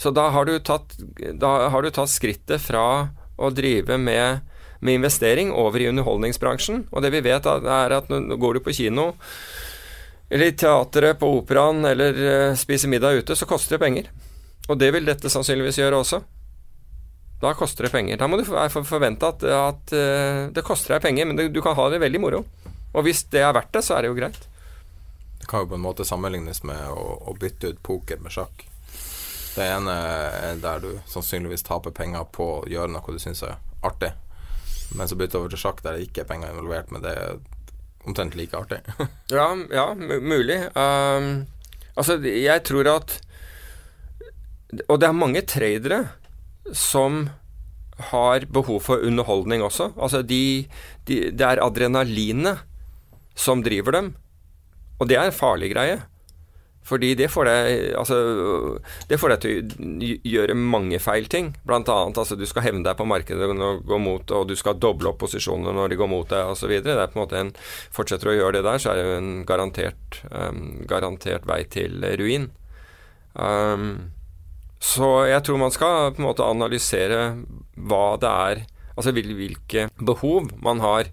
Så 0.00 0.12
da 0.12 0.28
har 0.34 0.48
du 0.48 0.58
tatt, 0.60 0.96
har 1.40 1.82
du 1.82 1.90
tatt 1.90 2.12
skrittet 2.12 2.60
fra 2.60 2.84
å 3.40 3.50
drive 3.54 3.96
med, 3.98 4.42
med 4.80 5.00
investering 5.00 5.52
over 5.56 5.80
i 5.80 5.88
underholdningsbransjen. 5.88 6.86
Og 6.92 7.04
det 7.04 7.12
vi 7.14 7.24
vet, 7.24 7.46
er 7.48 7.96
at 7.96 8.10
når 8.12 8.36
går 8.40 8.58
du 8.58 8.64
på 8.66 8.76
kino 8.76 9.12
eller 10.32 10.48
i 10.48 10.56
teatret, 10.56 11.18
på 11.20 11.28
operaen 11.42 11.84
eller 11.84 12.16
uh, 12.16 12.54
spiser 12.56 12.88
middag 12.88 13.18
ute, 13.20 13.36
så 13.36 13.44
koster 13.44 13.76
det 13.76 13.82
penger. 13.82 14.06
Og 14.72 14.78
det 14.80 14.88
vil 14.94 15.04
dette 15.04 15.28
sannsynligvis 15.28 15.76
gjøre 15.82 15.98
også. 16.00 16.22
Da 17.42 17.50
koster 17.58 17.84
det 17.84 17.92
penger. 17.92 18.16
Da 18.16 18.28
må 18.30 18.38
du 18.40 18.46
forvente 18.46 19.28
at, 19.28 19.44
at 19.44 19.92
uh, 19.92 20.48
det 20.54 20.64
koster 20.64 20.96
deg 20.96 21.04
penger, 21.04 21.28
men 21.28 21.36
du, 21.52 21.60
kan 21.60 21.76
ha 21.76 21.88
det 21.92 22.00
veldig 22.00 22.22
moro. 22.22 22.46
Og 22.94 23.04
hvis 23.04 23.26
det 23.34 23.44
er 23.44 23.52
verdt 23.52 23.74
det, 23.76 23.84
så 23.84 23.98
er 23.98 24.06
det 24.06 24.12
jo 24.12 24.16
greit. 24.16 24.48
Det 25.42 25.48
kan 25.50 25.64
jo 25.64 25.72
på 25.72 25.74
en 25.74 25.82
måte 25.82 26.04
sammenlignes 26.06 26.62
med 26.62 26.78
å, 26.94 27.06
å 27.26 27.32
bytte 27.34 27.72
ut 27.74 27.80
poker 27.82 28.20
med 28.22 28.30
sjakk. 28.30 28.62
Det 29.56 29.64
ene 29.66 29.94
er 30.38 30.60
der 30.62 30.78
du 30.80 30.92
sannsynligvis 31.10 31.66
taper 31.66 31.90
penger 31.90 32.28
på 32.30 32.46
å 32.60 32.68
gjøre 32.70 32.92
noe 32.94 33.14
du 33.14 33.18
syns 33.20 33.42
er 33.42 33.58
artig, 33.82 34.12
men 34.94 35.10
så 35.10 35.18
bytter 35.18 35.34
du 35.34 35.40
over 35.42 35.52
til 35.52 35.60
sjakk 35.64 35.82
der 35.82 35.98
det 35.98 36.06
ikke 36.06 36.22
er 36.22 36.30
penger 36.30 36.54
involvert, 36.54 36.94
men 36.94 37.02
det 37.02 37.16
er 37.18 37.42
omtrent 38.06 38.38
like 38.38 38.56
artig. 38.56 38.80
ja, 39.34 39.50
ja, 39.74 39.86
mulig. 39.98 40.60
Um, 40.78 41.28
altså, 41.98 42.20
jeg 42.22 42.64
tror 42.66 42.94
at 42.94 43.18
Og 44.88 44.96
det 45.02 45.10
er 45.10 45.18
mange 45.18 45.42
tradere 45.44 46.04
som 46.72 47.26
har 48.12 48.46
behov 48.48 48.80
for 48.86 49.02
underholdning 49.04 49.62
også. 49.62 49.90
Altså, 49.98 50.22
de, 50.22 50.68
de, 51.10 51.18
det 51.34 51.44
er 51.44 51.60
adrenalinet 51.66 52.62
som 53.34 53.60
driver 53.66 53.98
dem. 53.98 54.14
Og 55.02 55.10
det 55.10 55.18
er 55.18 55.28
en 55.28 55.34
farlig 55.34 55.72
greie. 55.74 56.00
Fordi 56.82 57.12
det 57.14 57.28
får 57.30 57.46
deg 57.46 57.92
altså, 57.94 58.16
Det 59.06 59.18
får 59.20 59.32
deg 59.32 59.42
til 59.44 59.74
å 60.08 60.08
gjøre 60.32 60.56
mange 60.58 60.98
feil 61.02 61.28
ting. 61.30 61.52
Blant 61.66 61.90
annet 61.92 62.18
altså, 62.18 62.38
du 62.38 62.42
skal 62.50 62.66
hevne 62.66 62.82
deg 62.86 62.98
på 62.98 63.06
markedet 63.06 63.50
når 63.54 63.78
du 63.78 63.84
går 63.92 64.02
mot 64.02 64.34
og 64.34 64.48
du 64.50 64.56
skal 64.58 64.80
doble 64.82 65.12
opp 65.12 65.20
posisjoner 65.22 65.76
når 65.76 65.92
de 65.92 66.00
går 66.00 66.10
mot 66.10 66.26
deg 66.32 66.50
osv. 66.50 66.74
Fortsetter 67.94 68.28
du 68.28 68.32
å 68.34 68.38
gjøre 68.40 68.58
det 68.58 68.64
der, 68.66 68.82
så 68.82 68.92
er 68.92 68.98
det 68.98 69.20
en 69.20 69.30
garantert, 69.46 70.18
um, 70.34 70.82
garantert 70.90 71.46
vei 71.46 71.62
til 71.70 72.02
ruin. 72.18 72.50
Um, 73.38 74.10
så 74.82 75.28
jeg 75.30 75.46
tror 75.46 75.62
man 75.62 75.72
skal 75.72 76.10
på 76.12 76.20
en 76.20 76.26
måte 76.26 76.46
analysere 76.46 77.22
hva 77.78 78.04
det 78.20 78.36
er 78.50 78.68
Altså 78.92 79.08
hvilke 79.16 79.86
behov 80.04 80.50
man 80.60 80.82
har. 80.84 81.06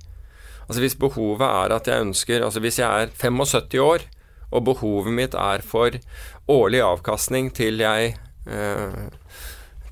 Altså 0.70 0.84
Hvis 0.86 0.98
behovet 1.02 1.46
er 1.50 1.74
at 1.76 1.90
jeg 1.90 2.06
ønsker 2.06 2.46
Altså 2.46 2.62
hvis 2.62 2.80
jeg 2.80 3.04
er 3.04 3.14
75 3.18 3.82
år 3.84 4.06
og 4.50 4.66
behovet 4.66 5.14
mitt 5.14 5.36
er 5.38 5.62
for 5.66 5.94
årlig 6.50 6.80
avkastning 6.82 7.52
til 7.54 7.84
jeg, 7.84 8.16
eh, 8.50 9.04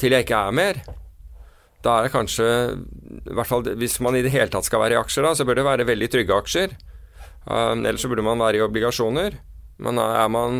til 0.01 0.15
jeg 0.15 0.25
ikke 0.25 0.39
er 0.47 0.55
mer, 0.57 0.79
da 1.85 1.97
er 1.99 2.07
det 2.07 2.13
kanskje 2.15 2.47
i 2.73 3.35
hvert 3.37 3.49
fall 3.49 3.67
Hvis 3.77 3.99
man 4.01 4.17
i 4.17 4.23
det 4.25 4.33
hele 4.33 4.49
tatt 4.49 4.65
skal 4.65 4.81
være 4.81 4.97
i 4.97 5.01
aksjer, 5.01 5.27
da, 5.27 5.35
så 5.37 5.45
bør 5.45 5.59
det 5.59 5.67
være 5.67 5.85
veldig 5.85 6.09
trygge 6.09 6.39
aksjer. 6.41 6.73
Um, 7.45 7.85
ellers 7.85 8.01
så 8.01 8.09
burde 8.09 8.25
man 8.25 8.41
være 8.41 8.57
i 8.57 8.65
obligasjoner. 8.65 9.37
Men 9.85 10.01
er 10.01 10.27
man, 10.33 10.57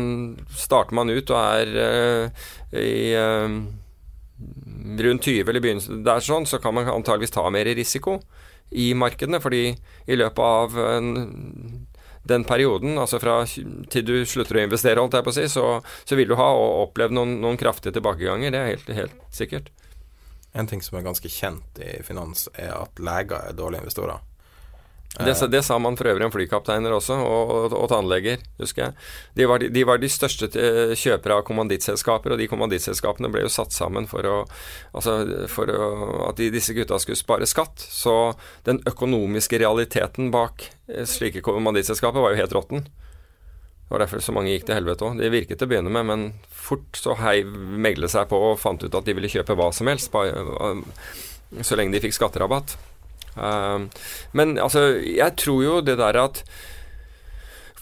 starter 0.54 0.94
man 0.94 1.10
ut 1.10 1.30
og 1.34 1.38
er 1.42 1.74
uh, 1.74 2.46
i 2.78 3.18
uh, 3.18 3.58
rundt 5.02 5.26
20 5.26 5.42
eller 5.42 5.64
begynnelsen 5.64 6.04
der 6.06 6.22
sånn, 6.22 6.46
så 6.46 6.62
kan 6.62 6.76
man 6.76 6.86
antageligvis 6.92 7.34
ta 7.34 7.48
mer 7.50 7.66
risiko 7.74 8.20
i 8.70 8.90
markedene. 8.94 9.40
Fordi 9.42 9.62
i 9.72 10.18
løpet 10.18 10.44
av 10.44 10.78
en 10.88 11.14
den 12.28 12.44
perioden, 12.44 12.98
altså 13.00 13.16
fra 13.22 13.40
til 13.48 14.04
du 14.04 14.14
slutter 14.28 14.58
å 14.58 14.64
investere, 14.66 15.00
holdt 15.00 15.16
jeg 15.16 15.24
på 15.24 15.32
å 15.32 15.36
si, 15.38 15.46
så, 15.48 15.66
så 16.04 16.18
vil 16.18 16.28
du 16.28 16.36
ha 16.36 16.48
opplevd 16.84 17.14
noen, 17.16 17.38
noen 17.40 17.56
kraftige 17.60 17.96
tilbakeganger. 17.96 18.52
Det 18.52 18.60
er 18.60 18.72
helt, 18.74 18.90
helt, 18.98 19.22
sikkert. 19.32 19.70
En 20.52 20.68
ting 20.68 20.82
som 20.84 20.98
er 20.98 21.06
ganske 21.06 21.30
kjent 21.32 21.80
i 21.80 21.98
finans, 22.04 22.48
er 22.52 22.74
at 22.74 23.00
leger 23.00 23.48
er 23.48 23.56
dårlige 23.56 23.86
investorer. 23.86 24.20
Det, 25.16 25.48
det, 25.50 25.62
sa 25.62 25.78
man 25.80 25.96
for 25.96 26.10
øvrig 26.10 26.26
om 26.26 26.32
flykapteiner 26.32 26.92
også, 26.92 27.16
og, 27.16 27.50
og, 27.50 27.72
og 27.72 27.86
tannleger, 27.88 28.42
husker 28.60 28.82
jeg. 28.84 29.06
De 29.40 29.46
var 29.48 29.62
de, 29.62 29.70
de 29.72 29.84
var 29.88 29.98
de, 29.98 30.10
største 30.12 30.50
eh, 30.52 30.92
kjøpere 30.92 31.38
av 31.40 31.46
kommandittselskaper, 31.48 32.34
og 32.34 32.38
de 32.38 32.48
kommandittselskapene 32.50 33.30
ble 33.32 33.46
jo 33.46 33.52
satt 33.52 33.72
sammen 33.74 34.06
for, 34.10 34.28
å, 34.28 34.42
altså 34.92 35.48
for 35.50 35.72
å, 35.72 35.88
at 36.28 36.38
de, 36.38 36.50
disse 36.52 36.76
gutta 36.76 37.00
skulle 37.00 37.18
spare 37.18 37.48
skatt. 37.48 37.80
Så 37.80 38.34
den 38.68 38.82
økonomiske 38.86 39.58
realiteten 39.64 40.28
bak 40.34 40.68
eh, 40.92 41.08
slike 41.08 41.42
kommandittselskaper 41.46 42.22
var 42.22 42.36
jo 42.36 42.42
helt 42.42 42.56
råtten. 42.58 42.84
Det 42.84 43.94
var 43.94 44.04
derfor 44.04 44.20
så 44.20 44.36
mange 44.36 44.52
gikk 44.52 44.68
til 44.68 44.76
helvete 44.76 45.08
òg. 45.08 45.16
Det 45.16 45.32
virket 45.32 45.56
til 45.56 45.64
å 45.64 45.72
begynne 45.72 45.94
med, 45.94 46.04
men 46.12 46.28
fort 46.52 47.00
så 47.00 47.16
heiv 47.22 47.48
meglet 47.56 48.12
seg 48.12 48.28
på 48.28 48.38
og 48.50 48.60
fant 48.60 48.84
ut 48.84 48.92
at 48.92 49.08
de 49.08 49.16
ville 49.16 49.32
kjøpe 49.32 49.56
hva 49.56 49.70
som 49.72 49.88
helst, 49.88 50.12
så 51.64 51.80
lenge 51.80 51.96
de 51.96 52.04
fikk 52.04 52.18
skatterabatt. 52.20 52.76
Ehm, 53.38 53.88
men 54.32 54.58
altså, 54.58 54.88
jeg 55.02 55.36
tror 55.40 55.62
jo 55.64 55.78
det 55.84 55.98
der 56.00 56.20
at 56.24 56.42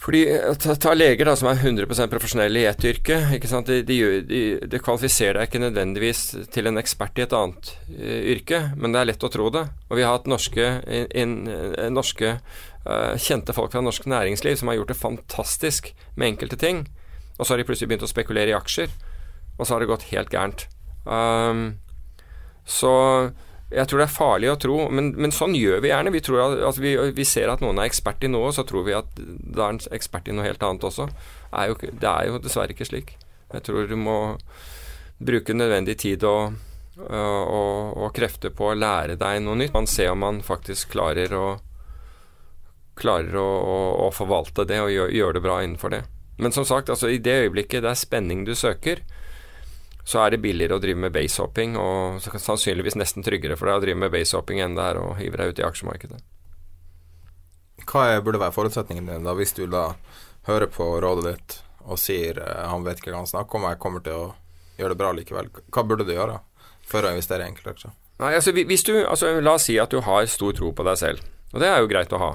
fordi 0.07 0.21
Ta, 0.61 0.75
ta 0.79 0.93
leger 0.95 1.27
da, 1.27 1.33
som 1.35 1.49
er 1.49 1.57
100% 1.59 2.11
profesjonelle 2.11 2.61
i 2.61 2.67
ett 2.69 2.85
yrke. 2.85 3.17
Det 3.33 3.79
de, 3.89 3.97
de, 4.23 4.41
de, 4.63 4.79
kvalifiserer 4.79 5.39
deg 5.39 5.49
ikke 5.49 5.59
nødvendigvis 5.65 6.21
til 6.53 6.69
en 6.69 6.79
ekspert 6.79 7.17
i 7.19 7.25
et 7.25 7.35
annet 7.35 7.73
uh, 7.89 8.21
yrke, 8.31 8.61
men 8.77 8.93
det 8.93 9.01
er 9.01 9.09
lett 9.09 9.25
å 9.27 9.31
tro 9.33 9.49
det. 9.51 9.65
Og 9.89 9.99
vi 9.99 10.05
har 10.05 10.15
hatt 10.15 10.29
norske, 10.31 10.69
in, 10.87 11.33
in, 11.49 11.91
norske 11.91 12.37
uh, 12.37 13.17
kjente 13.19 13.57
folk 13.57 13.73
fra 13.73 13.83
norsk 13.83 14.07
næringsliv 14.07 14.55
som 14.61 14.71
har 14.71 14.79
gjort 14.79 14.93
det 14.93 15.01
fantastisk 15.01 15.91
med 16.15 16.35
enkelte 16.35 16.61
ting. 16.61 16.85
Og 17.35 17.43
så 17.43 17.53
har 17.53 17.59
de 17.59 17.67
plutselig 17.67 17.91
begynt 17.91 18.07
å 18.07 18.13
spekulere 18.13 18.53
i 18.53 18.57
aksjer, 18.57 18.93
og 19.57 19.65
så 19.65 19.73
har 19.73 19.83
det 19.83 19.91
gått 19.91 20.07
helt 20.13 20.31
gærent. 20.31 20.69
Um, 21.03 21.81
så 22.67 22.93
jeg 23.67 23.89
tror 23.89 23.99
det 23.99 24.05
er 24.07 24.13
farlig 24.13 24.49
å 24.51 24.59
tro, 24.63 24.75
men, 24.87 25.09
men 25.19 25.33
sånn 25.35 25.55
gjør 25.57 25.81
vi 25.83 25.89
gjerne. 25.91 26.11
Vi, 26.15 26.21
at, 26.23 26.53
altså 26.69 26.83
vi, 26.83 26.93
vi, 27.17 27.25
ser 27.27 27.51
at 27.51 27.63
noen 27.63 27.81
er 27.81 27.89
ekspert 27.89 28.23
i 28.23 28.29
noe, 28.31 28.47
og 28.47 28.55
så 28.55 28.63
tror 28.67 28.85
vi 28.87 28.95
at 28.95 29.19
da 29.19 29.65
er 29.65 29.75
en 29.75 29.81
ekspert 29.97 30.29
i 30.31 30.35
noe 30.35 30.47
helt 30.47 30.63
annet 30.63 30.87
også. 30.87 31.09
Er 31.51 31.73
jo, 31.73 31.75
det 31.83 32.07
er 32.07 32.29
jo 32.29 32.39
dessverre 32.43 32.71
ikke 32.71 32.87
slik. 32.87 33.17
Jeg 33.51 33.65
tror 33.67 33.89
du 33.89 33.97
må 33.99 34.17
bruke 35.19 35.55
nødvendig 35.55 35.97
tid 35.99 36.23
og, 36.27 36.55
og, 37.03 37.97
og, 37.97 38.07
krefter 38.15 38.53
på 38.55 38.71
å 38.71 38.77
lære 38.77 39.19
deg 39.19 39.41
noe 39.43 39.59
nytt. 39.59 39.75
Man 39.75 39.89
ser 39.91 40.13
om 40.13 40.23
man 40.23 40.39
faktisk 40.45 40.93
klarer 40.95 41.35
å, 41.35 41.47
klarer 42.95 43.35
å, 43.35 43.49
å 44.07 44.11
forvalte 44.15 44.67
det 44.69 44.79
og 44.83 44.93
gjøre 44.93 45.19
gjør 45.19 45.35
det 45.35 45.43
bra 45.43 45.59
innenfor 45.65 45.95
det. 45.95 46.05
Men 46.39 46.55
som 46.55 46.63
sagt, 46.69 46.91
altså 46.93 47.09
i 47.11 47.19
det 47.19 47.35
øyeblikket 47.43 47.83
det 47.83 47.91
er 47.91 47.99
spenning 47.99 48.45
du 48.47 48.53
søker, 48.55 49.03
så 50.07 50.21
er 50.23 50.31
det 50.31 50.39
billigere 50.39 50.77
å 50.77 50.81
drive 50.81 51.01
med 51.03 51.11
basehopping, 51.11 51.75
og 51.75 52.23
sannsynligvis 52.23 52.95
nesten 52.95 53.25
tryggere 53.25 53.57
for 53.59 53.67
deg 53.67 53.79
å 53.79 53.83
drive 53.83 53.99
med 54.05 54.13
basehopping 54.13 54.61
enn 54.63 54.77
det 54.77 54.85
er 54.93 54.99
å 55.01 55.09
hive 55.19 55.39
deg 55.41 55.51
ut 55.51 55.59
i 55.59 55.65
aksjemarkedet. 55.67 56.21
Hva 57.87 58.05
burde 58.23 58.39
være 58.39 58.55
forutsetningen 58.55 59.09
din 59.11 59.27
da, 59.27 59.35
hvis 59.35 59.51
du 59.57 59.65
da 59.71 59.89
hører 60.47 60.71
på 60.71 60.87
rådet 61.03 61.33
ditt 61.33 61.57
og 61.87 61.99
sier 61.99 62.39
eh, 62.39 62.63
han 62.67 62.83
vet 62.87 63.01
ikke 63.01 63.11
hva 63.13 63.21
han 63.21 63.29
snakker 63.29 63.59
om, 63.59 63.67
jeg 63.67 63.81
kommer 63.83 64.03
til 64.03 64.15
å 64.15 64.25
gjøre 64.79 64.95
det 64.95 64.99
bra 65.01 65.11
likevel. 65.15 65.51
Hva 65.75 65.83
burde 65.87 66.07
du 66.07 66.13
gjøre 66.15 66.39
for 66.87 67.03
å 67.03 67.11
investere 67.11 67.43
i 67.43 67.51
enkeltaksjer? 67.51 67.91
Nei, 68.23 68.33
altså, 68.33 68.53
hvis 68.55 68.87
du, 68.87 68.93
altså, 69.05 69.35
La 69.43 69.57
oss 69.59 69.67
si 69.67 69.75
at 69.79 69.91
du 69.93 69.99
har 70.03 70.27
stor 70.31 70.55
tro 70.57 70.71
på 70.73 70.87
deg 70.87 70.99
selv, 70.99 71.27
og 71.53 71.61
det 71.63 71.69
er 71.69 71.83
jo 71.83 71.91
greit 71.91 72.15
å 72.15 72.21
ha. 72.21 72.31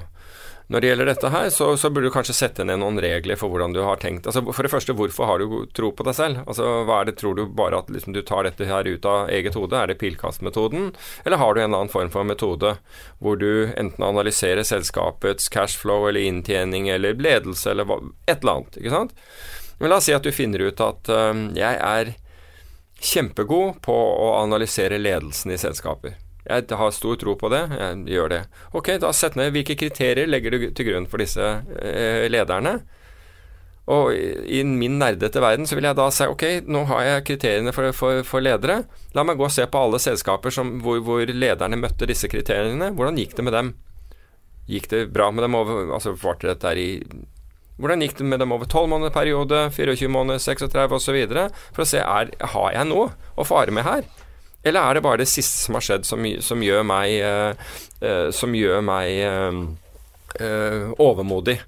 Når 0.70 0.80
det 0.80 0.90
gjelder 0.90 1.08
dette 1.10 1.30
her, 1.34 1.48
så, 1.50 1.66
så, 1.76 1.90
burde 1.90 2.08
du 2.08 2.14
kanskje 2.14 2.36
sette 2.36 2.64
ned 2.64 2.80
noen 2.80 3.00
regler 3.02 3.38
for 3.40 3.52
hvordan 3.52 3.74
du 3.74 3.80
har 3.84 3.98
tenkt. 4.02 4.28
Altså, 4.28 4.44
for 4.46 4.64
det 4.64 4.72
første, 4.72 4.94
hvorfor 4.96 5.28
har 5.28 5.42
du 5.42 5.66
tro 5.74 5.90
på 5.92 6.06
deg 6.06 6.16
selv? 6.16 6.42
Altså, 6.46 6.68
hva 6.88 7.00
er 7.00 7.10
det, 7.10 7.16
Tror 7.22 7.36
du 7.36 7.44
bare 7.46 7.82
at 7.82 7.90
liksom, 7.92 8.14
du 8.16 8.22
tar 8.26 8.46
dette 8.46 8.66
her 8.66 8.88
ut 8.88 9.06
av 9.06 9.30
eget 9.30 9.58
hode? 9.58 9.76
Er 9.78 9.90
det 9.90 9.98
pilkastmetoden? 10.00 10.90
Eller 11.26 11.42
har 11.42 11.54
du 11.54 11.62
en 11.62 11.74
annen 11.74 11.92
form 11.92 12.10
for 12.10 12.26
metode 12.26 12.76
hvor 13.22 13.36
du 13.38 13.68
enten 13.76 14.06
analyserer 14.06 14.66
selskapets 14.66 15.50
cashflow 15.52 16.08
eller 16.08 16.24
inntjening 16.24 16.88
eller 16.90 17.20
ledelse 17.20 17.70
eller 17.70 17.86
hva, 17.86 18.00
et 18.26 18.40
eller 18.40 18.62
annet? 18.62 18.80
ikke 18.80 18.94
sant? 18.96 19.14
Men 19.78 19.92
la 19.92 20.00
oss 20.00 20.08
si 20.08 20.16
at 20.16 20.24
du 20.24 20.32
finner 20.34 20.62
ut 20.68 20.82
at 20.82 21.10
øh, 21.10 21.46
jeg 21.58 21.78
er 21.78 22.14
kjempegod 23.02 23.80
på 23.82 23.94
å 23.94 24.34
analysere 24.40 25.00
ledelsen 25.00 25.54
i 25.54 25.60
selskaper. 25.60 26.21
Jeg 26.42 26.74
har 26.74 26.90
stor 26.94 27.18
tro 27.20 27.36
på 27.38 27.50
det. 27.52 27.62
Jeg 27.78 28.02
gjør 28.16 28.32
det. 28.32 28.40
Ok, 28.74 28.96
da 29.02 29.12
sett 29.14 29.38
ned 29.38 29.52
hvilke 29.54 29.76
kriterier 29.78 30.26
legger 30.26 30.56
du 30.56 30.66
til 30.74 30.88
grunn 30.90 31.06
for 31.10 31.22
disse 31.22 31.52
eh, 31.78 32.26
lederne. 32.32 32.80
Og 33.90 34.14
i 34.14 34.60
min 34.66 34.98
nerdete 35.00 35.40
verden 35.42 35.66
så 35.66 35.74
vil 35.74 35.88
jeg 35.88 35.98
da 35.98 36.06
si 36.14 36.26
ok, 36.30 36.44
nå 36.70 36.84
har 36.90 37.02
jeg 37.06 37.24
kriteriene 37.32 37.74
for, 37.74 37.90
for, 37.96 38.22
for 38.26 38.44
ledere. 38.44 38.84
La 39.16 39.24
meg 39.26 39.40
gå 39.40 39.48
og 39.48 39.54
se 39.54 39.66
på 39.66 39.80
alle 39.86 39.98
selskaper 40.02 40.54
som, 40.54 40.76
hvor, 40.84 41.00
hvor, 41.02 41.26
lederne 41.26 41.80
møtte 41.80 42.06
disse 42.10 42.30
kriteriene. 42.30 42.92
Hvordan 42.94 43.18
gikk 43.18 43.34
det 43.38 43.46
med 43.46 43.56
dem? 43.58 43.72
Gikk 44.70 44.88
det 44.92 45.04
bra 45.14 45.30
med 45.34 45.46
dem? 45.46 45.58
Over, 45.58 45.94
altså 45.98 46.14
dette 46.42 46.74
i 46.78 46.88
Hvordan 47.82 48.02
gikk 48.04 48.18
det 48.18 48.26
med 48.28 48.38
dem 48.38 48.52
over 48.54 48.68
12 48.68 48.88
måneder 48.92 49.10
periode, 49.10 49.70
24 49.74 50.08
måneder, 50.12 50.38
36 50.38 50.92
osv. 50.94 51.16
For 51.72 51.82
å 51.82 51.88
se 51.88 51.98
er, 51.98 52.30
har 52.52 52.68
jeg 52.76 52.90
noe 52.90 53.08
å 53.34 53.46
fare 53.48 53.74
med 53.74 53.82
her. 53.86 54.04
Eller 54.62 54.80
er 54.80 54.94
det 54.94 55.02
bare 55.04 55.22
det 55.22 55.30
siste 55.30 55.64
som 55.64 55.76
har 55.78 55.84
skjedd, 55.84 56.06
som, 56.06 56.26
som 56.44 56.62
gjør 56.62 56.84
meg, 56.86 57.16
uh, 57.26 57.74
uh, 58.02 58.28
som 58.34 58.54
gjør 58.54 58.82
meg 58.86 59.18
uh, 59.26 60.92
overmodig? 61.02 61.58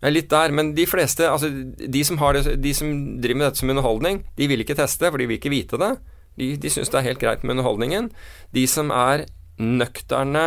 Jeg 0.00 0.08
er 0.08 0.14
litt 0.16 0.30
der, 0.32 0.52
men 0.56 0.72
de 0.76 0.86
fleste, 0.88 1.26
altså 1.28 1.50
de 1.50 2.04
som, 2.06 2.20
det, 2.36 2.56
de 2.60 2.72
som, 2.76 2.92
driver 3.20 3.36
med 3.40 3.46
dette 3.50 3.60
som 3.60 3.72
underholdning, 3.72 4.22
de 4.36 4.48
vil 4.48 4.64
ikke 4.64 4.78
teste, 4.78 5.10
for 5.10 5.20
de 5.20 5.28
vil 5.28 5.36
ikke 5.40 5.52
vite 5.52 5.80
det. 5.80 5.90
De, 6.40 6.54
de 6.60 6.72
syns 6.72 6.92
det 6.92 7.00
er 7.00 7.08
helt 7.10 7.20
greit 7.20 7.44
med 7.44 7.58
underholdningen. 7.58 8.08
De 8.56 8.64
som 8.70 8.92
er 8.94 9.26
nøkterne 9.60 10.46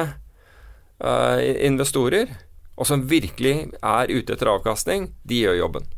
investorer, 1.04 2.32
og 2.80 2.88
som 2.88 3.04
virkelig 3.10 3.68
er 3.84 4.10
ute 4.10 4.34
etter 4.34 4.50
avkastning, 4.50 5.12
de 5.28 5.42
gjør 5.44 5.60
jobben. 5.60 5.90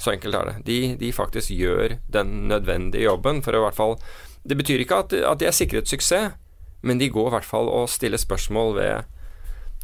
Så 0.00 0.14
enkelt 0.14 0.34
er 0.34 0.50
det. 0.50 0.54
De, 0.66 0.78
de 0.98 1.12
faktisk 1.14 1.52
gjør 1.54 1.96
den 2.12 2.32
nødvendige 2.50 3.06
jobben 3.06 3.42
for 3.44 3.54
å 3.54 3.62
i 3.62 3.64
hvert 3.68 3.78
fall 3.78 3.94
Det 4.44 4.56
betyr 4.60 4.84
ikke 4.84 5.00
at, 5.04 5.14
at 5.16 5.40
de 5.40 5.48
er 5.48 5.56
sikret 5.56 5.88
suksess, 5.88 6.34
men 6.84 7.00
de 7.00 7.08
går 7.12 7.30
i 7.30 7.34
hvert 7.38 7.48
fall 7.48 7.70
og 7.72 7.88
stiller 7.88 8.20
spørsmål 8.20 8.74
ved, 8.76 9.14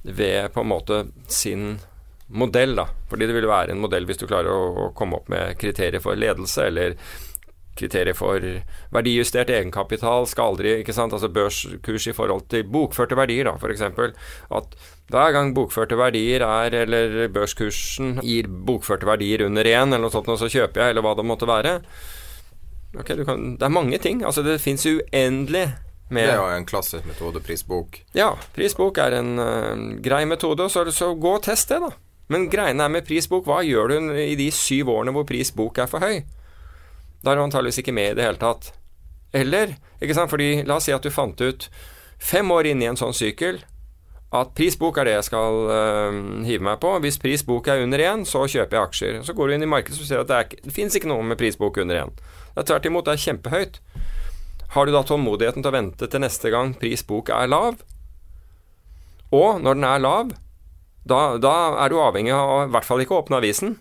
ved 0.04 0.50
på 0.52 0.64
en 0.64 0.68
måte 0.68 1.00
sin 1.32 1.78
modell, 2.28 2.76
da. 2.76 2.86
Fordi 3.10 3.26
det 3.26 3.34
vil 3.38 3.48
være 3.50 3.74
en 3.74 3.82
modell 3.82 4.06
hvis 4.06 4.20
du 4.20 4.28
klarer 4.28 4.52
å, 4.52 4.86
å 4.86 4.92
komme 4.96 5.18
opp 5.18 5.32
med 5.32 5.56
kriterier 5.60 6.02
for 6.04 6.18
ledelse, 6.18 6.68
eller 6.68 6.96
kriterier 7.80 8.16
for 8.18 8.44
verdijustert 8.92 9.50
egenkapital 9.54 10.26
skal 10.28 10.52
aldri 10.52 10.74
ikke 10.80 10.94
sant, 10.94 11.14
altså 11.16 11.30
Børskurs 11.32 12.08
i 12.10 12.14
forhold 12.16 12.44
til 12.52 12.66
bokførte 12.68 13.16
verdier, 13.18 13.48
da, 13.48 13.56
f.eks. 13.56 13.84
At 14.60 14.76
hver 15.10 15.34
gang 15.34 15.54
bokførte 15.56 15.98
verdier 15.98 16.44
er, 16.44 16.76
eller 16.82 17.30
børskursen 17.32 18.18
gir 18.26 18.50
bokførte 18.50 19.08
verdier 19.08 19.46
under 19.46 19.66
én, 19.66 19.88
eller 19.88 20.06
noe 20.06 20.14
sånt, 20.14 20.28
og 20.30 20.40
så 20.42 20.50
kjøper 20.50 20.84
jeg, 20.84 20.92
eller 20.92 21.06
hva 21.06 21.16
det 21.18 21.28
måtte 21.30 21.48
være 21.50 21.78
Ok, 22.98 23.12
kan, 23.26 23.56
Det 23.56 23.66
er 23.66 23.72
mange 23.72 23.98
ting. 23.98 24.24
Altså, 24.24 24.42
det 24.42 24.60
fins 24.60 24.86
uendelig 24.86 25.68
med 26.10 26.26
Det 26.26 26.34
er 26.34 26.40
jo 26.40 26.58
en 26.58 26.66
klassisk 26.66 27.06
metode, 27.06 27.40
prisbok. 27.40 28.00
Ja, 28.14 28.32
prisbok 28.54 28.98
er 28.98 29.14
en 29.20 29.38
uh, 29.38 30.00
grei 30.02 30.24
metode, 30.26 30.66
så, 30.70 30.84
så 30.90 31.14
gå 31.14 31.36
og 31.38 31.44
test 31.46 31.70
det, 31.70 31.78
da. 31.84 31.92
Men 32.30 32.48
greiene 32.50 32.86
er 32.86 32.90
med 32.90 33.06
prisbok, 33.06 33.46
hva 33.46 33.60
gjør 33.66 33.90
du 33.90 34.12
i 34.22 34.34
de 34.38 34.50
syv 34.54 34.90
årene 34.90 35.14
hvor 35.14 35.26
prisbok 35.26 35.78
er 35.82 35.90
for 35.90 36.02
høy? 36.02 36.22
Da 37.22 37.32
er 37.32 37.38
du 37.38 37.44
antageligvis 37.44 37.82
ikke 37.82 37.94
med 37.94 38.12
i 38.12 38.18
det 38.18 38.26
hele 38.26 38.40
tatt. 38.40 38.72
Eller, 39.34 39.76
ikke 40.02 40.16
sant, 40.16 40.30
fordi 40.30 40.62
la 40.66 40.78
oss 40.78 40.86
si 40.88 40.94
at 40.94 41.02
du 41.02 41.10
fant 41.14 41.38
ut 41.42 41.66
fem 42.20 42.50
år 42.50 42.70
inne 42.70 42.86
i 42.86 42.90
en 42.90 42.98
sånn 42.98 43.14
sykkel 43.16 43.60
at 44.30 44.52
prisbok 44.54 45.00
er 45.00 45.08
det 45.08 45.14
jeg 45.16 45.26
skal 45.26 45.56
uh, 45.66 46.18
hive 46.46 46.62
meg 46.62 46.78
på. 46.82 46.92
Hvis 47.02 47.18
prisbok 47.18 47.66
er 47.72 47.82
under 47.82 48.02
én, 48.04 48.22
så 48.28 48.44
kjøper 48.46 48.78
jeg 48.78 48.88
aksjer. 48.90 49.16
Så 49.26 49.34
går 49.34 49.50
du 49.50 49.56
inn 49.56 49.66
i 49.66 49.70
markedet 49.70 49.98
og 49.98 50.06
ser 50.06 50.22
at 50.22 50.30
det, 50.30 50.38
er, 50.38 50.66
det 50.68 50.74
fins 50.74 50.94
ikke 50.94 51.10
noe 51.10 51.24
med 51.26 51.38
prisbok 51.40 51.80
under 51.82 52.04
én. 52.04 52.12
Det 52.54 52.62
er 52.62 52.68
tvert 52.70 52.86
imot 52.86 53.08
det 53.08 53.16
er 53.16 53.24
kjempehøyt. 53.24 53.80
Har 54.76 54.86
du 54.86 54.94
da 54.94 55.02
tålmodigheten 55.02 55.64
til 55.64 55.72
å 55.72 55.74
vente 55.74 56.06
til 56.06 56.22
neste 56.22 56.52
gang 56.54 56.76
prisbok 56.78 57.32
er 57.34 57.50
lav? 57.50 57.80
Og 59.34 59.58
når 59.62 59.78
den 59.78 59.86
er 59.86 60.02
lav, 60.02 60.34
da, 61.10 61.20
da 61.42 61.54
er 61.82 61.90
du 61.90 61.98
avhengig 61.98 62.34
av 62.34 62.50
å 62.50 62.58
i 62.68 62.72
hvert 62.74 62.86
fall 62.86 63.02
ikke 63.02 63.18
åpne 63.18 63.40
avisen 63.40 63.78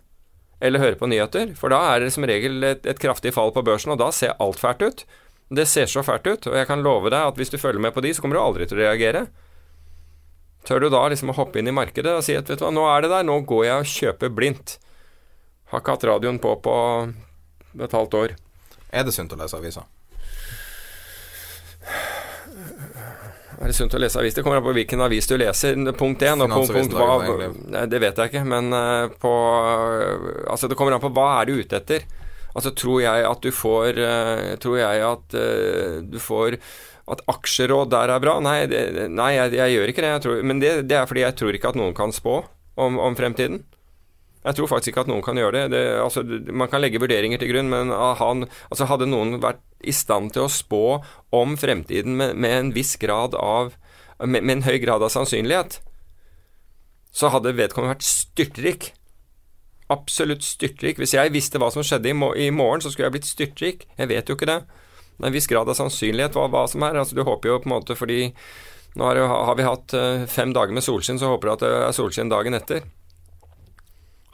eller 0.59 0.81
høre 0.81 0.97
på 0.99 1.07
nyheter, 1.07 1.53
for 1.55 1.71
da 1.71 1.79
er 1.93 2.03
det 2.03 2.11
som 2.11 2.25
regel 2.27 2.63
et, 2.67 2.87
et 2.89 2.99
kraftig 2.99 3.31
fall 3.35 3.53
på 3.55 3.63
børsen, 3.63 3.93
og 3.93 4.01
da 4.01 4.09
ser 4.11 4.35
alt 4.43 4.59
fælt 4.59 4.81
ut. 4.83 5.05
Det 5.55 5.65
ser 5.69 5.87
så 5.89 6.03
fælt 6.03 6.27
ut, 6.27 6.49
og 6.49 6.57
jeg 6.57 6.67
kan 6.67 6.83
love 6.83 7.11
deg 7.13 7.29
at 7.31 7.39
hvis 7.39 7.53
du 7.53 7.57
følger 7.61 7.81
med 7.81 7.93
på 7.95 8.03
de, 8.03 8.11
så 8.13 8.25
kommer 8.25 8.37
du 8.37 8.41
aldri 8.41 8.67
til 8.67 8.77
å 8.77 8.83
reagere. 8.83 9.27
Tør 10.69 10.85
du 10.85 10.91
da 10.93 11.01
liksom 11.09 11.31
å 11.33 11.37
hoppe 11.39 11.57
inn 11.57 11.71
i 11.71 11.73
markedet 11.73 12.11
og 12.13 12.21
si 12.21 12.35
at 12.37 12.49
vet 12.51 12.61
du 12.61 12.67
hva, 12.67 12.69
nå 12.75 12.83
er 12.91 13.01
det 13.01 13.09
der, 13.09 13.23
nå 13.25 13.39
går 13.49 13.63
jeg 13.65 13.81
og 13.81 13.93
kjøper 13.95 14.33
blindt. 14.37 14.75
Har 15.71 15.81
ikke 15.81 15.95
hatt 15.95 16.05
radioen 16.11 16.37
på 16.41 16.53
på 16.61 16.75
et 17.81 17.95
halvt 17.97 18.17
år. 18.19 18.35
Er 18.93 19.05
det 19.05 19.13
sunt 19.15 19.33
å 19.33 19.39
lese 19.39 19.57
aviser? 19.57 19.87
Er 23.59 23.67
det 23.67 23.75
sunt 23.75 23.93
å 23.97 23.99
lese 23.99 24.19
avis? 24.21 24.35
Det 24.37 24.43
kommer 24.45 24.61
an 24.61 24.65
på 24.65 24.73
hvilken 24.77 25.01
avis 25.03 25.27
du 25.27 25.35
leser. 25.39 25.75
Punkt 25.97 26.23
én. 26.23 26.39
Og 26.39 26.53
punkt, 26.53 26.71
punkt 26.77 26.95
hva 26.95 27.49
Nei, 27.73 27.83
Det 27.91 27.99
vet 28.01 28.21
jeg 28.21 28.31
ikke, 28.31 28.45
men 28.47 28.71
uh, 28.71 29.09
på 29.19 29.33
uh, 29.33 30.45
Altså, 30.53 30.69
det 30.69 30.77
kommer 30.79 30.95
an 30.95 31.03
på 31.03 31.11
hva 31.17 31.41
er 31.41 31.49
du 31.49 31.59
ute 31.59 31.81
etter. 31.81 32.05
Altså, 32.53 32.71
tror 32.77 33.01
jeg 33.03 33.25
at 33.27 33.43
du 33.43 33.51
får 33.53 33.99
uh, 33.99 34.53
Tror 34.63 34.79
jeg 34.79 35.03
at 35.05 35.39
du 36.07 36.17
får 36.23 36.61
at 37.13 37.23
aksjeråd 37.31 37.91
der 37.93 38.13
er 38.13 38.21
bra? 38.23 38.37
Nei, 38.43 38.61
det, 38.69 38.83
nei 39.13 39.33
jeg, 39.35 39.55
jeg, 39.57 39.75
gjør 39.75 39.91
ikke 39.91 40.05
det. 40.05 40.13
Tror, 40.23 40.39
men 40.45 40.61
det, 40.61 40.71
det, 40.89 40.97
er 40.99 41.09
fordi 41.09 41.25
jeg 41.25 41.37
tror 41.39 41.57
ikke 41.57 41.73
at 41.73 41.79
noen 41.79 41.97
kan 41.97 42.13
spå 42.15 42.39
om, 42.79 42.99
om, 43.01 43.17
fremtiden. 43.17 43.63
Jeg 44.45 44.55
tror 44.55 44.69
faktisk 44.71 44.93
ikke 44.93 45.03
at 45.07 45.11
noen 45.11 45.25
kan 45.25 45.39
gjøre 45.39 45.65
det. 45.65 45.65
det 45.73 45.83
altså, 45.99 46.23
man 46.23 46.71
kan 46.71 46.81
legge 46.83 47.01
vurderinger 47.01 47.41
til 47.41 47.51
grunn, 47.51 47.71
men 47.71 47.91
han, 47.91 48.45
altså, 48.69 48.87
hadde 48.89 49.09
noen 49.09 49.39
vært 49.43 49.63
i 49.79 49.95
stand 49.95 50.33
til 50.35 50.45
å 50.45 50.53
spå 50.53 50.83
om 51.35 51.57
fremtiden 51.59 52.15
med, 52.19 52.37
med 52.39 52.55
en 52.55 52.71
viss 52.75 52.95
grad 53.01 53.35
av 53.35 53.75
med, 54.19 54.43
med, 54.43 54.57
en 54.57 54.65
høy 54.67 54.79
grad 54.83 55.03
av 55.03 55.11
sannsynlighet, 55.13 55.77
så 57.15 57.29
hadde 57.31 57.55
vedkommende 57.55 57.95
vært 57.95 58.07
styrtrik. 58.07 58.89
Absolutt 59.89 60.43
styrtrik. 60.45 60.99
Hvis 60.99 61.15
jeg 61.15 61.31
visste 61.33 61.61
hva 61.61 61.71
som 61.73 61.85
skjedde 61.87 62.11
i, 62.11 62.15
i 62.43 62.49
morgen, 62.53 62.83
så 62.83 62.91
skulle 62.91 63.07
jeg 63.07 63.15
blitt 63.15 63.29
styrtrik. 63.29 63.87
Jeg 63.97 64.11
vet 64.11 64.29
jo 64.29 64.35
ikke 64.37 64.49
det 64.49 64.59
en 65.27 65.35
viss 65.35 65.49
grad 65.51 65.69
av 65.69 65.77
sannsynlighet 65.77 66.37
hva, 66.37 66.47
hva 66.51 66.65
som 66.71 66.83
er. 66.87 66.99
Altså, 67.01 67.17
du 67.17 67.25
håper 67.27 67.51
jo 67.51 67.59
på 67.63 67.69
en 67.69 67.75
måte 67.75 67.97
fordi 67.99 68.29
nå 68.97 69.05
har, 69.05 69.19
har 69.21 69.57
vi 69.57 69.67
hatt 69.67 69.93
uh, 69.93 70.23
fem 70.29 70.53
dager 70.55 70.73
med 70.73 70.83
solskinn, 70.85 71.19
så 71.21 71.29
håper 71.33 71.47
du 71.49 71.53
at 71.53 71.65
det 71.65 71.73
er 71.75 71.95
solskinn 71.95 72.31
dagen 72.31 72.57
etter. 72.57 72.87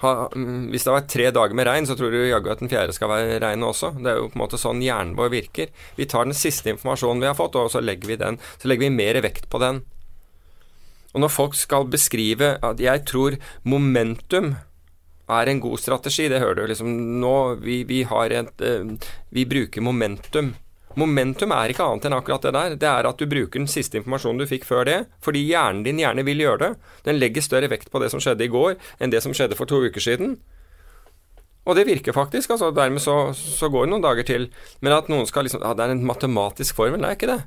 Ha, 0.03 0.29
um, 0.35 0.67
hvis 0.71 0.85
det 0.85 0.91
har 0.91 0.99
vært 0.99 1.11
tre 1.11 1.25
dager 1.35 1.57
med 1.57 1.67
regn, 1.69 1.87
så 1.87 1.95
tror 1.97 2.13
du 2.13 2.21
jaggu 2.21 2.51
at 2.51 2.61
den 2.63 2.71
fjerde 2.71 2.95
skal 2.95 3.11
være 3.11 3.39
regn 3.43 3.65
også. 3.67 3.93
Det 3.99 4.11
er 4.11 4.21
jo 4.21 4.29
på 4.31 4.39
en 4.39 4.43
måte 4.45 4.59
sånn 4.61 4.83
hjernen 4.83 5.15
vår 5.19 5.33
virker. 5.33 5.73
Vi 5.99 6.07
tar 6.11 6.27
den 6.27 6.37
siste 6.37 6.71
informasjonen 6.73 7.23
vi 7.23 7.29
har 7.31 7.37
fått, 7.37 7.57
og 7.59 7.71
så 7.73 7.83
legger 7.83 8.11
vi, 8.11 8.19
den, 8.21 8.39
så 8.61 8.71
legger 8.71 8.87
vi 8.87 8.95
mer 8.95 9.19
vekt 9.25 9.49
på 9.51 9.61
den. 9.63 9.83
Og 11.15 11.23
når 11.23 11.31
folk 11.31 11.55
skal 11.55 11.87
beskrive 11.87 12.57
at 12.65 12.81
jeg 12.83 13.05
tror 13.07 13.37
momentum 13.63 14.57
er 15.31 15.49
en 15.49 15.61
god 15.63 15.79
strategi, 15.81 16.27
det 16.29 16.41
hører 16.43 16.59
du 16.59 16.67
liksom 16.69 16.91
nå 17.21 17.35
Vi, 17.63 17.79
vi 17.87 18.03
har 18.05 18.29
et 18.35 18.61
uh, 18.61 19.07
Vi 19.33 19.47
bruker 19.49 19.81
momentum 19.81 20.53
Momentum 20.95 21.51
er 21.51 21.71
ikke 21.73 21.85
annet 21.85 22.07
enn 22.07 22.15
akkurat 22.15 22.45
det 22.45 22.53
der. 22.55 22.75
Det 22.79 22.89
er 22.89 23.07
at 23.09 23.19
du 23.19 23.27
bruker 23.27 23.59
den 23.59 23.71
siste 23.71 23.99
informasjonen 23.99 24.39
du 24.39 24.47
fikk 24.49 24.67
før 24.67 24.85
det, 24.87 24.99
fordi 25.23 25.43
hjernen 25.49 25.83
din 25.83 25.99
gjerne 25.99 26.23
vil 26.27 26.43
gjøre 26.45 26.61
det. 26.61 26.71
Den 27.07 27.19
legger 27.19 27.43
større 27.43 27.71
vekt 27.71 27.91
på 27.91 27.99
det 28.03 28.11
som 28.13 28.23
skjedde 28.23 28.47
i 28.47 28.51
går, 28.51 28.77
enn 28.99 29.11
det 29.11 29.23
som 29.25 29.35
skjedde 29.35 29.57
for 29.59 29.67
to 29.69 29.81
uker 29.83 30.03
siden. 30.03 30.37
Og 31.65 31.75
det 31.75 31.87
virker 31.89 32.13
faktisk. 32.15 32.53
altså 32.53 32.71
Dermed 32.71 33.01
så, 33.01 33.33
så 33.33 33.69
går 33.73 33.85
det 33.85 33.91
noen 33.95 34.05
dager 34.05 34.27
til. 34.27 34.49
Men 34.85 34.95
at 34.95 35.09
noen 35.11 35.27
skal 35.27 35.47
liksom 35.47 35.63
ja, 35.65 35.73
Det 35.73 35.85
er 35.85 35.95
en 35.95 36.05
matematisk 36.05 36.77
formel. 36.77 37.01
Det 37.01 37.09
er 37.09 37.17
ikke 37.17 37.31
det. 37.33 37.41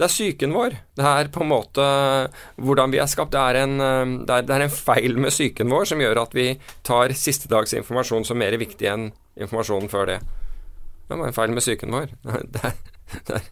Det 0.00 0.08
er 0.08 0.12
psyken 0.12 0.54
vår. 0.56 0.76
Det 0.98 1.06
er 1.06 1.30
på 1.30 1.44
en 1.44 1.52
måte 1.52 1.86
hvordan 2.58 2.92
vi 2.92 2.98
er 2.98 3.10
skapt. 3.10 3.32
Det 3.36 3.40
er, 3.40 3.62
en, 3.62 3.76
det, 4.26 4.34
er, 4.34 4.46
det 4.48 4.56
er 4.56 4.66
en 4.66 4.74
feil 4.74 5.18
med 5.20 5.30
psyken 5.30 5.70
vår 5.70 5.86
som 5.92 6.02
gjør 6.02 6.24
at 6.24 6.34
vi 6.34 6.48
tar 6.82 7.14
siste 7.16 7.50
dags 7.52 7.76
informasjon 7.78 8.26
som 8.26 8.40
mer 8.42 8.56
viktig 8.58 8.90
enn 8.90 9.10
informasjonen 9.38 9.92
før 9.92 10.10
det. 10.10 10.22
Det 11.08 11.18
var 11.18 11.26
en 11.26 11.36
feil 11.36 11.52
med 11.52 11.64
psyken 11.64 11.92
vår. 11.92 12.12
Det 12.22 12.62
er, 12.64 12.76
det 13.28 13.40
er, 13.40 13.48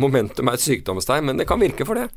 momentum 0.00 0.50
er 0.50 0.58
et 0.58 0.64
sykdomstegn, 0.64 1.28
men 1.28 1.38
det 1.38 1.46
kan 1.48 1.60
virke 1.62 1.86
for 1.86 2.00
det. 2.00 2.08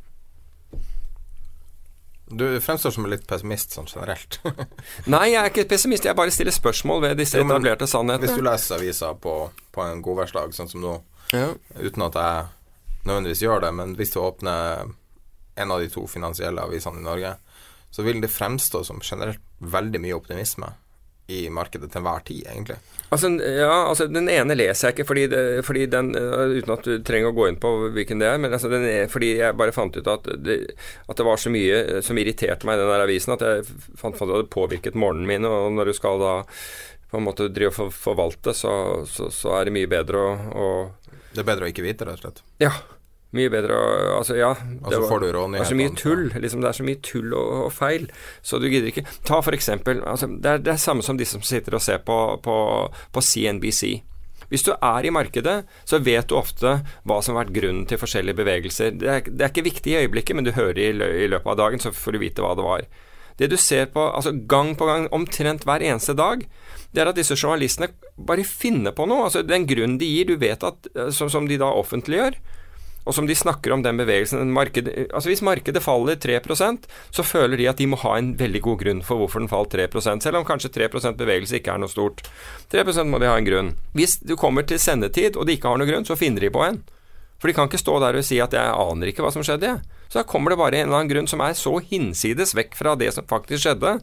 Du 2.32 2.46
fremstår 2.64 2.94
som 2.94 3.06
litt 3.10 3.26
pessimist 3.28 3.76
sånn 3.76 3.88
generelt. 3.90 4.38
Nei, 5.12 5.26
jeg 5.34 5.38
er 5.42 5.50
ikke 5.50 5.66
pessimist. 5.74 6.06
Jeg 6.08 6.16
bare 6.16 6.32
stiller 6.32 6.54
spørsmål 6.54 7.02
ved 7.04 7.20
disse 7.20 7.40
etablerte 7.42 7.88
sannhetene. 7.90 8.24
Hvis 8.24 8.40
du 8.40 8.46
leser 8.46 8.78
aviser 8.78 9.18
på, 9.20 9.36
på 9.74 9.84
en 9.84 10.00
godværsdag, 10.04 10.54
sånn 10.56 10.70
som 10.72 10.80
nå, 10.84 10.96
ja. 11.36 11.50
uten 11.76 12.06
at 12.08 12.16
jeg 12.16 12.46
nødvendigvis 13.04 13.44
gjør 13.44 13.66
det, 13.66 13.72
men 13.76 13.96
hvis 13.98 14.14
du 14.14 14.22
åpner 14.22 14.88
en 15.60 15.74
av 15.74 15.82
de 15.82 15.90
to 15.92 16.06
finansielle 16.08 16.64
avisene 16.64 17.02
i 17.02 17.04
Norge, 17.04 17.34
så 17.92 18.06
vil 18.06 18.22
det 18.24 18.32
fremstå 18.32 18.80
som 18.88 19.02
generelt 19.04 19.42
veldig 19.60 20.00
mye 20.00 20.16
optimisme 20.16 20.72
i 21.30 21.46
markedet 21.50 21.90
til 21.90 22.00
enhver 22.00 22.24
tid, 22.26 22.42
egentlig. 22.50 22.76
Altså, 23.12 23.28
ja, 23.44 23.72
altså 23.88 24.06
Den 24.08 24.28
ene 24.32 24.56
leser 24.56 24.88
jeg 24.88 24.96
ikke 24.96 25.06
fordi, 25.08 25.26
det, 25.28 25.42
fordi 25.66 25.84
den 25.92 26.14
uh, 26.16 26.54
Uten 26.56 26.72
at 26.74 26.86
du 26.86 27.04
trenger 27.04 27.30
å 27.30 27.36
gå 27.36 27.48
inn 27.50 27.58
på 27.60 27.72
hvilken 27.94 28.22
det 28.22 28.30
er, 28.30 28.40
men 28.40 28.54
altså 28.56 28.70
den 28.72 28.86
er, 28.88 29.10
fordi 29.12 29.34
jeg 29.38 29.58
bare 29.58 29.74
fant 29.76 29.96
ut 29.96 30.08
at 30.08 30.30
det, 30.40 30.56
at 31.06 31.20
det 31.20 31.26
var 31.26 31.40
så 31.40 31.52
mye 31.52 31.82
eh, 31.82 32.00
som 32.04 32.18
irriterte 32.18 32.68
meg 32.68 32.78
i 32.78 32.82
den 32.82 32.90
der 32.90 33.04
avisen, 33.04 33.34
at 33.36 33.44
jeg 33.44 33.66
fant 34.00 34.16
at 34.16 34.24
det 34.24 34.38
hadde 34.38 34.52
påvirket 34.52 34.98
morgenen 34.98 35.28
min. 35.28 35.46
Og 35.48 35.70
når 35.76 35.92
du 35.92 35.96
skal 35.96 36.22
da 36.22 36.34
på 37.12 37.20
en 37.20 37.26
måte 37.28 37.50
drive 37.52 37.74
og 37.74 37.76
for, 37.76 37.94
forvalte, 38.08 38.56
så, 38.56 38.72
så, 39.08 39.28
så, 39.32 39.52
er 39.58 39.68
det 39.68 39.76
mye 39.76 39.90
bedre 39.90 40.24
å, 40.24 40.32
å 40.56 40.66
Det 41.32 41.44
er 41.44 41.48
bedre 41.48 41.68
å 41.68 41.72
ikke 41.72 41.84
vite, 41.84 42.08
rett 42.08 42.20
og 42.20 42.24
slett? 42.24 42.44
Ja. 42.64 42.72
Mye 43.32 43.48
bedre 43.52 43.76
å 43.76 43.88
Altså, 44.18 44.36
ja. 44.36 44.52
Det 44.60 44.86
altså, 44.86 45.02
var, 45.08 45.22
du 45.22 45.32
rånyhetene. 45.32 45.58
Det 45.58 45.64
er 45.64 45.70
så 45.70 45.80
mye 45.80 45.96
tull. 45.98 46.24
Liksom, 46.44 46.62
det 46.62 46.70
er 46.70 46.78
så 46.78 46.86
mye 46.86 47.02
tull 47.02 47.32
og, 47.32 47.50
og, 47.66 47.72
feil. 47.74 48.06
Så 48.44 48.60
du 48.62 48.68
gidder 48.68 48.92
ikke 48.92 49.06
Ta 49.26 49.40
for 49.44 49.56
eksempel 49.56 50.02
altså, 50.04 50.28
det, 50.28 50.56
er, 50.56 50.64
det 50.64 50.74
er 50.74 50.80
samme 50.82 51.04
som 51.06 51.18
de 51.20 51.28
som 51.28 51.44
sitter 51.44 51.78
og 51.78 51.84
ser 51.84 52.02
på, 52.06 52.18
på, 52.44 52.56
på 53.12 53.24
CNBC. 53.24 54.02
Hvis 54.52 54.66
du 54.66 54.74
er 54.74 55.06
i 55.08 55.12
markedet, 55.14 55.62
så 55.88 55.96
vet 56.04 56.28
du 56.28 56.36
ofte 56.36 56.74
hva 57.08 57.22
som 57.24 57.38
har 57.38 57.46
vært 57.46 57.54
grunnen 57.56 57.86
til 57.88 58.00
forskjellige 58.00 58.36
bevegelser. 58.36 58.98
Det 59.00 59.08
er, 59.08 59.22
det 59.24 59.46
er 59.46 59.52
ikke 59.54 59.64
viktig 59.64 59.94
i 59.94 60.02
øyeblikket, 60.02 60.36
men 60.36 60.44
du 60.44 60.52
hører 60.52 60.80
i, 60.82 60.90
i 60.92 61.30
løpet 61.32 61.54
av 61.54 61.56
dagen, 61.62 61.80
så 61.80 61.94
får 61.96 62.12
du 62.12 62.20
vite 62.20 62.44
hva 62.44 62.52
det 62.58 62.66
var. 62.66 62.84
Det 63.40 63.48
du 63.48 63.56
ser 63.56 63.88
på 63.94 64.04
altså 64.12 64.34
gang 64.48 64.74
på 64.76 64.86
gang, 64.90 65.06
omtrent 65.16 65.64
hver 65.64 65.80
eneste 65.80 66.12
dag, 66.18 66.44
det 66.92 67.00
er 67.00 67.08
at 67.08 67.16
disse 67.16 67.38
journalistene 67.38 67.88
bare 68.20 68.44
finner 68.44 68.92
på 68.92 69.06
noe. 69.08 69.30
altså 69.30 69.40
Den 69.46 69.64
grunnen 69.70 69.96
de 69.98 70.10
gir, 70.10 70.28
du 70.28 70.36
vet 70.36 70.64
at, 70.68 70.90
eh, 70.92 71.08
som, 71.16 71.32
som 71.32 71.48
de 71.48 71.56
da 71.56 71.72
offentliggjør, 71.72 72.36
og 73.04 73.14
som 73.16 73.26
de 73.26 73.34
snakker 73.34 73.72
om 73.74 73.82
den 73.82 73.98
bevegelsen 73.98 74.52
marked, 74.54 74.88
altså 75.10 75.30
Hvis 75.30 75.42
markedet 75.42 75.82
faller 75.82 76.16
3% 76.16 76.86
så 77.10 77.24
føler 77.26 77.58
de 77.58 77.68
at 77.70 77.80
de 77.80 77.88
må 77.90 77.98
ha 78.04 78.16
en 78.18 78.32
veldig 78.38 78.62
god 78.62 78.78
grunn 78.84 79.02
for 79.02 79.18
hvorfor 79.18 79.42
den 79.42 79.50
falt 79.50 79.74
3 79.74 79.88
selv 80.22 80.38
om 80.38 80.46
kanskje 80.46 80.70
3% 80.70 81.18
bevegelse 81.18 81.58
ikke 81.58 81.74
er 81.74 81.82
noe 81.82 81.90
stort. 81.90 82.22
3% 82.70 83.10
må 83.10 83.18
de 83.18 83.30
ha 83.30 83.36
en 83.36 83.48
grunn. 83.48 83.72
Hvis 83.92 84.18
du 84.22 84.36
kommer 84.36 84.62
til 84.62 84.78
sendetid 84.78 85.36
og 85.36 85.46
de 85.46 85.56
ikke 85.56 85.68
har 85.68 85.78
noe 85.78 85.88
grunn, 85.88 86.06
så 86.06 86.16
finner 86.16 86.40
de 86.40 86.50
på 86.50 86.62
en. 86.62 86.82
For 87.42 87.50
de 87.50 87.56
kan 87.56 87.66
ikke 87.66 87.80
stå 87.82 87.98
der 87.98 88.14
og 88.14 88.24
si 88.24 88.38
at 88.38 88.52
'jeg 88.52 88.70
aner 88.70 89.06
ikke 89.10 89.22
hva 89.22 89.32
som 89.32 89.42
skjedde', 89.42 89.80
Så 90.08 90.18
da 90.20 90.22
kommer 90.22 90.50
det 90.50 90.58
bare 90.58 90.76
en 90.76 90.88
eller 90.88 90.98
annen 91.00 91.08
grunn 91.08 91.26
som 91.26 91.40
er 91.40 91.54
så 91.54 91.80
hinsides 91.80 92.54
vekk 92.54 92.74
fra 92.76 92.94
det 92.94 93.14
som 93.14 93.24
faktisk 93.24 93.64
skjedde. 93.64 94.00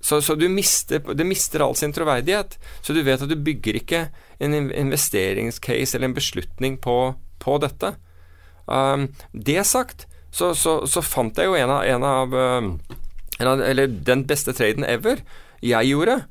Så, 0.00 0.20
så 0.20 0.36
du 0.38 0.48
mister, 0.48 0.98
det 0.98 1.26
mister 1.26 1.60
all 1.64 1.74
sin 1.74 1.92
troverdighet. 1.92 2.58
Så 2.82 2.92
du 2.92 3.02
vet 3.02 3.22
at 3.22 3.28
du 3.28 3.34
bygger 3.34 3.74
ikke 3.74 4.10
en 4.38 4.70
investeringscase 4.70 5.96
eller 5.96 6.04
en 6.04 6.14
beslutning 6.14 6.76
på 6.78 7.16
på 7.42 7.58
dette. 7.62 7.94
Um, 8.66 9.08
det 9.32 9.64
sagt, 9.66 10.06
så, 10.30 10.54
så, 10.54 10.80
så, 10.86 11.02
fant 11.02 11.38
jeg 11.38 11.48
jo 11.48 11.56
en 11.56 11.70
av, 11.72 11.84
en 11.86 12.04
av, 12.04 12.34
um, 12.34 12.72
en 13.38 13.48
av 13.48 13.62
Eller 13.62 13.86
den 13.86 14.26
beste 14.28 14.52
traden 14.56 14.84
ever 14.84 15.22
jeg 15.64 15.92
gjorde. 15.92 16.24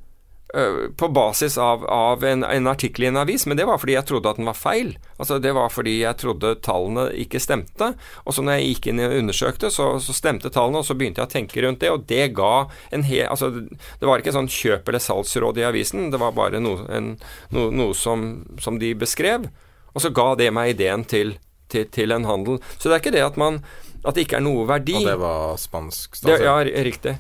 Uh, 0.56 0.92
på 0.96 1.08
basis 1.12 1.58
av, 1.58 1.82
av 1.90 2.24
en, 2.24 2.44
en, 2.44 2.68
artikkel 2.70 3.04
i 3.04 3.08
en 3.10 3.18
avis, 3.18 3.48
men 3.50 3.58
det 3.58 3.66
var 3.66 3.80
fordi 3.82 3.96
jeg 3.96 4.08
trodde 4.08 4.30
at 4.30 4.38
den 4.38 4.46
var 4.48 4.56
feil. 4.60 4.94
Altså 5.18 5.40
Det 5.42 5.56
var 5.58 5.74
fordi 5.74 5.96
jeg 6.04 6.20
trodde 6.22 6.54
tallene 6.64 7.08
ikke 7.24 7.42
stemte. 7.42 7.90
Og 8.24 8.38
så 8.38 8.46
når 8.46 8.60
jeg 8.60 8.70
gikk 8.70 8.92
inn 8.92 9.02
og 9.08 9.18
undersøkte, 9.18 9.74
så, 9.74 9.90
så, 10.04 10.16
stemte 10.16 10.54
tallene, 10.54 10.84
og 10.84 10.88
så 10.88 10.96
begynte 10.96 11.24
jeg 11.24 11.32
å 11.32 11.34
tenke 11.34 11.66
rundt 11.66 11.82
det, 11.82 11.92
og 11.92 12.06
det 12.12 12.30
ga 12.38 12.68
en 12.94 13.08
hel 13.08 13.26
Altså 13.32 13.50
Det 13.52 14.06
var 14.06 14.22
ikke 14.22 14.36
sånn 14.36 14.52
kjøp- 14.52 14.92
eller 14.92 15.02
salgsråd 15.02 15.60
i 15.60 15.66
avisen, 15.68 16.12
det 16.14 16.22
var 16.22 16.38
bare 16.38 16.62
noe, 16.62 16.86
en, 16.94 17.16
no, 17.56 17.72
noe 17.74 17.98
som, 17.98 18.46
som 18.62 18.78
de 18.80 18.94
beskrev. 18.96 19.50
Og 19.96 20.04
så 20.04 20.12
ga 20.14 20.30
det 20.40 20.52
meg 20.54 20.76
ideen 20.76 21.06
til, 21.08 21.38
til, 21.72 21.88
til, 21.90 22.12
en 22.12 22.28
handel. 22.28 22.60
Så 22.78 22.90
det 22.90 22.98
er 22.98 23.04
ikke 23.04 23.16
det 23.16 23.26
at 23.26 23.40
man 23.42 23.64
at 24.06 24.14
det 24.14 24.28
ikke 24.28 24.38
er 24.38 24.44
noe 24.46 24.68
verdi. 24.70 25.00
Og 25.00 25.08
det 25.08 25.18
var 25.18 25.56
spansk 25.58 26.20
Det, 26.22 26.38
ja, 26.46 26.60
riktig. 26.86 27.16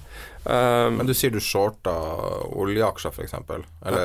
Um, 0.45 0.99
Men 0.99 1.07
du 1.09 1.15
sier 1.17 1.33
du 1.33 1.39
shorta 1.41 1.93
oljeaksjer, 2.53 3.09
f.eks.? 3.15 3.33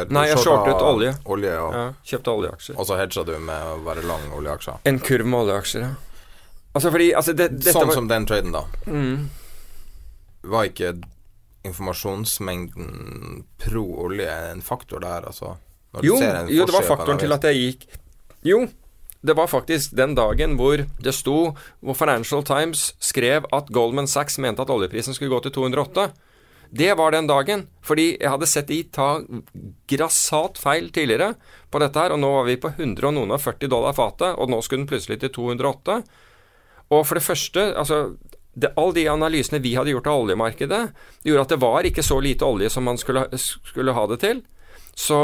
Nei, 0.08 0.22
jeg 0.30 0.40
shortet 0.40 0.80
olje. 0.80 1.12
olje 1.28 1.52
og, 1.60 1.74
ja, 1.76 1.82
kjøpte 2.12 2.32
oljeaksjer. 2.32 2.78
Og 2.80 2.88
så 2.88 2.96
hedga 2.96 3.26
du 3.28 3.34
med 3.44 3.66
å 3.74 3.74
være 3.84 4.06
lang 4.08 4.24
oljeaksjer? 4.38 4.80
En 4.88 5.02
kurv 5.04 5.28
med 5.28 5.42
oljeaksjer, 5.42 5.84
ja. 5.84 5.92
Altså 6.70 6.92
fordi 6.94 7.10
altså 7.18 7.34
det, 7.34 7.50
Sånn 7.66 7.90
var, 7.90 7.96
som 7.98 8.08
den 8.08 8.28
traden, 8.30 8.54
da. 8.54 8.64
Mm. 8.86 9.26
Var 10.48 10.70
ikke 10.70 10.94
informasjonsmengden 11.68 13.42
pro 13.60 13.84
olje 14.06 14.32
en 14.54 14.62
faktor 14.64 15.02
der, 15.04 15.26
altså? 15.28 15.58
Jo, 16.06 16.16
jo, 16.16 16.64
det 16.64 16.72
var 16.72 16.86
faktoren 16.86 17.18
til 17.20 17.34
at 17.34 17.44
jeg 17.50 17.60
gikk 17.60 17.88
jo, 18.46 18.64
det 19.20 19.36
var 19.36 19.50
faktisk 19.52 19.92
den 19.96 20.14
dagen 20.16 20.56
hvor 20.56 20.80
det 20.80 21.12
sto 21.12 21.52
hvor 21.84 21.96
Financial 21.98 22.44
Times 22.46 22.94
skrev 23.04 23.48
at 23.52 23.68
Goldman 23.72 24.08
Sachs 24.08 24.38
mente 24.40 24.64
at 24.64 24.72
oljeprisen 24.72 25.16
skulle 25.16 25.34
gå 25.34 25.42
til 25.44 25.52
208. 25.58 26.08
Det 26.70 26.92
var 26.94 27.10
den 27.10 27.26
dagen, 27.26 27.66
fordi 27.82 28.14
jeg 28.14 28.30
hadde 28.30 28.46
sett 28.46 28.68
de 28.70 28.78
ta 28.94 29.18
grassat 29.90 30.58
feil 30.62 30.88
tidligere 30.94 31.34
på 31.70 31.80
dette 31.82 31.98
her, 31.98 32.14
og 32.14 32.20
nå 32.22 32.30
var 32.36 32.46
vi 32.46 32.60
på 32.62 32.70
100 32.70 33.08
og 33.10 33.16
noen 33.16 33.34
og 33.34 33.42
40 33.42 33.72
dollar 33.72 33.96
fatet, 33.96 34.38
og 34.38 34.52
nå 34.52 34.60
skulle 34.62 34.84
den 34.84 34.90
plutselig 34.90 35.18
til 35.20 35.34
208. 35.34 35.98
Og 36.94 37.02
for 37.06 37.18
det 37.18 37.26
første, 37.26 37.72
altså 37.74 38.16
det, 38.54 38.72
Alle 38.76 38.94
de 38.94 39.08
analysene 39.10 39.60
vi 39.62 39.74
hadde 39.74 39.92
gjort 39.92 40.08
av 40.10 40.24
oljemarkedet, 40.24 40.80
gjorde 41.26 41.42
at 41.42 41.52
det 41.52 41.60
var 41.62 41.86
ikke 41.86 42.02
så 42.06 42.18
lite 42.22 42.46
olje 42.46 42.70
som 42.70 42.86
man 42.86 42.98
skulle, 42.98 43.26
skulle 43.36 43.94
ha 43.94 44.06
det 44.10 44.20
til. 44.22 44.42
Så 44.94 45.18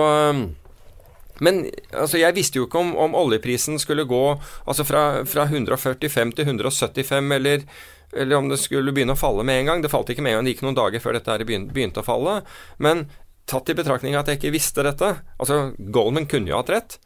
men 1.44 1.66
altså, 1.92 2.20
jeg 2.20 2.36
visste 2.36 2.60
jo 2.60 2.66
ikke 2.68 2.80
om, 2.80 2.94
om 2.96 3.16
oljeprisen 3.18 3.80
skulle 3.82 4.06
gå 4.08 4.22
altså 4.64 4.86
fra, 4.88 5.02
fra 5.28 5.46
145 5.50 6.32
til 6.38 6.48
175, 6.48 7.32
eller, 7.36 7.66
eller, 8.12 8.36
om 8.38 8.48
det 8.48 8.60
skulle 8.62 8.94
begynne 8.96 9.16
å 9.16 9.20
falle 9.20 9.44
med 9.46 9.60
en 9.60 9.70
gang. 9.70 9.84
Det 9.84 9.92
falt 9.92 10.12
ikke 10.12 10.24
med 10.24 10.32
en 10.34 10.40
gang, 10.40 10.48
det 10.48 10.56
gikk 10.56 10.64
noen 10.66 10.78
dager 10.78 11.02
før 11.04 11.18
dette 11.18 11.38
begynte, 11.48 12.00
å 12.00 12.06
falle. 12.06 12.38
Men 12.82 13.06
tatt 13.46 13.68
i 13.70 13.76
betraktning 13.78 14.16
at 14.18 14.30
jeg 14.30 14.40
ikke 14.40 14.56
visste 14.56 14.82
dette 14.82 15.12
Altså, 15.38 15.70
Goldman 15.78 16.26
kunne 16.30 16.50
jo 16.50 16.58
hatt 16.58 16.72
rett. 16.72 16.98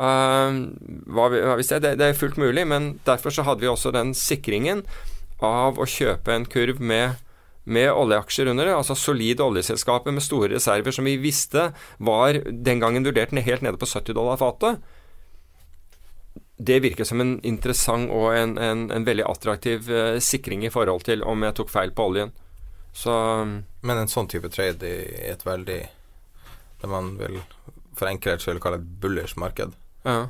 Uh, 0.00 0.72
hva, 1.12 1.28
hva 1.30 1.56
det? 1.58 1.80
det? 1.84 1.96
Det 2.00 2.06
er 2.08 2.18
fullt 2.18 2.38
mulig, 2.40 2.66
men 2.68 2.94
derfor 3.06 3.34
så 3.34 3.44
hadde 3.46 3.64
vi 3.64 3.70
også 3.70 3.92
den 3.94 4.14
sikringen 4.16 4.84
av 5.42 5.80
å 5.80 5.88
kjøpe 5.88 6.34
en 6.34 6.46
kurv 6.46 6.80
med 6.82 7.18
med 7.64 7.92
oljeaksjer 7.92 8.50
under 8.50 8.66
det, 8.66 8.74
altså 8.74 8.96
solide 8.98 9.44
oljeselskaper 9.44 10.14
med 10.14 10.24
store 10.24 10.50
reserver 10.56 10.94
som 10.94 11.06
vi 11.06 11.16
visste 11.22 11.68
var 12.02 12.40
den 12.50 12.82
gangen 12.82 13.06
vurdert 13.06 13.30
helt 13.30 13.62
nede 13.62 13.78
på 13.78 13.86
70 13.86 14.16
dollar 14.18 14.40
fatet. 14.40 14.82
Det 16.56 16.80
virker 16.82 17.06
som 17.06 17.20
en 17.22 17.36
interessant 17.46 18.10
og 18.10 18.34
en, 18.34 18.56
en, 18.58 18.88
en 18.90 19.06
veldig 19.06 19.24
attraktiv 19.26 19.90
eh, 19.90 20.18
sikring 20.22 20.66
i 20.66 20.70
forhold 20.70 21.06
til 21.06 21.22
om 21.26 21.42
jeg 21.42 21.56
tok 21.58 21.70
feil 21.70 21.94
på 21.94 22.06
oljen. 22.10 22.34
Så 22.92 23.12
Men 23.80 23.96
en 23.96 24.10
sånn 24.10 24.28
type 24.28 24.50
trade 24.52 24.84
i 24.84 25.30
et 25.30 25.46
veldig 25.46 25.78
Det 26.82 26.90
man 26.90 27.14
vil 27.16 27.38
for 27.96 28.08
enkelhets 28.08 28.46
vil 28.48 28.60
kalle 28.62 28.80
et 28.80 28.92
bullish 29.00 29.36
marked, 29.40 29.74
ja. 30.04 30.28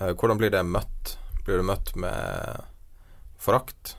uh, 0.00 0.12
hvordan 0.18 0.40
blir 0.40 0.50
det 0.50 0.64
møtt? 0.66 1.14
Blir 1.46 1.60
det 1.60 1.66
møtt 1.68 1.92
med 1.94 2.64
forakt? 3.38 3.94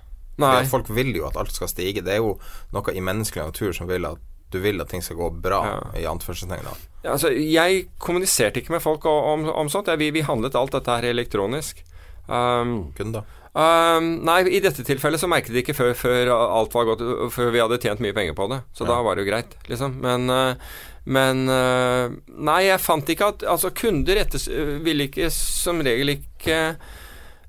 Folk 0.71 0.89
vil 0.91 1.13
jo 1.15 1.28
at 1.30 1.38
alt 1.39 1.56
skal 1.56 1.71
stige. 1.71 2.04
Det 2.06 2.17
er 2.17 2.24
jo 2.24 2.36
noe 2.76 2.95
i 2.95 3.04
menneskelig 3.04 3.52
natur 3.52 3.76
som 3.76 3.88
vil 3.91 4.08
at 4.10 4.24
du 4.54 4.60
vil 4.63 4.82
at 4.82 4.91
ting 4.91 5.04
skal 5.04 5.17
gå 5.19 5.30
bra, 5.43 5.62
ja. 5.67 5.80
i 6.00 6.06
anførselstegn. 6.10 6.67
Ja, 7.04 7.15
altså, 7.15 7.32
jeg 7.34 7.88
kommuniserte 8.02 8.62
ikke 8.62 8.76
med 8.76 8.84
folk 8.84 9.06
om, 9.10 9.48
om 9.50 9.71
sånt. 9.71 9.89
Ja, 9.91 9.98
vi, 10.00 10.12
vi, 10.15 10.24
handlet 10.26 10.58
alt 10.58 10.76
dette 10.76 10.95
her 10.95 11.08
elektronisk. 11.10 11.82
Um, 12.28 12.93
Kunder? 12.98 13.26
Um, 13.56 14.10
nei, 14.28 14.41
i 14.52 14.60
dette 14.63 14.84
tilfellet 14.84 15.21
så 15.21 15.30
merket 15.32 15.54
de 15.56 15.62
ikke 15.62 15.76
før, 15.78 15.93
før, 15.95 16.32
alt 16.34 16.74
var 16.76 16.89
gått 16.89 17.04
Før 17.32 17.54
vi 17.54 17.62
hadde 17.62 17.78
tjent 17.80 18.02
mye 18.04 18.15
penger 18.15 18.36
på 18.38 18.50
det. 18.52 18.60
Så 18.76 18.84
ja. 18.84 18.91
da 18.91 19.00
var 19.06 19.15
det 19.15 19.26
jo 19.26 19.30
greit, 19.32 19.56
liksom. 19.71 19.95
Men, 20.04 20.28
uh, 20.32 20.84
men 21.06 21.45
uh, 21.52 22.12
Nei, 22.36 22.60
jeg 22.67 22.84
fant 22.84 23.12
ikke 23.12 23.32
at 23.32 23.48
Altså, 23.48 23.71
kunder 23.76 24.19
etter, 24.19 24.43
ville 24.84 25.08
ikke 25.10 25.30
som 25.34 25.80
regel 25.86 26.17
ikke 26.17 26.60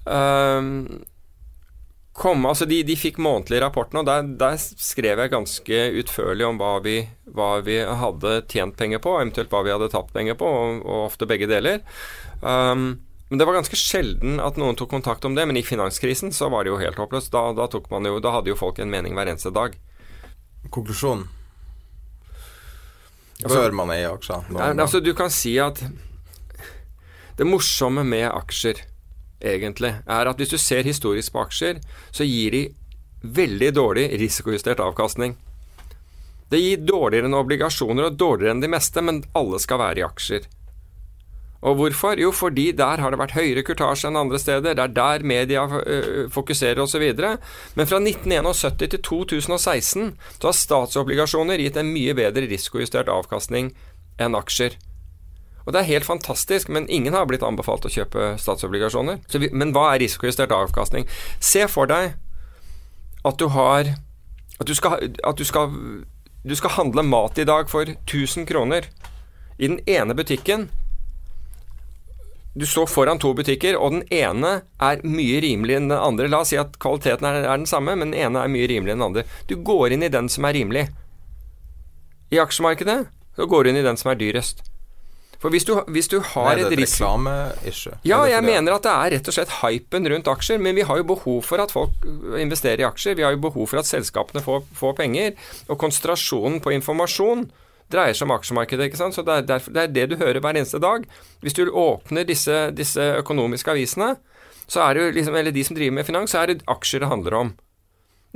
uh, 0.07 0.73
komme 2.17 2.49
Altså, 2.51 2.67
de, 2.69 2.81
de 2.87 2.97
fikk 2.99 3.21
månedlige 3.23 3.63
rapporten, 3.65 4.01
og 4.01 4.09
der, 4.09 4.27
der, 4.41 4.57
skrev 4.59 5.21
jeg 5.21 5.33
ganske 5.33 5.81
utførlig 6.01 6.47
om 6.49 6.61
hva 6.61 6.77
vi, 6.85 6.99
hva 7.37 7.57
vi, 7.67 7.81
hadde 7.85 8.39
tjent 8.53 8.77
penger 8.79 9.03
på, 9.05 9.19
eventuelt 9.21 9.53
hva 9.53 9.63
vi 9.67 9.75
hadde 9.75 9.91
tapt 9.93 10.15
penger 10.17 10.39
på, 10.41 10.49
og, 10.49 10.81
og 10.85 11.11
ofte 11.11 11.29
begge 11.29 11.49
deler. 11.51 11.85
Um, 12.41 12.97
men 13.29 13.41
det 13.41 13.47
var 13.49 13.59
ganske 13.59 13.79
sjelden 13.79 14.39
at 14.43 14.59
noen 14.61 14.79
tok 14.79 14.93
kontakt 14.93 15.25
om 15.27 15.35
det, 15.35 15.47
men 15.49 15.59
i 15.59 15.65
finanskrisen 15.67 16.33
så 16.33 16.49
var 16.53 16.65
det 16.65 16.71
jo 16.73 16.81
helt 16.81 17.01
håpløst. 17.01 17.33
Da, 17.35 17.51
da, 17.59 17.67
jo, 17.67 18.21
da 18.23 18.35
hadde 18.37 18.53
jo 18.53 18.59
folk 18.59 18.79
en 18.79 18.93
mening 18.93 19.19
hver 19.19 19.33
eneste 19.33 19.51
dag. 19.55 19.75
Konklusjon? 20.71 21.27
Før 23.43 23.67
Bør 23.67 23.75
man 23.83 23.93
eie 23.93 24.09
aksjer? 24.09 24.47
Altså, 24.73 25.03
du 25.05 25.11
kan 25.19 25.33
si 25.35 25.57
at 25.61 25.83
det 27.37 27.45
morsomme 27.45 28.07
med 28.07 28.31
aksjer 28.31 28.81
egentlig, 29.41 29.95
er 30.07 30.31
at 30.31 30.41
hvis 30.41 30.55
du 30.55 30.59
ser 30.59 30.87
historisk 30.87 31.33
på 31.33 31.45
aksjer, 31.45 31.81
så 32.11 32.25
gir 32.25 32.55
de 32.55 32.63
veldig 33.23 33.73
dårlig 33.75 34.09
risikojustert 34.21 34.81
avkastning. 34.81 35.37
Det 36.51 36.61
gir 36.63 36.85
dårligere 36.87 37.27
enn 37.27 37.35
obligasjoner 37.35 38.11
og 38.11 38.21
dårligere 38.21 38.55
enn 38.55 38.63
de 38.63 38.71
meste, 38.71 39.03
men 39.03 39.25
alle 39.35 39.59
skal 39.63 39.83
være 39.83 40.03
i 40.03 40.07
aksjer. 40.07 40.47
Og 41.67 41.79
hvorfor? 41.81 42.21
Jo, 42.21 42.31
fordi 42.31 42.69
der 42.77 43.01
har 43.03 43.11
det 43.11 43.19
vært 43.19 43.35
høyere 43.35 43.65
kurtasje 43.67 44.11
enn 44.11 44.19
andre 44.21 44.39
steder. 44.39 44.77
Det 44.77 44.85
er 44.85 44.93
der 44.95 45.25
media 45.27 45.65
øh, 45.65 46.29
fokuserer 46.31 46.83
osv. 46.85 47.03
Men 47.75 47.89
fra 47.89 47.99
1971 47.99 48.91
til 48.93 49.03
2016 49.03 50.13
så 50.39 50.47
har 50.47 50.59
statsobligasjoner 50.61 51.65
gitt 51.65 51.81
en 51.81 51.91
mye 51.91 52.15
bedre 52.15 52.47
risikojustert 52.47 53.11
avkastning 53.11 53.73
enn 54.21 54.39
aksjer. 54.39 54.77
Og 55.67 55.75
det 55.75 55.81
er 55.81 55.91
helt 55.91 56.07
fantastisk, 56.07 56.71
men 56.71 56.87
ingen 56.89 57.15
har 57.15 57.27
blitt 57.27 57.43
anbefalt 57.43 57.89
å 57.89 57.91
kjøpe 57.91 58.37
statsobligasjoner. 58.39 59.19
Vi, 59.35 59.51
men 59.51 59.75
hva 59.75 59.91
er 59.93 60.05
risikojustert 60.05 60.55
avkastning? 60.55 61.09
Se 61.43 61.67
for 61.71 61.91
deg 61.91 62.15
at 63.27 63.39
du 63.43 63.49
har 63.51 63.97
At 64.57 64.71
du 64.71 64.73
skal, 64.73 65.11
at 65.21 65.37
du 65.37 65.45
skal, 65.45 65.73
du 66.41 66.55
skal 66.57 66.71
handle 66.79 67.03
mat 67.05 67.37
i 67.37 67.45
dag 67.45 67.69
for 67.69 67.85
1000 67.85 68.47
kroner. 68.49 68.87
I 69.59 69.69
den 69.69 69.83
ene 69.85 70.15
butikken 70.17 70.71
du 72.57 72.65
står 72.67 72.87
foran 72.89 73.19
to 73.21 73.35
butikker, 73.37 73.77
og 73.77 73.93
den 73.93 74.05
ene 74.09 74.63
er 74.81 75.03
mye 75.05 75.43
rimeligere 75.45 75.83
enn 75.83 75.91
den 75.91 76.01
andre. 76.01 76.29
La 76.33 76.41
oss 76.41 76.55
si 76.55 76.57
at 76.57 76.79
kvaliteten 76.81 77.29
er, 77.29 77.43
er 77.45 77.59
den 77.61 77.69
samme, 77.69 77.93
men 78.01 78.15
den 78.15 78.21
ene 78.23 78.41
er 78.41 78.49
mye 78.49 78.69
rimeligere 78.71 78.97
enn 78.97 79.03
den 79.03 79.09
andre. 79.11 79.27
Du 79.45 79.59
går 79.61 79.93
inn 79.93 80.07
i 80.07 80.09
den 80.13 80.31
som 80.33 80.49
er 80.49 80.57
rimelig. 80.57 80.87
I 82.33 82.41
aksjemarkedet 82.41 82.97
så 83.37 83.49
går 83.51 83.67
du 83.67 83.71
inn 83.71 83.83
i 83.83 83.85
den 83.85 84.01
som 84.01 84.15
er 84.15 84.17
dyrest. 84.23 84.65
For 85.47 85.55
hvis 85.55 85.63
du, 85.63 85.77
hvis 85.95 86.09
du 86.11 86.17
har 86.19 86.49
Er 86.51 86.57
det 86.59 86.65
et 86.67 86.73
et 86.75 86.81
risiko 86.81 87.05
reklame-issue? 87.07 87.93
Ja, 88.03 88.25
jeg 88.27 88.43
mener 88.43 88.75
at 88.75 88.83
det 88.83 88.91
er 88.91 89.13
rett 89.15 89.29
og 89.31 89.35
slett 89.37 89.53
hypen 89.61 90.09
rundt 90.11 90.27
aksjer, 90.27 90.59
men 90.59 90.75
vi 90.75 90.83
har 90.83 90.99
jo 90.99 91.05
behov 91.07 91.45
for 91.47 91.63
at 91.63 91.71
folk 91.71 91.93
investerer 92.35 92.83
i 92.83 92.87
aksjer. 92.89 93.15
Vi 93.15 93.23
har 93.23 93.37
jo 93.37 93.39
behov 93.45 93.69
for 93.71 93.79
at 93.79 93.87
selskapene 93.87 94.43
får, 94.43 94.65
får 94.75 94.97
penger. 94.99 95.37
Og 95.71 95.79
konsentrasjonen 95.79 96.59
på 96.65 96.75
informasjon 96.75 97.47
dreier 97.95 98.19
seg 98.19 98.27
om 98.27 98.35
aksjemarkedet, 98.35 98.89
ikke 98.91 98.99
sant. 98.99 99.15
Så 99.15 99.23
det 99.23 99.37
er, 99.37 99.47
derfor, 99.53 99.77
det 99.77 99.85
er 99.85 99.95
det 99.95 100.09
du 100.11 100.17
hører 100.19 100.43
hver 100.43 100.59
eneste 100.59 100.83
dag. 100.83 101.07
Hvis 101.47 101.55
du 101.55 101.71
åpner 101.71 102.27
disse, 102.27 102.65
disse 102.75 103.07
økonomiske 103.23 103.71
avisene, 103.71 104.17
så 104.67 104.83
er 104.83 104.99
det 104.99 105.05
jo 105.05 105.15
liksom, 105.21 105.39
eller 105.39 105.55
de 105.55 105.63
som 105.63 105.79
driver 105.79 105.95
med 106.01 106.11
finans, 106.11 106.35
så 106.35 106.43
er 106.43 106.51
det 106.51 106.67
aksjer 106.67 107.07
det 107.07 107.13
handler 107.15 107.39
om. 107.39 107.55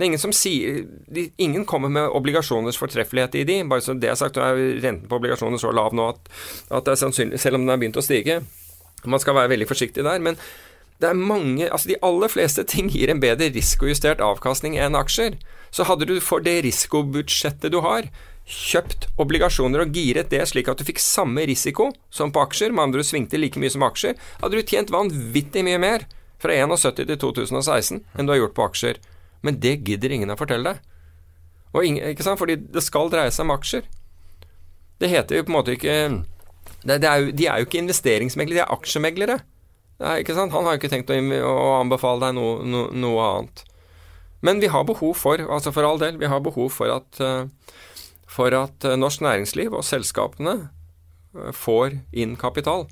Det 0.01 0.07
er 0.07 0.09
ingen 0.15 0.23
som 0.23 0.33
sier 0.33 0.79
de, 1.13 1.27
Ingen 1.45 1.67
kommer 1.69 1.93
med 1.93 2.15
obligasjoners 2.17 2.79
fortreffelighet 2.81 3.35
i 3.37 3.45
de. 3.45 3.59
Bare 3.69 3.85
så 3.85 3.93
det 3.93 4.09
er 4.09 4.17
sagt, 4.17 4.39
så 4.39 4.47
er 4.47 4.81
renten 4.81 5.11
på 5.11 5.19
obligasjoner 5.21 5.61
så 5.61 5.75
lav 5.77 5.93
nå 5.93 6.07
at, 6.15 6.31
at 6.73 6.87
det 6.87 6.95
er 6.95 7.01
sannsynlig, 7.03 7.41
selv 7.43 7.59
om 7.59 7.67
den 7.67 7.75
har 7.75 7.83
begynt 7.83 8.01
å 8.01 8.05
stige 8.07 8.39
Man 9.05 9.21
skal 9.21 9.37
være 9.37 9.53
veldig 9.53 9.69
forsiktig 9.69 10.07
der. 10.07 10.25
Men 10.25 10.41
det 11.05 11.11
er 11.11 11.21
mange 11.21 11.69
Altså, 11.69 11.93
de 11.93 12.01
aller 12.01 12.33
fleste 12.33 12.65
ting 12.65 12.89
gir 12.89 13.13
en 13.13 13.21
bedre 13.21 13.51
risikojustert 13.53 14.25
avkastning 14.25 14.79
enn 14.81 14.97
aksjer. 14.97 15.37
Så 15.69 15.85
hadde 15.85 16.09
du 16.09 16.17
for 16.25 16.41
det 16.41 16.63
risikobudsjettet 16.65 17.77
du 17.77 17.83
har, 17.85 18.09
kjøpt 18.51 19.11
obligasjoner 19.21 19.85
og 19.85 19.95
giret 19.95 20.33
det 20.33 20.41
slik 20.49 20.73
at 20.73 20.81
du 20.81 20.87
fikk 20.89 20.99
samme 21.05 21.45
risiko 21.47 21.91
som 22.09 22.33
på 22.33 22.41
aksjer, 22.43 22.73
med 22.73 22.89
andre 22.89 23.05
du 23.05 23.07
svingte 23.07 23.39
like 23.39 23.61
mye 23.61 23.71
som 23.71 23.85
aksjer, 23.87 24.17
hadde 24.41 24.57
du 24.57 24.65
tjent 24.65 24.91
vanvittig 24.91 25.63
mye 25.69 25.79
mer 25.79 26.09
fra 26.41 26.57
71 26.57 27.05
til 27.05 27.21
2016 27.21 28.01
enn 28.01 28.27
du 28.27 28.33
har 28.33 28.41
gjort 28.41 28.57
på 28.57 28.67
aksjer. 28.67 29.01
Men 29.47 29.61
det 29.63 29.81
gidder 29.87 30.13
ingen 30.13 30.33
å 30.33 30.39
fortelle 30.39 30.75
deg. 30.75 30.83
Og 31.71 31.87
ingen, 31.87 32.11
ikke 32.13 32.27
sant? 32.27 32.41
Fordi 32.41 32.59
det 32.61 32.83
skal 32.85 33.11
dreie 33.13 33.33
seg 33.33 33.47
om 33.47 33.55
aksjer. 33.55 33.87
Det 35.01 35.09
heter 35.09 35.39
jo 35.39 35.47
på 35.47 35.53
en 35.53 35.59
måte 35.61 35.77
ikke 35.79 35.97
det, 36.85 37.01
det 37.03 37.09
er 37.09 37.23
jo, 37.23 37.33
De 37.37 37.47
er 37.49 37.61
jo 37.61 37.69
ikke 37.69 37.81
investeringsmeglere, 37.81 38.61
de 38.61 38.65
er 38.65 38.75
aksjemeglere. 38.75 39.39
Er, 40.01 40.21
ikke 40.23 40.37
sant? 40.37 40.53
Han 40.55 40.65
har 40.65 40.77
jo 40.77 40.81
ikke 40.81 40.93
tenkt 40.93 41.13
å, 41.13 41.17
å 41.45 41.75
anbefale 41.81 42.29
deg 42.29 42.37
noe, 42.39 42.65
no, 42.65 42.87
noe 42.93 43.27
annet. 43.27 43.65
Men 44.41 44.63
vi 44.63 44.71
har 44.73 44.87
behov 44.89 45.13
for, 45.21 45.43
altså 45.53 45.73
for 45.77 45.85
all 45.85 46.01
del, 46.01 46.17
vi 46.21 46.31
har 46.33 46.41
behov 46.41 46.71
for 46.73 46.93
at, 46.95 47.21
eh, 47.21 47.77
for 48.29 48.57
at 48.57 48.87
eh, 48.89 48.97
norsk 48.97 49.21
næringsliv 49.25 49.77
og 49.77 49.85
selskapene 49.85 50.57
eh, 51.37 51.53
får 51.53 51.99
inn 52.17 52.39
kapital. 52.41 52.87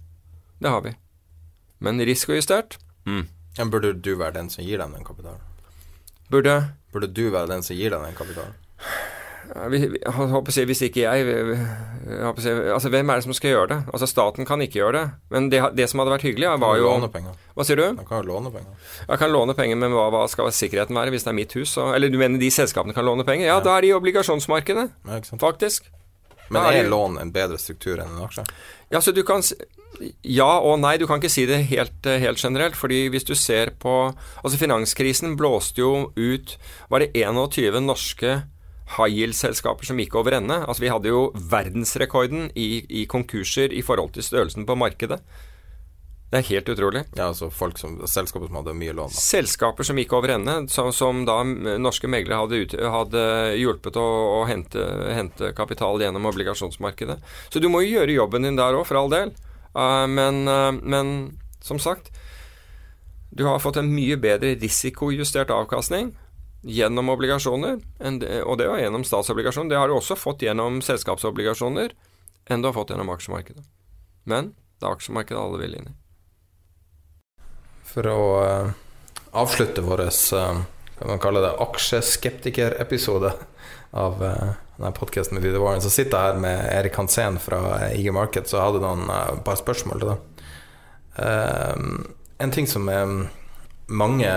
Det 0.61 0.69
har 0.69 0.85
vi. 0.85 0.93
Men 1.81 2.03
risikojustert 2.03 2.77
mm. 3.07 3.29
Burde 3.71 3.93
du 3.95 4.13
være 4.19 4.37
den 4.37 4.51
som 4.51 4.67
gir 4.67 4.79
dem 4.83 4.93
den 4.95 5.07
kapitalen? 5.07 5.48
Burde 6.33 6.59
Burde 6.93 7.11
du 7.13 7.29
være 7.29 7.51
den 7.51 7.63
som 7.65 7.77
gir 7.77 7.93
deg 7.93 8.01
den 8.01 8.17
kapitalen? 8.17 8.55
Ja, 9.49 9.65
jeg 9.73 10.13
håper 10.13 10.53
å 10.53 10.55
si, 10.55 10.65
Hvis 10.69 10.83
ikke 10.85 11.03
jeg, 11.05 11.25
jeg 11.25 12.21
håper 12.25 12.41
å 12.41 12.45
si, 12.45 12.53
altså 12.75 12.91
Hvem 12.93 13.11
er 13.11 13.21
det 13.21 13.27
som 13.27 13.37
skal 13.37 13.55
gjøre 13.55 13.69
det? 13.73 13.79
Altså 13.93 14.09
Staten 14.11 14.49
kan 14.49 14.63
ikke 14.65 14.81
gjøre 14.83 14.97
det. 14.99 15.05
Men 15.33 15.49
det, 15.53 15.63
det 15.79 15.89
som 15.89 16.03
hadde 16.03 16.13
vært 16.13 16.27
hyggelig, 16.29 16.51
var 16.61 16.81
jo 16.81 16.89
låne 16.89 17.11
penger. 17.13 17.37
Hva 17.57 17.67
sier 17.67 17.81
du? 17.81 17.87
Jeg 17.87 18.09
kan 18.09 18.29
låne 18.29 18.53
penger. 18.55 18.89
Jeg 19.07 19.23
kan 19.23 19.33
låne 19.33 19.57
penger, 19.57 19.81
men 19.81 19.97
hva, 19.97 20.09
hva 20.13 20.25
skal 20.33 20.51
sikkerheten 20.53 20.99
være 20.99 21.15
hvis 21.15 21.25
det 21.25 21.33
er 21.33 21.39
mitt 21.41 21.57
hus? 21.57 21.77
Og, 21.81 21.95
eller 21.97 22.13
du 22.13 22.19
mener 22.21 22.41
de 22.41 22.51
selskapene 22.53 22.97
kan 22.97 23.09
låne 23.09 23.25
penger? 23.29 23.49
Ja, 23.49 23.61
da 23.65 23.77
er 23.79 23.87
de 23.87 23.93
i 23.93 23.97
obligasjonsmarkedet, 23.97 24.89
Ja, 25.09 25.23
faktisk. 25.41 25.89
Men 26.49 26.65
er 26.65 26.83
er 26.83 26.89
lån 26.89 27.19
en 27.21 27.33
bedre 27.33 27.59
struktur 27.61 27.99
enn 28.01 28.15
en 28.15 28.25
aksje? 28.25 28.45
Ja, 28.93 29.03
så 29.05 29.13
du 29.13 29.21
kan 29.29 29.45
Ja 30.23 30.61
og 30.63 30.79
nei, 30.83 30.97
du 30.99 31.07
kan 31.09 31.19
ikke 31.19 31.33
si 31.33 31.47
det 31.49 31.65
helt, 31.73 32.07
eh, 32.07 32.21
helt 32.23 32.39
generelt. 32.39 32.77
fordi 32.77 33.09
hvis 33.09 33.25
du 33.25 33.35
ser 33.35 33.71
på 33.71 34.15
Altså, 34.45 34.59
finanskrisen 34.59 35.37
blåste 35.37 35.81
jo 35.83 36.13
ut 36.17 36.57
Var 36.91 36.99
det 36.99 37.13
21 37.15 37.81
norske 37.83 38.43
high 38.97 39.13
yield-selskaper 39.13 39.85
som 39.85 39.99
gikk 39.99 40.15
over 40.15 40.33
ende? 40.33 40.65
Altså, 40.65 40.81
vi 40.81 40.89
hadde 40.89 41.09
jo 41.09 41.33
verdensrekorden 41.35 42.51
i, 42.57 42.87
i 42.89 43.05
konkurser 43.07 43.73
i 43.73 43.83
forhold 43.83 44.15
til 44.15 44.23
størrelsen 44.23 44.65
på 44.65 44.79
markedet. 44.79 45.21
Det 46.31 46.39
er 46.39 46.49
helt 46.51 46.69
utrolig. 46.69 47.03
Ja, 47.17 47.31
altså 47.31 47.49
folk 47.49 47.79
som, 47.81 47.99
selskaper 48.05 48.51
som 48.51 48.59
hadde 48.61 48.75
mye 48.77 48.93
lån. 48.93 49.13
Da. 49.13 49.21
Selskaper 49.21 49.85
som 49.85 49.97
gikk 50.01 50.13
over 50.17 50.35
ende, 50.35 50.57
som, 50.69 50.91
som 50.93 51.23
da 51.29 51.39
norske 51.81 52.09
meglere 52.09 52.43
hadde, 52.43 52.63
ut, 52.65 52.75
hadde 52.97 53.23
hjulpet 53.57 53.97
å, 53.97 54.09
å 54.37 54.43
hente, 54.49 54.89
hente 55.17 55.55
kapital 55.57 56.01
gjennom 56.01 56.29
obligasjonsmarkedet. 56.29 57.17
Så 57.49 57.65
du 57.65 57.71
må 57.73 57.81
jo 57.85 57.95
gjøre 57.97 58.19
jobben 58.19 58.45
din 58.45 58.61
der 58.61 58.77
òg, 58.77 58.85
for 58.89 59.01
all 59.01 59.13
del. 59.13 59.33
Eh, 59.77 60.07
men, 60.07 60.49
eh, 60.49 60.73
men 60.73 61.39
som 61.61 61.79
sagt, 61.79 62.11
du 63.31 63.45
har 63.45 63.59
fått 63.59 63.77
en 63.77 63.93
mye 63.93 64.17
bedre 64.17 64.55
risikojustert 64.57 65.51
avkastning 65.51 66.17
gjennom 66.63 67.11
obligasjoner, 67.13 67.77
og 68.43 68.55
det 68.59 68.67
var 68.67 68.81
gjennom 68.81 69.05
statsobligasjoner. 69.07 69.71
Det 69.71 69.79
har 69.79 69.89
du 69.89 69.95
også 69.95 70.17
fått 70.19 70.43
gjennom 70.43 70.81
selskapsobligasjoner, 70.83 71.93
enn 72.49 72.63
du 72.63 72.69
har 72.69 72.75
fått 72.75 72.91
gjennom 72.91 73.13
aksjemarkedet. 73.13 73.63
Men 74.25 74.55
det 74.81 74.89
er 74.89 74.97
aksjemarkedet 74.97 75.39
alle 75.39 75.61
vil 75.61 75.77
inn 75.79 75.91
i. 75.93 75.95
For 77.89 78.11
å 78.11 78.25
eh, 78.43 78.73
avslutte 79.39 79.85
vår 79.87 80.09
kan 80.99 81.13
man 81.13 81.23
kalle 81.23 81.45
det 81.45 81.55
aksjeskeptikerepisode 81.63 83.31
av 83.95 84.25
podkasten 84.79 85.35
med 85.37 85.45
Peter 85.45 85.63
Warren, 85.63 85.83
så 85.83 85.91
sitter 85.91 86.17
jeg 86.17 86.33
her 86.33 86.43
med 86.43 86.65
Erik 86.71 86.97
Hansen 86.97 87.39
fra 87.43 87.61
eh, 87.89 87.99
IG 88.01 88.13
Market, 88.15 88.49
så 88.49 88.61
jeg 88.61 88.71
hadde 88.71 88.83
noen 88.85 89.11
uh, 89.11 89.39
par 89.45 89.59
spørsmål 89.59 90.03
til 90.03 90.13
deg. 90.13 90.45
Uh, 91.19 92.05
en 92.39 92.55
ting 92.55 92.69
som 92.71 92.87
er 92.93 93.11
mange 93.89 94.31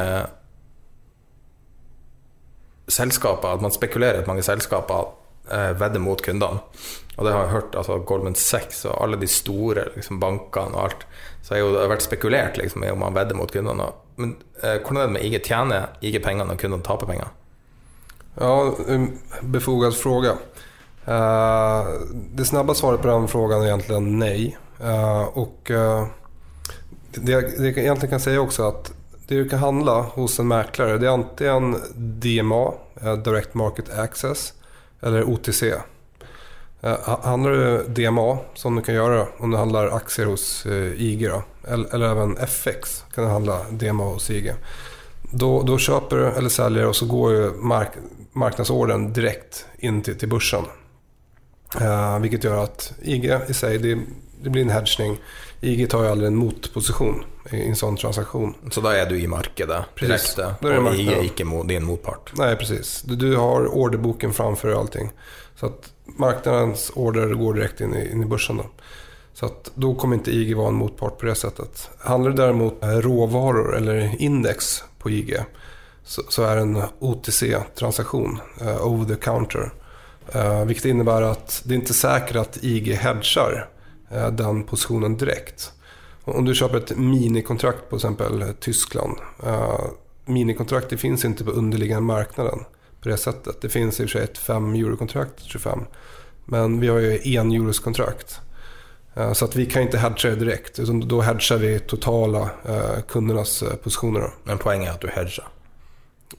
selskaper, 2.91 3.55
at 3.55 3.63
man 3.63 3.73
spekulerer 3.73 4.21
at 4.21 4.29
mange 4.29 4.43
selskaper 4.45 5.11
eh, 5.51 5.71
vedder 5.79 6.03
mot 6.03 6.21
kundene. 6.23 6.61
Og 7.17 7.25
det 7.25 7.33
har 7.33 7.43
jeg 7.43 7.51
hørt, 7.51 7.75
altså 7.77 7.99
Goldman 8.07 8.35
Sachs 8.35 8.85
og 8.85 8.95
alle 9.03 9.19
de 9.21 9.27
store 9.29 9.85
liksom, 9.95 10.19
bankene 10.19 10.77
og 10.77 10.83
alt. 10.83 11.05
Så 11.43 11.55
har 11.55 11.61
jo 11.61 11.73
vært 11.91 12.05
spekulert 12.05 12.57
liksom, 12.57 12.85
i 12.85 12.91
om 12.93 13.03
man 13.03 13.15
vedder 13.15 13.37
mot 13.37 13.51
kundene. 13.51 13.91
Men 14.17 14.35
eh, 14.63 14.79
hvordan 14.79 15.01
er 15.01 15.07
det 15.09 15.15
med 15.17 15.27
IG? 15.27 15.39
Tjener 15.45 15.91
IG 16.01 16.21
pengene 16.23 16.49
når 16.51 16.61
kundene 16.61 16.87
taper 16.87 17.09
penger? 17.09 17.31
Ja, 18.39 18.75
befogad 19.41 19.95
fråga. 19.95 20.29
Eh, 21.05 21.85
det 22.33 22.45
snabba 22.45 22.73
svaret 22.73 23.01
på 23.01 23.07
den 23.07 23.27
frågan 23.27 23.61
är 23.61 23.65
egentligen 23.65 24.19
nej. 24.19 24.57
Eh, 24.83 25.21
och 25.23 25.71
eh, 25.71 26.05
det, 27.13 27.31
jag- 27.31 27.43
egentligen 27.53 28.09
kan 28.09 28.19
säga 28.19 28.41
också 28.41 28.63
att 28.67 28.91
det 29.27 29.35
du 29.35 29.49
kan 29.49 29.59
handla 29.59 30.01
hos 30.01 30.39
en 30.39 30.47
mäklare 30.47 30.97
det 30.97 31.07
är 31.07 31.11
antingen 31.11 31.75
DMA, 31.95 32.71
Direct 33.25 33.53
Market 33.53 33.99
Access, 33.99 34.53
eller 35.01 35.23
OTC. 35.23 35.63
Ha- 36.81 37.19
Handlar 37.23 37.51
du 37.51 37.83
DMA, 37.87 38.37
som 38.53 38.75
du 38.75 38.81
kan 38.81 38.95
göra 38.95 39.27
om 39.37 39.51
du 39.51 39.57
handlar 39.57 39.87
aktier 39.87 40.25
hos 40.25 40.65
IG, 40.95 41.29
då, 41.29 41.43
eller 41.67 42.01
även 42.11 42.37
FX 42.37 43.03
kan 43.15 43.23
du 43.23 43.29
handla 43.29 43.59
DMA 43.71 44.03
hos 44.03 44.29
IG. 44.29 44.53
Då, 45.31 45.61
då 45.63 45.77
köper 45.77 46.15
du 46.15 46.27
eller 46.27 46.49
säljer 46.49 46.87
och 46.87 46.95
så 46.95 47.05
går 47.05 47.31
ju 47.31 47.51
mark, 47.51 47.89
marknadsorden 48.33 49.13
direkt 49.13 49.65
in 49.79 50.01
till, 50.01 50.17
till 50.17 50.29
börsen. 50.29 50.63
Uh, 51.81 52.19
vilket 52.19 52.43
gör 52.43 52.63
att 52.63 52.93
IG 53.01 53.39
i 53.47 53.53
sig, 53.53 53.77
det, 53.77 53.99
det 54.43 54.49
blir 54.49 54.61
en 54.61 54.69
hedgning. 54.69 55.17
IG 55.61 55.89
tar 55.89 56.03
ju 56.03 56.09
aldrig 56.09 56.27
en 56.27 56.35
motposition 56.35 57.23
i, 57.51 57.61
en 57.61 57.75
sån 57.75 57.97
transaktion. 57.97 58.53
Så 58.71 58.81
da 58.81 58.97
er 58.97 59.05
du 59.05 59.19
i 59.19 59.27
markedet 59.27 59.85
direkte, 59.99 60.55
Da 60.61 60.67
er 60.67 60.73
du 60.73 60.77
IG 60.77 60.77
er 60.77 60.81
markedet. 60.81 61.23
ikke 61.23 61.63
din 61.67 61.83
motpart. 61.83 62.33
Nej, 62.37 62.55
precis. 62.55 63.01
Du, 63.01 63.15
du 63.15 63.35
har 63.35 63.67
orderboken 63.67 64.33
framför 64.33 64.73
allting. 64.79 65.11
Så 65.55 65.65
att 65.65 65.93
marknadens 66.05 66.91
order 66.95 67.33
går 67.33 67.53
direkt 67.53 67.81
in 67.81 67.95
i, 67.95 68.11
in 68.11 68.23
i 68.23 68.25
börsen. 68.25 68.57
Då. 68.57 68.65
Så 69.33 69.45
att 69.45 69.71
då 69.75 69.95
kommer 69.95 70.15
inte 70.15 70.31
IG 70.31 70.57
vara 70.57 70.67
en 70.67 70.73
motpart 70.73 71.17
på 71.17 71.25
det 71.25 71.35
sättet. 71.35 71.89
Handlar 71.99 72.31
det 72.31 72.37
däremot 72.37 72.83
eh, 72.83 72.89
råvaror 72.89 73.77
eller 73.77 74.21
index 74.21 74.83
på 75.01 75.09
IG 75.09 75.37
så, 76.03 76.21
så 76.29 76.43
det 76.55 76.61
en 76.61 76.81
OTC-transaktion, 76.99 78.39
uh, 78.61 78.87
over 78.87 79.15
the 79.15 79.21
counter. 79.21 79.73
Uh, 80.35 80.65
vilket 80.65 80.85
innebär 80.85 81.21
att 81.21 81.61
det 81.65 81.73
är 81.73 81.75
inte 81.75 81.93
säkert 81.93 82.35
att 82.35 82.63
IG 82.63 82.95
hedgar 82.95 83.69
uh, 84.15 84.27
den 84.27 84.63
positionen 84.63 85.17
direkt. 85.17 85.71
Om 86.23 86.45
du 86.45 86.55
köper 86.55 86.77
ett 86.77 86.97
minikontrakt 86.97 87.89
på 87.89 87.95
exempel 87.95 88.53
Tyskland. 88.59 89.17
Uh, 89.43 89.85
minikontrakt 90.25 90.89
det 90.89 90.97
finns 90.97 91.25
inte 91.25 91.43
på 91.43 91.51
underliggande 91.51 92.01
marknaden 92.01 92.59
på 93.01 93.09
det 93.09 93.17
sättet. 93.17 93.61
Det 93.61 93.69
finns 93.69 93.99
i 93.99 94.05
och 94.05 94.09
för 94.09 94.19
sig 94.19 94.23
ett 94.23 94.37
5 94.37 94.75
euro-kontrakt, 94.75 95.43
25. 95.43 95.79
Men 96.45 96.79
vi 96.79 96.87
har 96.87 96.99
ju 96.99 97.35
en 97.37 97.51
euros-kontrakt. 97.51 98.41
Eh, 99.15 99.33
Så 99.33 99.45
att 99.45 99.55
vi 99.55 99.65
kan 99.65 99.81
inte 99.81 99.97
hedga 99.97 100.29
det 100.29 100.35
direkt. 100.35 100.79
Utan 100.79 101.07
då 101.07 101.21
hedgar 101.21 101.57
vi 101.57 101.79
totala 101.79 102.49
eh, 102.65 103.01
kundernas 103.07 103.63
eh, 103.63 103.75
positioner. 103.75 104.29
Men 104.43 104.57
poenget 104.57 104.89
er 104.89 104.93
at 104.93 105.01
du 105.01 105.07
hedger. 105.07 105.47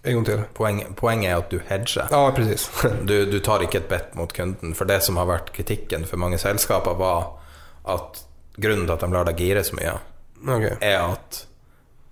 En 0.02 0.14
gång 0.14 0.24
till. 0.24 0.42
Poeng, 0.54 0.84
poenget 0.96 1.30
er 1.30 1.36
at 1.36 1.50
du 1.50 1.60
hedger. 1.66 2.08
Ja, 2.10 2.32
precis. 2.36 2.70
Du, 3.04 3.26
du 3.26 3.38
tar 3.40 3.62
ikke 3.62 3.78
et 3.78 3.88
bet 3.88 4.14
mot 4.14 4.32
kunden. 4.32 4.74
For 4.74 4.88
det 4.88 5.02
som 5.04 5.16
har 5.20 5.28
vært 5.28 5.52
kritikken 5.52 6.06
for 6.08 6.16
mange 6.16 6.38
selskaper, 6.40 6.96
var 6.98 7.36
at 7.84 8.24
grunnen 8.56 8.86
til 8.86 8.94
at 8.94 9.04
de 9.04 9.12
lar 9.12 9.28
deg 9.28 9.40
gire 9.40 9.62
så 9.64 9.76
mye, 9.76 9.92
okay. 10.42 10.76
er 10.80 11.00
at 11.12 11.38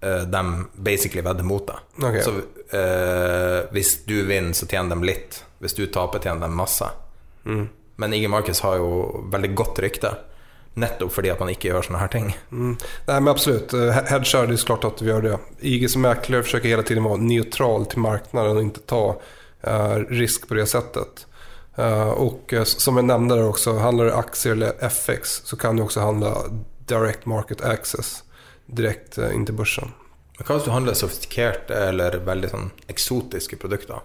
uh, 0.05 0.23
de 0.29 0.43
basically 0.77 1.25
vedder 1.25 1.47
mot 1.47 1.67
deg. 1.67 1.83
Okay. 1.99 2.23
Så 2.23 2.37
uh, 2.77 3.73
hvis 3.73 3.95
du 4.05 4.23
vinner, 4.29 4.53
så 4.57 4.69
tjener 4.69 4.97
de 4.97 5.09
litt. 5.09 5.43
Hvis 5.61 5.77
du 5.77 5.87
taper, 5.87 6.23
tjener 6.23 6.49
de 6.49 6.57
masse. 6.57 6.89
Mm. 7.45 7.69
Men 8.01 8.15
IG 8.17 8.29
Markets 8.31 8.61
har 8.65 8.77
jo 8.81 9.25
veldig 9.33 9.55
godt 9.57 9.83
rykte. 9.85 10.15
Nettopp 10.81 11.13
fordi 11.15 11.33
at 11.33 11.41
man 11.43 11.53
ikke 11.53 11.71
gjør 11.71 11.87
sånne 11.87 12.03
her 12.03 12.13
ting. 12.13 12.31
Mm. 12.51 12.75
Nej 13.09 13.21
men 13.21 13.33
absolut, 13.33 13.75
Eh, 13.75 13.97
er 14.13 14.47
det 14.47 14.65
klart 14.67 14.85
at 14.85 15.03
vi 15.03 15.11
gjør 15.11 15.23
det. 15.23 15.39
IG 15.61 15.91
som 15.91 16.03
mäklare 16.03 16.43
forsøker 16.43 16.69
hele 16.69 16.83
tiden 16.83 17.05
være 17.05 17.23
neutral 17.23 17.87
til 17.87 18.05
marknaden 18.05 18.57
og 18.57 18.65
ikke 18.65 18.87
ta 18.87 19.03
uh, 19.17 19.97
risk 20.11 20.49
på 20.49 20.57
det 20.59 20.67
settet. 20.71 21.27
Uh, 21.79 22.11
og 22.11 22.53
uh, 22.53 22.65
som 22.65 22.99
jeg 22.99 23.09
nevnte 23.09 23.37
der 23.37 23.49
også, 23.49 23.79
handler 23.81 24.11
det 24.11 24.19
aktier 24.19 24.57
eller 24.57 24.91
FX 24.91 25.41
så 25.49 25.57
kan 25.57 25.77
du 25.77 25.85
også 25.85 26.05
handla 26.05 26.35
direct 26.91 27.27
market 27.27 27.63
access 27.63 28.23
direkt 28.67 29.19
eh, 29.19 29.35
in 29.35 29.47
til 29.47 29.55
børsen. 29.55 29.93
Men 30.39 30.47
hva 30.47 30.57
hvis 30.57 30.67
du 30.67 30.73
handler 30.73 30.97
sofistikerte 30.99 31.77
eller 31.91 32.21
veldig 32.27 32.51
sånn 32.51 32.71
eksotiske 32.91 33.59
produkter? 33.61 34.03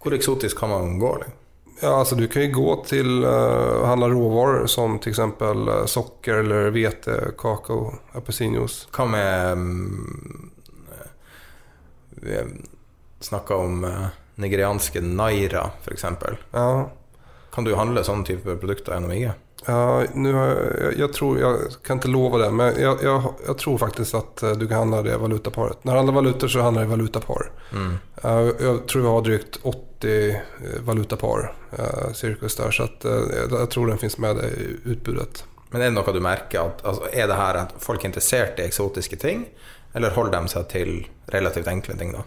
Hvor 0.00 0.16
eksotisk 0.16 0.58
kan 0.58 0.72
man 0.72 0.98
gå? 1.00 1.12
Liksom? 1.22 1.36
Ja, 1.82 1.98
alltså 1.98 2.14
du 2.14 2.28
kan 2.28 2.42
ju 2.42 2.52
gå 2.52 2.84
till 2.84 3.24
uh, 3.24 3.30
handle 3.30 3.86
handla 3.86 4.08
råvaror 4.08 4.66
som 4.66 4.98
till 4.98 5.10
exempel 5.10 5.68
eh, 5.68 5.84
socker 5.84 6.34
eller 6.34 6.70
vete, 6.70 7.32
kakao, 7.38 7.94
apelsinjuice. 8.12 8.88
Hva 8.96 9.06
med 9.06 9.52
um, 9.52 10.50
Vi 12.10 12.36
snakka 13.20 13.56
om 13.56 13.84
uh, 13.84 14.06
nigerianske 14.34 15.00
naira, 15.00 15.70
f.eks. 15.82 16.04
Ja, 16.50 16.90
Kan 17.54 17.64
du 17.64 17.74
handle 17.74 18.04
sånne 18.04 18.24
type 18.24 18.56
produkter 18.56 18.92
gjennom 18.92 19.12
IG? 19.12 19.30
Ja, 19.66 20.04
nu 20.14 20.32
har 20.32 20.46
jag, 20.46 20.58
jag, 20.80 20.98
jag 20.98 21.12
tror, 21.12 21.38
jag 21.38 21.58
kan 21.82 21.96
inte 21.96 22.08
lova 22.08 22.38
det, 22.38 22.50
men 22.50 22.80
jag, 22.80 23.02
jag, 23.02 23.22
jag 23.46 23.58
tror 23.58 23.78
faktiskt 23.78 24.14
att 24.14 24.42
eh, 24.42 24.52
du 24.52 24.68
kan 24.68 24.78
handla 24.78 25.02
det 25.02 25.16
valutaparet. 25.16 25.84
När 25.84 25.92
det 25.92 25.98
handlar 25.98 26.14
valutor 26.14 26.48
så 26.48 26.60
handlar 26.60 26.82
det 26.82 26.88
valutapar. 26.88 27.50
Mm. 27.72 27.90
Uh, 28.24 28.52
Jag 28.60 28.86
tror 28.86 29.02
vi 29.02 29.08
har 29.08 29.22
drygt 29.22 29.58
80 30.00 30.30
eh, 30.30 30.36
valutapar 30.84 31.52
eh, 31.78 32.12
cirkus 32.12 32.56
där, 32.56 32.70
så 32.70 32.82
at, 32.82 33.04
eh, 33.04 33.12
jag 33.12 33.52
jag 33.60 33.70
tror 33.70 33.86
den 33.86 33.98
finnes 33.98 34.18
med 34.18 34.36
i 34.36 34.76
utbudet. 34.84 35.44
Men 35.70 35.82
er 35.82 35.84
det 35.90 35.94
noe 35.94 36.12
du 36.12 36.20
merker 36.20 36.60
at 36.66 36.80
altså, 36.84 37.06
Er 37.12 37.28
det 37.30 37.36
her 37.38 37.54
at 37.54 37.74
folk 37.78 38.02
er 38.04 38.08
interessert 38.08 38.58
i 38.58 38.64
eksotiske 38.66 39.16
ting, 39.16 39.44
eller 39.94 40.10
holder 40.10 40.40
de 40.40 40.48
seg 40.48 40.68
til 40.68 41.06
relativt 41.30 41.68
enkle 41.68 41.94
ting, 41.98 42.12
da? 42.12 42.22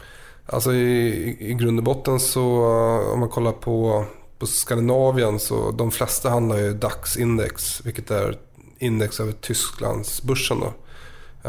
Alltså 0.45 0.73
i, 0.73 1.37
i- 1.39 1.53
grund 1.53 1.79
och 1.79 1.83
botten 1.83 2.19
så 2.19 2.41
eh, 2.63 3.13
om 3.13 3.19
man 3.19 3.29
kollar 3.29 3.51
på, 3.51 4.05
på 4.39 4.45
Skandinavien 4.45 5.39
så 5.39 5.71
de 5.71 5.91
flesta 5.91 6.29
handlar 6.29 6.57
ju 6.57 6.73
DAX-index, 6.73 7.81
vilket 7.85 8.11
är 8.11 8.37
index 8.79 9.19
över 9.19 9.31
Tysklands 9.31 10.21
börsen 10.23 10.59
då. 10.59 10.73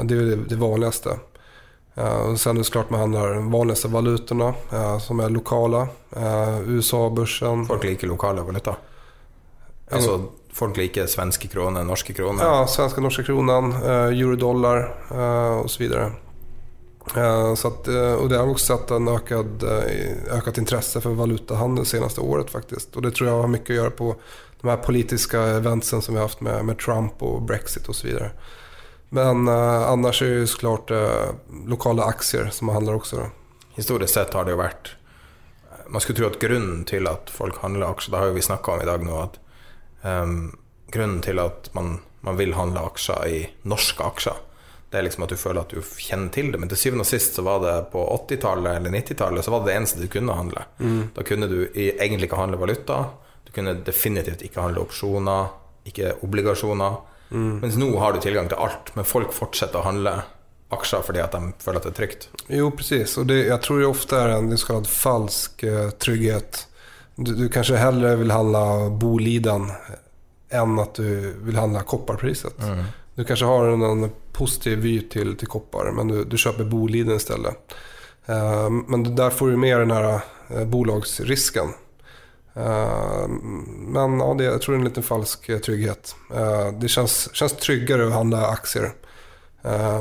Det 0.02 0.14
är 0.14 0.18
det, 0.22 0.36
det 0.36 0.56
vanligaste. 0.56 1.18
Och 1.94 2.40
sen 2.40 2.56
är 2.56 2.60
det 2.60 2.70
klart 2.70 2.90
med 2.90 3.00
de 3.00 3.50
vanligaste 3.50 3.88
valutorna 3.88 4.54
uh, 4.72 4.98
som 4.98 5.20
är 5.20 5.28
lokala. 5.28 5.88
Uh, 6.16 6.60
USA-börsen. 6.66 7.66
Folk 7.66 7.84
liker 7.84 8.06
lokale 8.06 8.42
valuta. 8.42 8.76
Altså, 9.90 10.22
folk 10.52 10.76
liker 10.76 11.06
svenske 11.06 11.48
kroner, 11.48 11.84
norske 11.84 12.12
kroner. 12.12 12.44
Ja, 12.44 12.66
svenska 12.66 13.00
norska 13.00 13.22
kronan, 13.22 13.72
uh, 13.72 14.20
eurodollar 14.20 14.94
uh, 15.12 15.58
och 15.58 15.70
så 15.70 15.82
vidare. 15.82 16.12
Eh, 17.16 17.54
så 17.54 17.68
att, 17.68 17.88
uh, 17.88 18.12
och 18.12 18.28
det 18.28 18.36
har 18.36 18.48
också 18.48 18.76
sett 18.76 18.90
en 18.90 19.08
ökad, 19.08 19.62
uh, 19.62 20.36
ökat 20.38 20.58
intresse 20.58 21.00
för 21.00 21.10
valutahandel 21.10 21.86
senaste 21.86 22.20
året 22.20 22.50
faktiskt. 22.50 22.96
Och 22.96 23.02
det 23.02 23.10
tror 23.10 23.30
jag 23.30 23.40
har 23.40 23.48
mycket 23.48 23.70
att 23.70 23.76
göra 23.76 23.90
på 23.90 24.16
de 24.60 24.68
här 24.68 24.76
politiska 24.76 25.42
eventsen 25.42 26.02
som 26.02 26.14
vi 26.14 26.20
har 26.20 26.28
haft 26.28 26.40
med, 26.40 26.64
med 26.64 26.78
Trump 26.78 27.22
och 27.22 27.42
Brexit 27.42 27.88
och 27.88 27.96
så 27.96 28.06
vidare. 28.06 28.30
Men 29.14 29.48
eh, 29.48 29.90
annars 29.90 30.22
är 30.22 30.26
det 30.26 30.32
ju 30.32 30.46
såklart 30.46 30.90
eh, 30.90 31.28
lokale 31.66 32.02
aktier 32.02 32.48
som 32.50 32.68
handler 32.68 32.94
også. 32.94 33.16
Da. 33.16 33.26
Historisk 33.74 34.14
sett 34.14 34.34
har 34.34 34.44
det 34.44 34.56
jo 34.56 34.58
vært 34.58 34.96
Man 35.86 36.02
skulle 36.02 36.18
tro 36.18 36.26
at 36.32 36.40
grunnen 36.42 36.80
til 36.88 37.06
at 37.06 37.30
folk 37.30 37.60
handler 37.62 37.92
aksjer 37.92 38.10
Det 38.10 38.18
har 38.18 38.30
jo 38.30 38.34
vi 38.34 38.42
snakka 38.42 38.72
om 38.72 38.82
i 38.82 38.88
dag 38.88 39.04
nå, 39.04 39.18
at 39.20 39.36
um, 40.02 40.34
grunnen 40.90 41.20
til 41.22 41.38
at 41.38 41.68
man, 41.76 41.98
man 42.26 42.40
vil 42.40 42.56
handle 42.58 42.82
aksjer 42.88 43.26
i 43.28 43.38
norske 43.70 44.02
aksjer, 44.02 44.40
det 44.90 44.98
er 44.98 45.06
liksom 45.06 45.26
at 45.28 45.34
du 45.34 45.38
føler 45.38 45.60
at 45.60 45.76
du 45.76 45.78
kjenner 45.82 46.32
til 46.34 46.50
det. 46.50 46.58
Men 46.62 46.72
til 46.72 46.80
syvende 46.80 47.04
og 47.04 47.10
sist 47.10 47.38
så 47.38 47.44
var 47.46 47.62
det 47.62 47.76
på 47.92 48.02
80-tallet 48.16 48.80
eller 48.80 48.96
90-tallet 48.96 49.44
så 49.46 49.54
var 49.54 49.62
det 49.62 49.70
det 49.70 49.76
eneste 49.76 50.02
du 50.02 50.10
kunne 50.10 50.38
handle. 50.38 50.64
Da 51.14 51.26
kunne 51.28 51.50
du 51.52 51.58
egentlig 51.76 52.30
ikke 52.30 52.40
handle 52.40 52.62
valuta. 52.62 53.00
Du 53.44 53.52
kunne 53.54 53.76
definitivt 53.86 54.42
ikke 54.46 54.64
handle 54.64 54.86
opsjoner, 54.88 55.52
ikke 55.90 56.16
obligasjoner. 56.24 57.02
Mens 57.34 57.76
nå 57.80 57.90
har 57.98 58.14
du 58.14 58.22
tilgang 58.22 58.48
til 58.50 58.60
alt, 58.62 58.92
men 58.94 59.06
folk 59.08 59.34
fortsetter 59.34 59.80
å 59.80 59.88
handle 59.88 60.14
aksjer 60.74 61.04
fordi 61.06 61.22
at 61.22 61.34
de 61.34 61.52
føler 61.62 61.80
at 61.80 61.86
det 61.86 61.92
er 61.92 61.98
trygt. 61.98 62.28
Jo, 62.48 62.70
precis. 62.74 63.16
Og 63.20 63.28
det, 63.30 63.44
jeg 63.48 63.60
tror 63.64 63.80
det 63.80 63.90
ofte 63.90 64.20
er 64.20 64.36
en 64.36 64.54
så 64.56 64.70
kallad 64.70 64.90
falsk 64.90 65.64
uh, 65.68 65.90
trygghet. 66.02 66.64
Du, 67.16 67.34
du 67.38 67.46
kanskje 67.52 67.78
hellre 67.78 68.16
vil 68.20 68.34
handle 68.34 68.90
Boliden 69.00 69.68
enn 70.54 70.78
at 70.82 70.98
du 70.98 71.34
vil 71.46 71.58
handle 71.58 71.82
kopparpriset. 71.86 72.58
Du 73.14 73.22
kanskje 73.26 73.46
har 73.46 73.70
en, 73.70 73.82
en 73.86 74.08
positiv 74.34 74.82
vy 74.82 74.96
til, 75.10 75.34
til 75.38 75.50
koppar, 75.50 75.92
men 75.94 76.10
du, 76.10 76.16
du 76.26 76.36
kjøper 76.38 76.66
Boliden 76.66 77.14
i 77.14 77.22
stedet. 77.22 77.54
Uh, 78.26 78.70
men 78.70 79.06
der 79.14 79.34
får 79.34 79.52
du 79.52 79.60
med 79.60 79.76
den 79.84 79.94
her 79.94 80.10
eh, 80.14 80.64
bolagsrisken. 80.70 81.74
Eh, 82.56 83.28
men 83.68 84.18
ja, 84.20 84.34
det, 84.38 84.44
jag 84.44 84.62
tror 84.62 84.72
det 84.72 84.76
är 84.76 84.78
en 84.80 84.84
liten 84.84 85.02
falsk 85.02 85.48
eh, 85.48 85.58
trygghet. 85.58 86.16
Eh, 86.34 86.72
det 86.80 86.88
känns, 86.88 87.34
känns 87.34 87.52
tryggare 87.52 88.06
att 88.06 88.12
handla 88.12 88.46
aktier. 88.46 88.92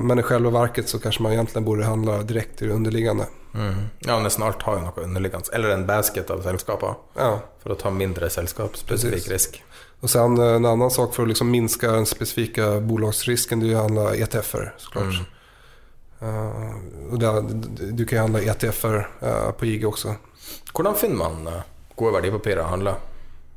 Men 0.02 0.20
i 0.20 0.24
själva 0.24 0.50
verket 0.50 0.90
så 0.90 1.00
kanske 1.00 1.24
man 1.24 1.32
egentligen 1.32 1.66
borde 1.66 1.86
handla 1.86 2.24
direkt 2.24 2.62
i 2.62 2.66
det 2.66 2.74
underliggande. 2.74 3.26
Mm. 3.56 3.76
Ja, 4.00 4.20
nesten 4.20 4.44
alt 4.44 4.62
har 4.62 4.76
jo 4.76 4.82
noe 4.84 5.04
underliggende. 5.06 5.48
Eller 5.54 5.70
en 5.70 5.86
basket 5.88 6.30
av 6.30 6.42
selskaper, 6.44 6.96
Ja. 7.16 7.40
for 7.64 7.72
å 7.72 7.76
ta 7.76 7.90
mindre 7.92 8.30
selskapsspesifikk 8.30 9.30
risk. 9.32 9.62
Og 10.02 10.10
sen 10.10 10.36
en 10.38 10.66
annen 10.66 10.92
sak 10.92 11.14
for 11.16 11.24
å 11.24 11.30
liksom 11.32 11.48
minske 11.52 11.88
den 11.88 12.06
specifika 12.06 12.80
bolagsrisken 12.84 13.60
det 13.64 13.72
er 13.72 13.78
å 13.80 13.86
handle 13.86 14.10
ETF-er. 14.20 14.74
Mm. 14.96 15.14
Uh, 16.24 16.76
du- 17.96 18.06
kan 18.06 18.20
handle 18.20 18.42
ETF-er 18.44 19.08
uh, 19.24 19.52
på 19.52 19.66
IG 19.66 19.86
også. 19.88 20.16
Hvordan 20.74 20.96
finner 20.96 21.16
man 21.16 21.48
gode 21.96 22.14
verdipapirer 22.18 22.64
å 22.64 22.70
handle? 22.72 22.96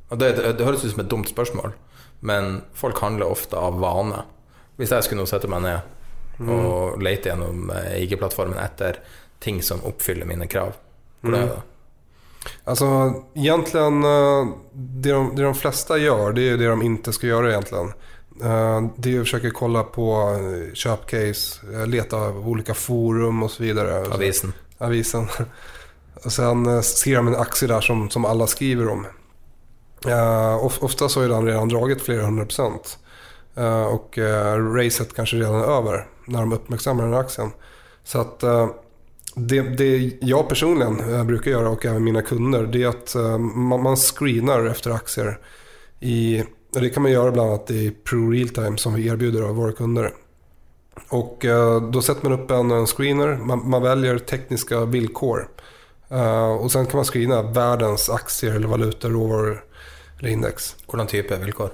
Og 0.09 0.19
det, 0.19 0.33
det, 0.37 0.53
det 0.59 0.67
høres 0.67 0.85
ut 0.85 0.93
som 0.93 1.03
et 1.05 1.11
dumt 1.11 1.29
spørsmål, 1.29 1.73
men 2.21 2.61
folk 2.75 2.99
handler 3.03 3.31
ofte 3.35 3.59
av 3.59 3.79
vane. 3.83 4.23
Hvis 4.77 4.93
jeg 4.93 5.07
skulle 5.07 5.25
nå 5.25 5.31
sette 5.31 5.49
meg 5.51 5.65
ned 5.65 5.93
og 6.53 7.01
lete 7.01 7.31
gjennom 7.31 7.71
eh, 7.73 7.95
IG-plattformen 8.05 8.59
etter 8.61 8.99
ting 9.41 9.63
som 9.65 9.81
oppfyller 9.89 10.29
mine 10.29 10.47
krav, 10.53 10.77
hvordan 11.23 11.41
er 11.41 11.55
det? 11.55 11.63
Alltså 12.65 12.87
egentligen 13.35 14.05
egentlig 14.05 14.55
det 14.73 15.13
de, 15.13 15.37
det 15.37 15.43
de 15.43 15.55
flesta 15.55 15.99
gör 15.99 16.33
det 16.33 16.49
är 16.49 16.57
det 16.57 16.67
de 16.67 16.83
inte 16.83 17.13
ska 17.13 17.27
göra 17.27 17.51
egentligen. 17.51 17.93
Eh, 18.43 18.83
Det 18.97 19.17
är 19.17 19.21
att 19.21 19.27
försöka 19.27 19.51
kolla 19.51 19.83
på 19.83 20.37
köpcase, 20.75 21.67
eh, 21.75 21.87
leta 21.87 22.17
av 22.17 22.49
olika 22.49 22.75
forum 22.75 23.43
och 23.43 23.51
så 23.51 23.63
vidare. 23.63 24.15
Avisen. 24.15 24.53
avisen. 24.79 25.29
Och 26.25 26.33
sen 26.33 26.67
skriver 26.67 26.83
ser 26.83 27.17
de 27.17 27.29
en 27.29 27.37
aktie 27.37 27.69
där 27.69 27.81
som, 27.81 28.11
som 28.11 28.25
alla 28.25 28.47
skriver 28.47 28.89
om. 28.89 29.07
Uh, 30.07 30.65
of, 30.65 30.83
så 31.09 31.21
är 31.21 31.29
den 31.29 31.47
redan 31.47 31.69
dragit 31.69 32.03
flera 32.03 32.25
hundra 32.25 32.45
procent. 32.45 32.99
Uh, 33.59 33.85
och 33.85 34.19
uh, 34.19 34.75
racet 34.75 35.15
kanske 35.15 35.37
redan 35.37 35.61
är 35.61 35.79
över 35.79 36.07
när 36.25 36.41
de 36.41 36.53
uppmärksammar 36.53 37.05
den 37.05 37.13
här 37.13 37.21
aktien. 37.21 37.51
Så 38.05 38.21
att 38.21 38.45
uh, 38.45 38.67
det, 39.37 39.63
det 39.63 40.13
jag 40.21 40.49
personligen 40.49 41.15
eh, 41.15 41.25
brukar 41.25 41.51
göra 41.51 41.71
och 41.71 41.87
även 41.87 42.05
mina 42.05 42.23
kunder 42.23 42.67
det 42.67 42.83
är 42.83 42.89
att 42.89 43.15
eh, 43.15 43.39
man, 43.39 43.83
man 43.83 43.97
screenar 43.97 44.67
efter 44.67 44.91
aktier. 44.91 45.39
Det 46.73 46.91
kan 46.91 47.03
man 47.03 47.13
göra 47.13 47.31
bland 47.31 47.51
i 47.71 47.91
Pro 47.91 48.31
Realtime 48.31 48.79
som 48.79 48.95
vi 48.95 49.09
erbjuder 49.09 49.43
av 49.43 49.55
våra 49.55 49.73
kunder. 49.73 50.13
Och 51.09 51.45
eh, 51.45 51.83
då 51.91 52.03
sätter 52.03 52.29
man 52.29 52.41
upp 52.41 52.51
en, 52.51 52.71
en 52.71 52.87
screener, 52.87 53.37
man, 53.37 53.71
man 53.71 53.83
väljer 53.83 54.19
tekniska 54.19 54.85
villkor. 54.85 55.49
Eh, 56.09 56.53
och 56.53 56.73
sen 56.73 56.87
kan 56.87 56.97
man 56.97 57.05
screena 57.05 57.43
världens 57.43 58.11
aktier 58.11 58.55
eller 58.55 58.69
valutor, 58.69 59.11
råvaror 59.11 59.65
eller 60.19 60.29
index. 60.29 60.77
Hvordan 60.87 61.07
type 61.07 61.37
vilkår? 61.37 61.71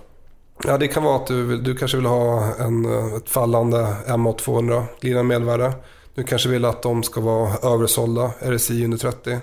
Ja, 0.64 0.78
det 0.78 0.89
kan 0.89 1.03
vara 1.03 1.16
att 1.16 1.26
du, 1.26 1.43
vill, 1.43 1.64
du 1.64 1.76
kanske 1.76 1.97
vill 1.97 2.07
ha 2.07 2.55
en, 2.59 2.85
eh, 2.85 3.14
ett 3.14 3.28
fallande 3.28 3.97
MA200, 4.07 4.85
glidande 5.01 5.28
medelvärde. 5.28 5.72
Du 6.14 6.24
kanske 6.24 6.49
vill 6.49 6.64
att 6.64 6.83
de 6.83 7.03
ska 7.03 7.20
vara 7.20 7.72
översålda, 7.74 8.30
RSI 8.41 8.85
under 8.85 8.99
30. 8.99 9.41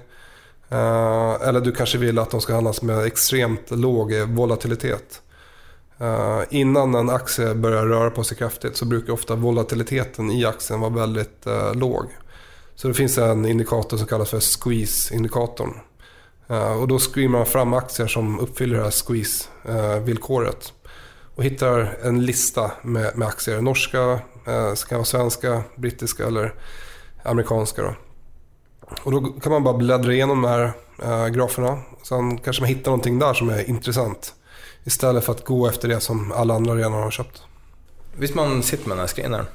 Uh, 0.71 1.47
eller 1.47 1.61
du 1.61 1.71
kanske 1.71 1.97
vill 1.97 2.19
att 2.19 2.31
de 2.31 2.41
ska 2.41 2.53
handlas 2.53 2.81
med 2.81 3.05
extremt 3.05 3.71
låg 3.71 4.13
volatilitet. 4.13 5.21
Uh, 6.01 6.41
innan 6.49 6.95
en 6.95 7.09
aktie 7.09 7.55
börjar 7.55 7.85
röra 7.85 8.09
på 8.09 8.23
sig 8.23 8.37
kraftigt 8.37 8.77
så 8.77 8.85
brukar 8.85 9.13
ofta 9.13 9.35
volatiliteten 9.35 10.31
i 10.31 10.45
aktien 10.45 10.79
vara 10.79 10.91
väldigt 10.91 11.47
uh, 11.47 11.75
låg. 11.75 12.05
Så 12.81 12.87
det 12.87 12.93
finns 12.93 13.17
en 13.17 13.45
indikator 13.45 13.97
som 13.97 14.07
kallas 14.07 14.29
för 14.29 14.39
squeeze-indikatorn. 14.39 15.73
Uh, 16.51 16.81
och 16.81 16.87
då 16.87 16.99
screenar 16.99 17.37
man 17.37 17.45
fram 17.45 17.73
aktier 17.73 18.07
som 18.07 18.39
uppfyller 18.39 18.77
det 18.77 18.83
här 18.83 18.89
squeeze-villkoret. 18.89 20.73
Och 21.35 21.43
hittar 21.43 21.97
en 22.03 22.25
lista 22.25 22.71
med, 22.81 23.17
med 23.17 23.27
aktier. 23.27 23.61
Norska, 23.61 24.19
eh, 24.47 24.73
så 24.73 24.87
kan 24.87 24.97
eller 26.27 26.53
amerikanska. 27.23 27.81
Då. 27.81 27.95
Och 29.03 29.11
då 29.11 29.21
kan 29.21 29.51
man 29.51 29.63
bara 29.63 29.77
bläddra 29.77 30.13
igenom 30.13 30.41
de 30.41 30.47
här 30.47 30.71
eh, 31.03 31.27
graferna. 31.27 31.79
Sen 32.03 32.37
kanske 32.37 32.61
man 32.61 32.69
hittar 32.69 32.91
någonting 32.91 33.19
där 33.19 33.33
som 33.33 33.49
är 33.49 33.69
intressant. 33.69 34.33
Istället 34.83 35.23
för 35.23 35.33
att 35.33 35.45
gå 35.45 35.67
efter 35.67 35.87
det 35.87 35.99
som 35.99 36.31
alla 36.31 36.53
andra 36.53 36.75
redan 36.75 36.93
har 36.93 37.11
köpt. 37.11 37.41
Hvis 38.17 38.35
man 38.35 38.63
sitter 38.63 38.89
med 38.89 38.97
den 38.97 39.07
screeneren 39.07 39.45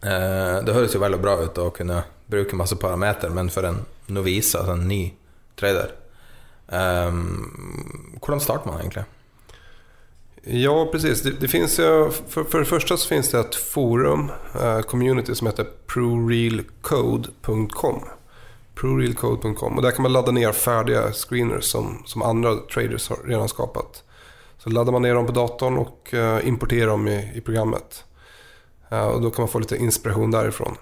Det 0.00 0.72
høres 0.72 0.94
jo 0.94 1.00
veldig 1.02 1.18
bra 1.20 1.34
ut 1.42 1.58
å 1.60 1.68
kunne 1.74 2.02
bruke 2.26 2.56
masse 2.56 2.76
parameter, 2.80 3.30
men 3.30 3.50
for 3.52 3.66
en 3.68 3.82
novise, 4.06 4.58
altså 4.58 4.78
en 4.78 4.88
ny 4.88 5.02
trader 5.60 5.92
um, 6.66 8.18
Hvordan 8.20 8.40
starter 8.40 8.70
man 8.70 8.80
egentlig? 8.80 9.04
Ja, 10.46 10.88
precis. 10.92 11.22
Det, 11.22 11.30
det 11.30 11.48
finns 11.48 11.78
ju, 11.78 12.10
för, 12.28 12.44
för 12.44 12.58
det 12.58 12.64
första 12.64 12.96
så 12.96 13.08
finns 13.08 13.30
det 13.30 13.40
ett 13.40 13.54
forum, 13.54 14.30
uh, 14.60 14.80
community 14.80 15.34
som 15.34 15.46
heter 15.46 15.66
prorealcode.com. 15.86 18.02
Prorealcode.com 18.74 19.76
och 19.76 19.82
där 19.82 19.90
kan 19.90 20.02
man 20.02 20.12
ladda 20.12 20.32
ner 20.32 20.52
färdiga 20.52 21.12
screeners 21.12 21.64
som, 21.64 22.02
som 22.06 22.22
andra 22.22 22.56
traders 22.74 23.08
har 23.08 23.18
redan 23.24 23.48
skapat. 23.48 24.02
Så 24.58 24.70
laddar 24.70 24.92
man 24.92 25.02
ner 25.02 25.14
dem 25.14 25.26
på 25.26 25.32
datorn 25.32 25.78
och 25.78 26.10
uh, 26.14 26.48
importerar 26.48 26.86
dem 26.86 27.08
i, 27.08 27.32
i 27.34 27.40
programmet. 27.40 28.04
Eh, 28.94 29.06
och 29.06 29.20
då 29.20 29.30
kan 29.30 29.42
man 29.42 29.48
få 29.48 29.58
lite 29.58 29.76
inspiration 29.76 30.30
därifrån. 30.30 30.76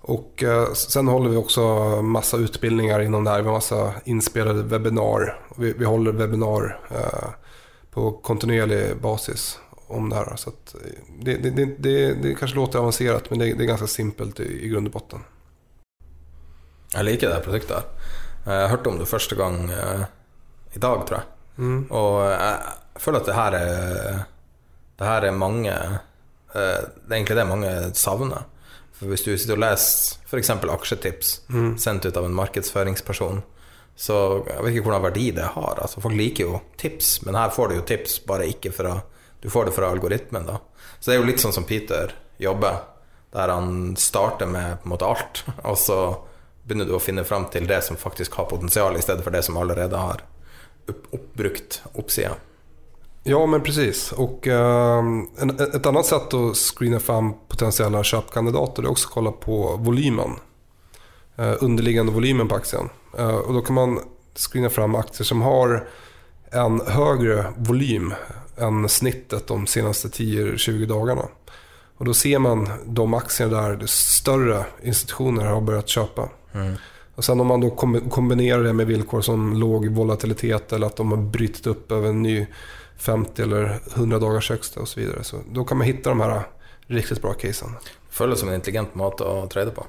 Och 0.00 0.42
eh, 0.42 0.72
sen 0.72 1.08
håller 1.08 1.30
vi 1.30 1.36
också 1.36 1.62
massa 2.02 2.36
utbildningar 2.36 3.00
inom 3.00 3.24
det 3.24 3.30
här. 3.30 3.40
Vi 3.40 3.46
har 3.46 3.54
massa 3.54 3.92
inspelade 4.04 4.62
webbinar. 4.62 5.40
Vi, 5.56 5.72
vi 5.72 5.84
håller 5.84 6.12
webbinar 6.12 6.80
eh, 6.90 7.28
på 7.90 8.12
kontinuerlig 8.12 8.96
basis 8.96 9.58
om 9.86 10.10
det 10.10 10.16
här. 10.16 10.36
Så 10.36 10.50
det, 11.20 11.36
det, 11.36 11.50
det, 11.78 12.14
det, 12.14 12.34
kanske 12.34 12.56
låter 12.56 12.78
avansert, 12.78 13.30
men 13.30 13.38
det, 13.38 13.44
det 13.44 13.50
ganske 13.50 13.66
ganska 13.66 13.86
simpelt 13.86 14.40
i, 14.40 14.64
i 14.64 14.68
grunn 14.68 14.86
og 14.86 14.92
botten. 14.92 15.24
Jeg 16.92 17.04
liker 17.04 17.28
det 17.28 17.34
her 17.34 17.44
produktet. 17.44 17.76
her. 18.44 18.54
Jeg 18.60 18.68
hørte 18.68 18.90
om 18.90 18.98
det 18.98 19.08
første 19.08 19.36
gang 19.36 19.70
i 20.74 20.78
dag, 20.78 21.06
tror 21.06 21.18
jeg. 21.18 21.26
Mm. 21.56 21.86
Og 21.90 22.30
jeg 22.30 23.00
føler 23.00 23.20
at 23.20 23.26
det 23.26 23.34
her 23.34 23.52
er 23.52 24.24
Det 24.98 25.08
her 25.08 25.24
er 25.24 25.32
mange 25.32 25.72
Det 26.52 27.08
er 27.08 27.16
egentlig 27.16 27.38
det 27.38 27.48
mange 27.48 27.70
savner. 27.98 28.44
For 28.98 29.10
hvis 29.10 29.24
du 29.26 29.32
sitter 29.32 29.56
og 29.56 29.64
leser 29.64 30.20
f.eks. 30.28 30.50
aksjetips 30.52 31.30
sendt 31.80 32.06
ut 32.06 32.18
av 32.18 32.28
en 32.28 32.36
markedsføringsperson, 32.38 33.40
så 33.98 34.16
jeg 34.46 34.62
vet 34.64 34.76
ikke 34.76 34.86
hvordan 34.88 35.04
verdi 35.04 35.26
det 35.36 35.48
har. 35.54 35.80
Altså, 35.82 36.00
folk 36.04 36.16
liker 36.16 36.46
jo 36.46 36.60
tips, 36.80 37.16
men 37.26 37.36
her 37.38 37.52
får 37.54 37.70
du 37.70 37.76
jo 37.76 37.86
tips, 37.88 38.20
bare 38.28 38.48
ikke 38.50 38.72
fra 38.74 39.00
Du 39.42 39.48
får 39.50 39.64
det 39.66 39.72
fra 39.74 39.88
algoritmen, 39.90 40.44
da. 40.46 40.60
Så 41.00 41.10
det 41.10 41.16
er 41.16 41.18
jo 41.18 41.26
litt 41.26 41.42
sånn 41.42 41.54
som 41.54 41.64
Peter 41.66 42.12
jobber, 42.38 42.76
der 43.34 43.50
han 43.50 43.96
starter 43.98 44.46
med 44.46 44.76
på 44.78 44.86
en 44.86 44.92
måte 44.92 45.08
alt, 45.08 45.40
og 45.70 45.74
så 45.82 45.96
begynner 46.62 46.86
du 46.86 46.94
å 46.94 47.02
finne 47.02 47.24
fram 47.26 47.48
til 47.50 47.66
det 47.66 47.80
som 47.82 47.98
faktisk 47.98 48.38
har 48.38 48.46
potensial, 48.46 48.94
i 48.94 49.02
stedet 49.02 49.26
for 49.26 49.34
det 49.34 49.42
som 49.42 49.58
allerede 49.58 49.98
har 49.98 50.22
oppbrukt 51.10 51.80
oppsida. 51.98 52.36
Ja, 53.24 53.46
men 53.46 53.60
precis. 53.60 54.12
Och 54.12 54.48
eh, 54.48 54.98
en, 55.38 55.50
ett 55.60 55.86
annat 55.86 56.06
sätt 56.06 56.34
att 56.34 56.56
screena 56.56 57.00
fram 57.00 57.34
potentiella 57.48 58.04
köpkandidater 58.04 58.82
är 58.82 58.90
också 58.90 59.08
att 59.08 59.14
kolla 59.14 59.32
på 59.32 59.76
volymen. 59.76 60.30
Uh, 61.38 61.54
underliggande 61.60 62.12
volymen 62.12 62.48
på 62.48 62.54
aktien. 62.54 62.88
Uh, 63.18 63.34
och 63.34 63.54
då 63.54 63.60
kan 63.60 63.74
man 63.74 64.00
screena 64.34 64.70
fram 64.70 64.94
aktier 64.94 65.24
som 65.24 65.42
har 65.42 65.88
en 66.50 66.80
högre 66.80 67.44
volym 67.56 68.14
än 68.56 68.88
snittet 68.88 69.46
de 69.46 69.66
senaste 69.66 70.08
10-20 70.08 70.86
dagarna. 70.86 71.22
Och 71.96 72.04
då 72.04 72.14
ser 72.14 72.38
man 72.38 72.68
de 72.86 73.14
aktier 73.14 73.48
där 73.48 73.82
större 73.86 74.64
institutioner 74.82 75.44
har 75.44 75.60
börjat 75.60 75.88
köpa. 75.88 76.28
Och 77.14 77.24
sen 77.24 77.40
om 77.40 77.46
man 77.46 77.60
då 77.60 77.70
kombinerar 78.10 78.62
det 78.62 78.72
med 78.72 78.86
villkor 78.86 79.20
som 79.20 79.56
låg 79.56 79.88
volatilitet 79.88 80.72
eller 80.72 80.86
att 80.86 80.96
de 80.96 81.10
har 81.10 81.18
brytit 81.18 81.66
upp 81.66 81.92
över 81.92 82.08
en 82.08 82.22
ny 82.22 82.46
50 83.02 83.42
eller 83.42 83.80
100 83.94 84.18
dagars 84.18 84.50
högsta 84.50 84.80
och 84.80 84.88
så 84.88 85.00
vidare. 85.00 85.24
Så 85.24 85.40
då 85.50 85.64
kan 85.64 85.78
man 85.78 85.86
hitta 85.86 86.10
de 86.10 86.20
här 86.20 86.42
riktigt 86.86 87.22
bra 87.22 87.32
casen. 87.32 87.68
Føles 88.10 88.40
som 88.40 88.48
en 88.48 88.54
intelligent 88.54 88.94
måte 88.94 89.24
å 89.24 89.46
trade 89.46 89.70
på. 89.70 89.86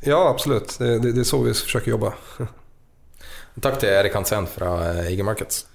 Ja, 0.00 0.28
absolut. 0.28 0.78
Det, 0.78 0.98
det, 0.98 1.12
det 1.12 1.20
är 1.20 1.24
så 1.24 1.42
vi 1.42 1.54
försöker 1.54 1.90
jobba. 1.90 2.12
Takk 3.60 3.80
til 3.80 3.88
Erik 3.88 4.14
Hansen 4.14 4.46
fra 4.46 4.70
eh, 4.88 5.12
IG 5.12 5.24
Markets. 5.24 5.66